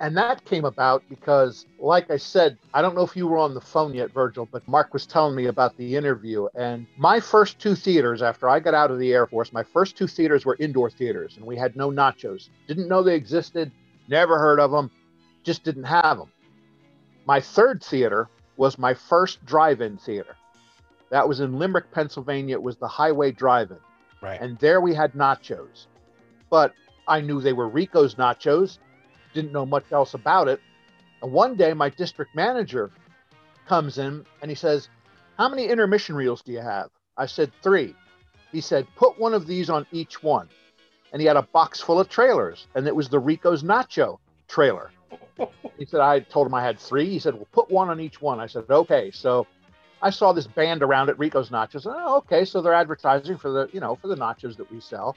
[0.00, 3.52] And that came about because, like I said, I don't know if you were on
[3.52, 6.48] the phone yet, Virgil, but Mark was telling me about the interview.
[6.54, 9.98] And my first two theaters after I got out of the Air Force, my first
[9.98, 12.48] two theaters were indoor theaters, and we had no nachos.
[12.66, 13.70] Didn't know they existed,
[14.08, 14.90] never heard of them,
[15.44, 16.32] just didn't have them.
[17.26, 20.34] My third theater was my first drive in theater.
[21.10, 22.54] That was in Limerick, Pennsylvania.
[22.54, 23.78] It was the Highway Drive In.
[24.22, 24.40] Right.
[24.40, 25.86] And there we had nachos.
[26.48, 26.72] But
[27.06, 28.78] I knew they were Rico's nachos,
[29.34, 30.60] didn't know much else about it.
[31.22, 32.90] And one day my district manager
[33.66, 34.88] comes in and he says,
[35.38, 36.90] How many intermission reels do you have?
[37.16, 37.94] I said, Three.
[38.52, 40.48] He said, Put one of these on each one.
[41.12, 44.92] And he had a box full of trailers, and it was the Rico's Nacho trailer.
[45.78, 47.08] he said, I told him I had three.
[47.08, 48.40] He said, Well, put one on each one.
[48.40, 49.10] I said, Okay.
[49.10, 49.46] So
[50.02, 51.86] I saw this band around at Rico's Nachos.
[51.86, 52.44] Oh, okay.
[52.44, 55.16] So they're advertising for the, you know, for the nachos that we sell.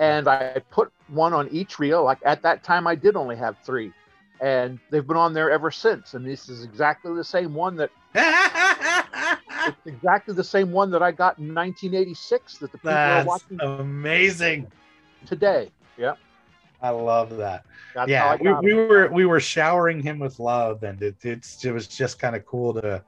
[0.00, 2.02] And I put one on each reel.
[2.02, 3.92] Like at that time, I did only have three.
[4.40, 6.14] And they've been on there ever since.
[6.14, 11.12] And this is exactly the same one that it's exactly the same one that I
[11.12, 14.66] got in 1986 that the people are That's watching amazing.
[15.26, 15.70] today.
[15.98, 16.14] Yeah.
[16.82, 17.64] I love that.
[17.94, 21.72] That's yeah, we, we were we were showering him with love, and it it's it
[21.72, 23.02] was just kind of cool to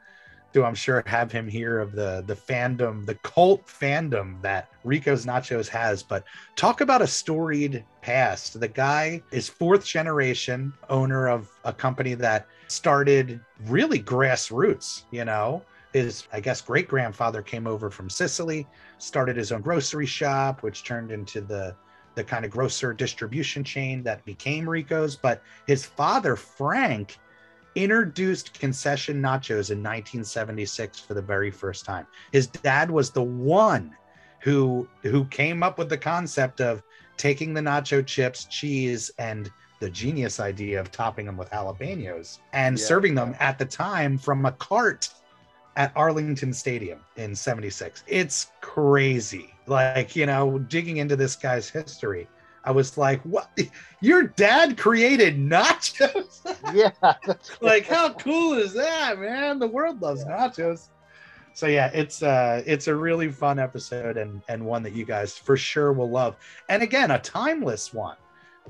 [0.53, 5.27] to I'm sure have him hear of the the fandom, the cult fandom that Rico's
[5.27, 6.03] Nachos has.
[6.03, 6.25] But
[6.57, 8.59] talk about a storied past.
[8.61, 15.05] The guy is fourth generation owner of a company that started really grassroots.
[15.11, 15.63] You know,
[15.93, 18.67] his I guess great grandfather came over from Sicily,
[18.99, 21.75] started his own grocery shop, which turned into the
[22.15, 25.17] the kind of grocer distribution chain that became Rico's.
[25.17, 27.19] But his father, Frank,
[27.75, 32.07] introduced concession nachos in 1976 for the very first time.
[32.33, 33.95] His dad was the one
[34.41, 36.83] who who came up with the concept of
[37.17, 39.51] taking the nacho chips, cheese, and
[39.81, 42.85] the genius idea of topping them with jalapenos and Yeah.
[42.85, 45.09] serving them at the time from a cart
[45.77, 48.05] at Arlington Stadium in 76.
[48.07, 49.55] It's crazy.
[49.67, 52.29] Like, you know, digging into this guy's history
[52.65, 53.51] I was like, "What?
[54.01, 56.41] Your dad created nachos?
[56.75, 57.15] yeah,
[57.61, 59.59] like how cool is that, man?
[59.59, 60.89] The world loves nachos."
[61.55, 65.37] So yeah, it's uh it's a really fun episode and and one that you guys
[65.37, 66.37] for sure will love.
[66.69, 68.17] And again, a timeless one.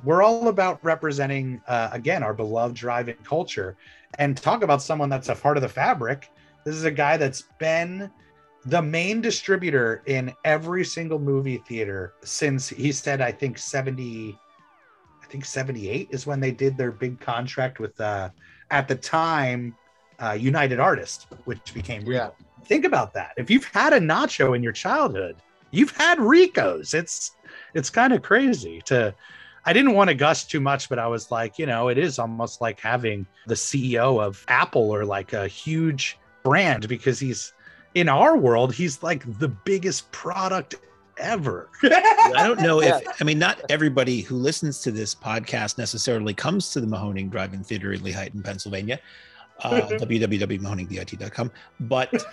[0.05, 3.77] We're all about representing uh, again our beloved drive-in culture
[4.19, 6.31] and talk about someone that's a part of the fabric.
[6.65, 8.11] This is a guy that's been
[8.67, 14.39] the main distributor in every single movie theater since he said I think 70
[15.23, 18.31] I think 78 is when they did their big contract with uh
[18.71, 19.75] at the time
[20.21, 22.35] uh United Artists which became Regal.
[22.39, 22.47] Yeah.
[22.65, 23.33] Think about that.
[23.37, 25.37] If you've had a nacho in your childhood,
[25.73, 26.95] you've had Ricos.
[26.95, 27.33] It's
[27.75, 29.13] it's kind of crazy to
[29.65, 32.19] I didn't want to gush too much, but I was like, you know, it is
[32.19, 37.53] almost like having the CEO of Apple or like a huge brand because he's
[37.95, 40.77] in our world, he's like the biggest product
[41.19, 41.69] ever.
[41.83, 46.71] I don't know if I mean not everybody who listens to this podcast necessarily comes
[46.71, 49.01] to the Mahoning Drive-In Theater in Lehighton, Pennsylvania.
[49.61, 51.53] Uh, www.mahoningdit.com.
[51.81, 52.25] But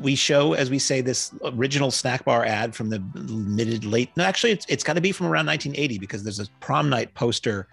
[0.00, 4.10] we show, as we say, this original snack bar ad from the mid late.
[4.16, 7.12] No, actually, it's it's got to be from around 1980 because there's a prom night
[7.14, 7.66] poster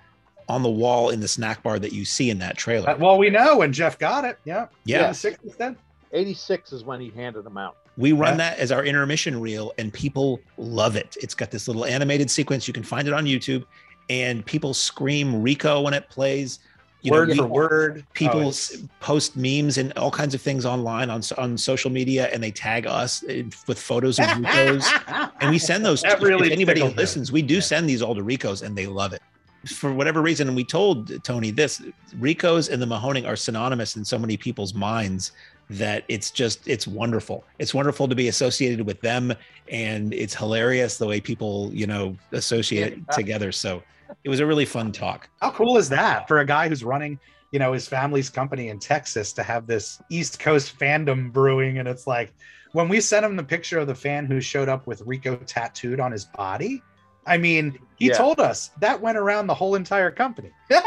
[0.47, 2.89] on the wall in the snack bar that you see in that trailer.
[2.89, 4.39] Uh, well, we know when Jeff got it.
[4.45, 4.67] Yeah.
[4.83, 5.01] Yeah.
[5.01, 5.77] yeah 60s then.
[6.11, 7.77] 86 is when he handed them out.
[7.97, 8.51] We run yeah.
[8.51, 11.17] that as our intermission reel, and people love it.
[11.21, 12.67] It's got this little animated sequence.
[12.67, 13.65] You can find it on YouTube,
[14.09, 16.59] and people scream Rico when it plays.
[17.01, 18.05] You word know, for word.
[18.13, 18.61] People oh,
[18.99, 22.87] post memes and all kinds of things online on on social media, and they tag
[22.87, 24.89] us eh, with photos of Ricos,
[25.41, 26.01] and we send those.
[26.01, 27.61] That to, really if anybody who listens, we do yeah.
[27.61, 29.21] send these all to Ricos, and they love it.
[29.67, 31.81] For whatever reason, and we told Tony this:
[32.17, 35.31] Ricos and the Mahoning are synonymous in so many people's minds
[35.69, 39.33] that it's just it's wonderful it's wonderful to be associated with them
[39.67, 43.15] and it's hilarious the way people you know associate yeah.
[43.15, 43.81] together so
[44.23, 47.19] it was a really fun talk how cool is that for a guy who's running
[47.51, 51.87] you know his family's company in texas to have this east coast fandom brewing and
[51.87, 52.33] it's like
[52.71, 55.99] when we sent him the picture of the fan who showed up with rico tattooed
[55.99, 56.81] on his body
[57.27, 58.13] i mean he yeah.
[58.13, 60.51] told us that went around the whole entire company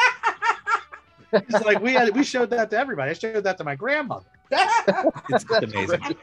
[1.32, 3.10] He's like, we had, we showed that to everybody.
[3.10, 4.26] I showed that to my grandmother.
[4.52, 6.16] It's amazing.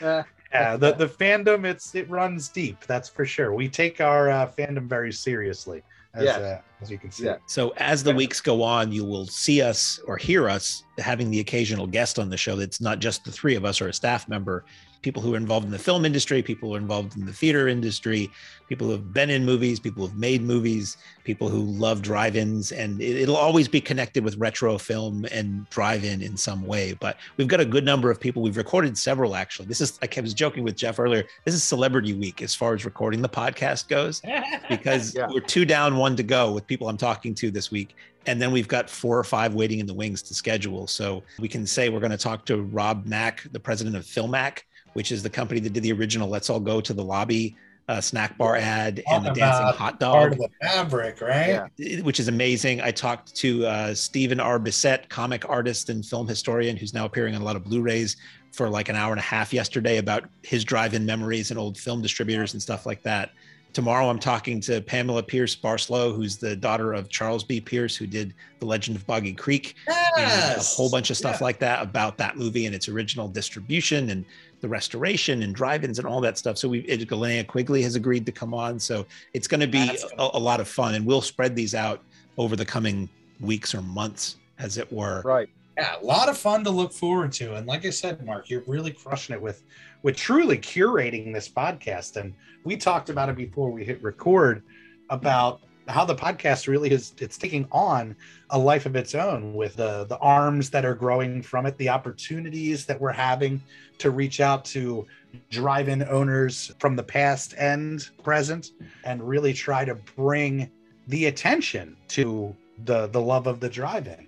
[0.00, 2.84] yeah, the, the fandom it's it runs deep.
[2.86, 3.54] That's for sure.
[3.54, 5.82] We take our uh, fandom very seriously,
[6.14, 6.38] as yes.
[6.38, 7.24] uh, as you can see.
[7.24, 7.36] Yeah.
[7.46, 11.40] So as the weeks go on, you will see us or hear us having the
[11.40, 12.56] occasional guest on the show.
[12.56, 14.64] That's not just the three of us or a staff member
[15.06, 17.68] people who are involved in the film industry, people who are involved in the theater
[17.68, 18.28] industry,
[18.68, 22.72] people who have been in movies, people who have made movies, people who love drive-ins,
[22.72, 26.92] and it, will always be connected with retro film and drive-in in some way.
[26.94, 28.42] But we've got a good number of people.
[28.42, 29.66] We've recorded several actually.
[29.66, 31.22] This is I was joking with Jeff earlier.
[31.44, 34.20] This is Celebrity Week as far as recording the podcast goes,
[34.68, 35.28] because yeah.
[35.30, 37.94] we're two down, one to go with people I'm talking to this week.
[38.26, 40.88] And then we've got four or five waiting in the wings to schedule.
[40.88, 44.62] So we can say we're going to talk to Rob Mack, the president of Filmack,
[44.96, 47.54] which is the company that did the original "Let's All Go to the Lobby"
[47.88, 50.14] uh, snack bar ad and the dancing hot dog.
[50.14, 51.68] Part of the fabric, right?
[51.76, 52.00] Yeah.
[52.00, 52.80] Which is amazing.
[52.80, 54.58] I talked to uh, Stephen R.
[54.58, 58.16] Bissette, comic artist and film historian, who's now appearing on a lot of Blu-rays
[58.52, 62.02] for like an hour and a half yesterday about his drive-in memories and old film
[62.02, 63.30] distributors and stuff like that.
[63.72, 67.60] Tomorrow, I'm talking to Pamela Pierce Barcelou, who's the daughter of Charles B.
[67.60, 70.16] Pierce, who did The Legend of Boggy Creek, yes!
[70.16, 71.44] and a whole bunch of stuff yeah.
[71.44, 74.24] like that about that movie and its original distribution and
[74.60, 76.58] the restoration and drive-ins and all that stuff.
[76.58, 78.78] So we Linnea Quigley has agreed to come on.
[78.78, 81.74] So it's going to be ah, a, a, lot of fun, and we'll spread these
[81.74, 82.02] out
[82.38, 83.08] over the coming
[83.40, 85.22] weeks or months, as it were.
[85.24, 85.48] Right.
[85.76, 87.56] Yeah, a lot of fun to look forward to.
[87.56, 89.62] And like I said, Mark, you're really crushing it with
[90.02, 92.16] with truly curating this podcast.
[92.16, 92.32] And
[92.64, 94.62] we talked about it before we hit record
[95.10, 98.16] about how the podcast really is it's taking on
[98.50, 101.88] a life of its own with the the arms that are growing from it the
[101.88, 103.60] opportunities that we're having
[103.98, 105.06] to reach out to
[105.50, 108.72] drive-in owners from the past and present
[109.04, 110.70] and really try to bring
[111.08, 112.54] the attention to
[112.84, 114.26] the the love of the drive-in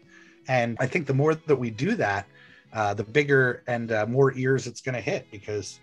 [0.49, 2.27] and i think the more that we do that
[2.75, 5.81] uh, the bigger and uh, more ears it's going to hit because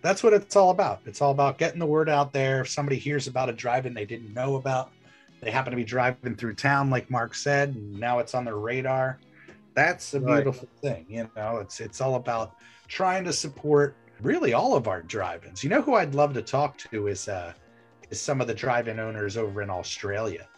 [0.00, 1.00] that's what it's all about.
[1.06, 2.60] It's all about getting the word out there.
[2.60, 4.92] If somebody hears about a drive-in they didn't know about,
[5.40, 8.56] they happen to be driving through town, like Mark said, and now it's on their
[8.56, 9.18] radar.
[9.74, 10.94] That's a beautiful right.
[10.94, 11.06] thing.
[11.08, 12.56] You know, it's it's all about
[12.88, 15.62] trying to support really all of our drive-ins.
[15.62, 17.52] You know who I'd love to talk to is uh
[18.10, 20.48] is some of the drive-in owners over in Australia.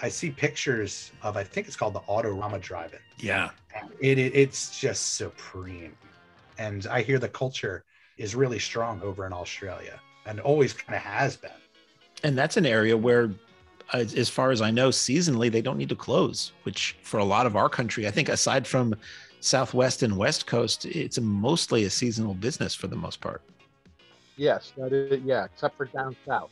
[0.00, 2.98] I see pictures of I think it's called the Autorama Drive-In.
[3.18, 3.50] Yeah.
[4.00, 5.96] It, it it's just supreme.
[6.58, 7.84] And I hear the culture
[8.18, 11.50] is really strong over in Australia and always kind of has been.
[12.24, 13.30] And that's an area where,
[13.92, 16.52] as, as far as I know, seasonally they don't need to close.
[16.62, 18.94] Which for a lot of our country, I think aside from
[19.40, 23.42] Southwest and West Coast, it's a mostly a seasonal business for the most part.
[24.36, 25.20] Yes, that is.
[25.24, 26.50] Yeah, except for down south.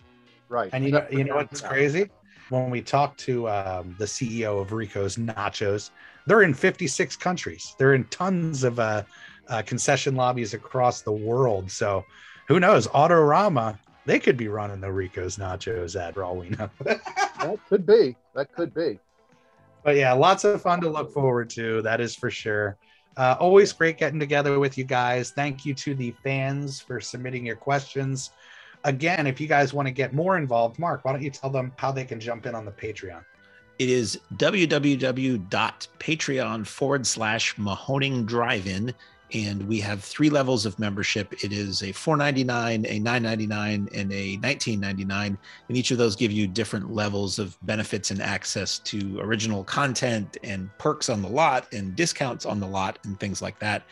[0.49, 0.71] Right.
[0.73, 1.71] And you know, you know what's south.
[1.71, 2.11] crazy?
[2.49, 5.91] When we talk to um, the CEO of Rico's Nachos,
[6.27, 7.75] they're in 56 countries.
[7.79, 9.03] They're in tons of uh,
[9.49, 11.71] uh, concession lobbies across the world.
[11.71, 12.05] So
[12.47, 12.87] who knows?
[12.89, 16.71] Autorama, they could be running the Rico's Nachos ad for all we know.
[17.39, 18.17] That could be.
[18.35, 18.99] That could be.
[19.85, 21.83] but yeah, lots of fun to look forward to.
[21.83, 22.79] That is for sure.
[23.17, 25.31] Uh, always great getting together with you guys.
[25.31, 28.31] Thank you to the fans for submitting your questions.
[28.85, 31.73] Again, if you guys want to get more involved, Mark, why don't you tell them
[31.77, 33.23] how they can jump in on the Patreon?
[33.79, 35.47] It is www.patreon
[36.67, 38.95] forward slash Mahoning Drive In.
[39.33, 41.33] And we have three levels of membership.
[41.45, 45.11] It is a $4.99, a $9.99, and a $19.99.
[45.69, 50.37] And each of those give you different levels of benefits and access to original content
[50.45, 53.83] and perks on the lot and discounts on the lot and things like that.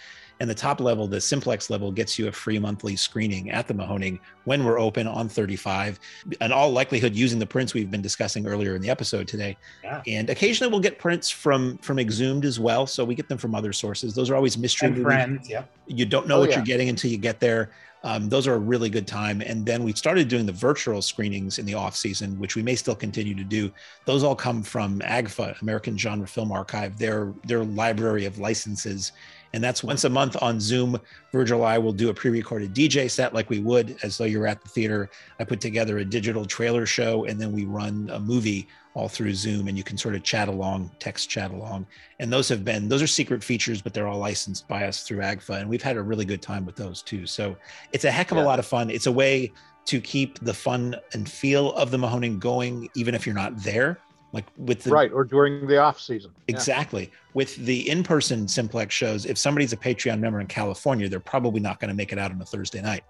[0.40, 3.74] And the top level, the simplex level, gets you a free monthly screening at the
[3.74, 6.00] Mahoning when we're open on 35.
[6.40, 9.56] In all likelihood, using the prints we've been discussing earlier in the episode today.
[9.84, 10.02] Yeah.
[10.06, 12.86] And occasionally we'll get prints from from Exhumed as well.
[12.86, 14.14] So we get them from other sources.
[14.14, 15.06] Those are always mystery And movies.
[15.06, 15.64] friends, yeah.
[15.86, 16.56] You don't know Oh, what yeah.
[16.56, 17.70] you're getting until you get there.
[18.02, 19.40] Um, those are a really good time.
[19.40, 22.74] And then we started doing the virtual screenings in the off season, which we may
[22.74, 23.72] still continue to do.
[24.04, 29.12] Those all come from AGFA, American Genre Film Archive, their their library of licenses.
[29.54, 31.00] And that's once a month on Zoom.
[31.30, 34.48] Virgil and I will do a pre-recorded DJ set like we would as though you're
[34.48, 35.08] at the theater.
[35.38, 39.32] I put together a digital trailer show and then we run a movie all through
[39.34, 41.86] Zoom and you can sort of chat along, text chat along.
[42.18, 45.18] And those have been those are secret features, but they're all licensed by us through
[45.18, 45.60] AGFA.
[45.60, 47.24] And we've had a really good time with those too.
[47.24, 47.56] So
[47.92, 48.90] it's a heck of a lot of fun.
[48.90, 49.52] It's a way
[49.86, 54.00] to keep the fun and feel of the Mahoning going, even if you're not there.
[54.34, 56.32] Like with the right, or during the off season.
[56.34, 56.54] Yeah.
[56.56, 57.10] Exactly.
[57.34, 61.78] With the in-person Simplex shows, if somebody's a Patreon member in California, they're probably not
[61.78, 63.04] going to make it out on a Thursday night.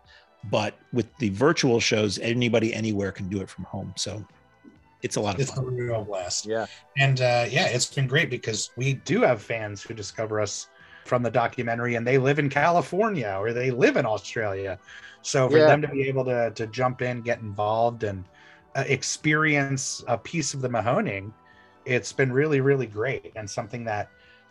[0.50, 3.94] But with the virtual shows, anybody anywhere can do it from home.
[3.96, 4.22] So
[5.02, 5.74] it's a lot of It's a fun.
[5.74, 6.44] real blast.
[6.44, 6.66] Yeah.
[6.98, 10.68] And uh, yeah, it's been great because we do have fans who discover us
[11.06, 14.78] from the documentary and they live in California or they live in Australia.
[15.22, 15.66] So for Yeah.
[15.68, 18.24] them to be able to, to jump in, get involved, and
[18.76, 21.32] Uh, experience a piece of the Mahoning,
[21.84, 24.08] it's been really, really great and something that,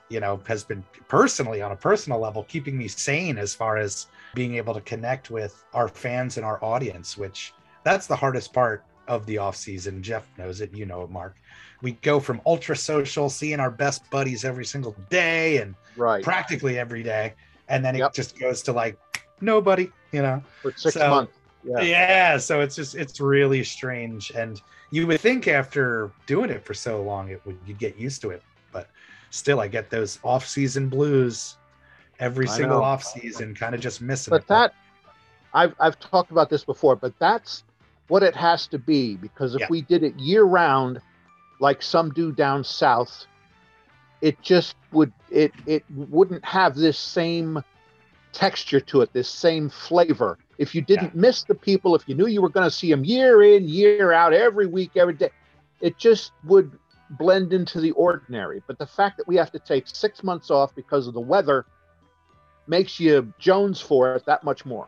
[0.08, 4.08] you know, has been personally on a personal level keeping me sane as far as
[4.34, 8.86] being able to connect with our fans and our audience, which that's the hardest part
[9.10, 10.02] of the off season.
[10.02, 11.36] Jeff knows it, you know it, Mark.
[11.82, 16.24] We go from ultra social, seeing our best buddies every single day and Right.
[16.24, 17.34] practically every day,
[17.68, 18.14] and then it Yep.
[18.14, 18.98] just goes to like
[19.42, 20.42] nobody, you know.
[20.62, 21.34] For six So- months.
[21.66, 21.82] Yeah.
[21.82, 24.62] Yeah, so it's just it's really strange, and
[24.92, 28.32] you would think after doing it for so long, it would you'd get used to
[28.32, 28.90] it, but
[29.30, 31.58] still, I get those off-season blues
[32.20, 32.84] every I single know.
[32.84, 34.48] off-season, kind of just missing But it.
[34.50, 34.74] that,
[35.54, 37.64] I've I've talked about this before, but that's
[38.10, 39.68] what it has to be because if Yeah.
[39.70, 41.00] we did it year round,
[41.60, 43.26] like some do down south,
[44.22, 47.64] it just would it it wouldn't have this same
[48.34, 50.38] texture to it, this same flavor.
[50.58, 53.04] If you didn't miss the people, if you knew you were going to see them
[53.04, 55.30] year in, year out, every week, every day,
[55.82, 56.78] it just would
[57.12, 58.62] blend into the ordinary.
[58.68, 61.66] But the fact that we have to take six months off because of the weather
[62.68, 64.88] makes you Jones for it that much more.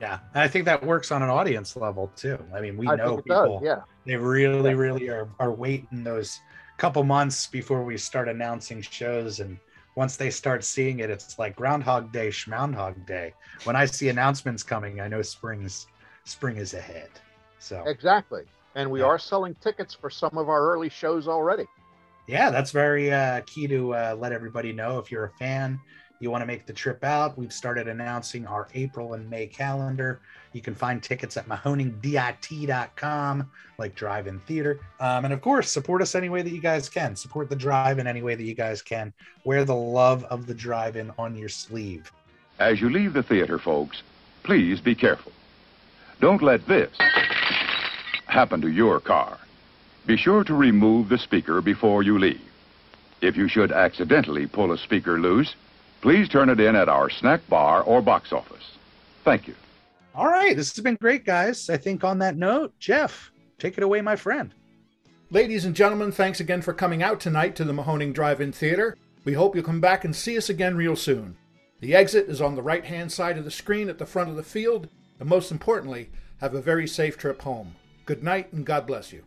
[0.00, 2.38] Yeah, and I think that works on an audience level too.
[2.54, 3.60] I mean, we I know it does, people.
[3.64, 3.80] yeah.
[4.06, 6.40] They really, really are are waiting those
[6.76, 9.58] couple months before we start announcing shows, and
[9.98, 13.34] once they start seeing it, it's like Groundhog Day, Schmoundhog Day.
[13.64, 15.88] When I see announcements coming, I know spring's
[16.24, 17.10] spring is ahead.
[17.58, 18.44] So Exactly.
[18.76, 19.06] And we Yeah.
[19.06, 21.66] are selling tickets for some of our early shows already.
[22.28, 25.00] yeah, that's very uh, key to uh, let everybody know.
[25.00, 25.80] If you're a fan,
[26.20, 30.20] you want to make the trip out, we've started announcing our April and May calendar.
[30.52, 34.80] You can find tickets at mahoningdit.com, like drive-in theater.
[35.00, 37.16] Um, and of course, support us any way that you guys can.
[37.16, 39.12] Support the drive in any way that you guys can.
[39.44, 42.10] Wear the love of the drive-in on your sleeve.
[42.58, 44.02] As you leave the theater, folks,
[44.42, 45.32] please be careful.
[46.20, 46.90] Don't let this
[48.26, 49.38] happen to your car.
[50.06, 52.40] Be sure to remove the speaker before you leave.
[53.20, 55.54] If you should accidentally pull a speaker loose,
[56.00, 58.76] please turn it in at our snack bar or box office.
[59.24, 59.54] Thank you.
[60.18, 61.70] All right, this has been great, guys.
[61.70, 64.52] I think on that note, Jeff, take it away, my friend.
[65.30, 68.96] Ladies and gentlemen, thanks again for coming out tonight to the Mahoning Drive-In Theater.
[69.24, 71.36] We hope you'll come back and see us again real soon.
[71.78, 74.42] The exit is on the right-hand side of the screen at the front of the
[74.42, 74.88] field,
[75.20, 77.76] and most importantly, have a very safe trip home.
[78.04, 79.22] Good night and God bless you.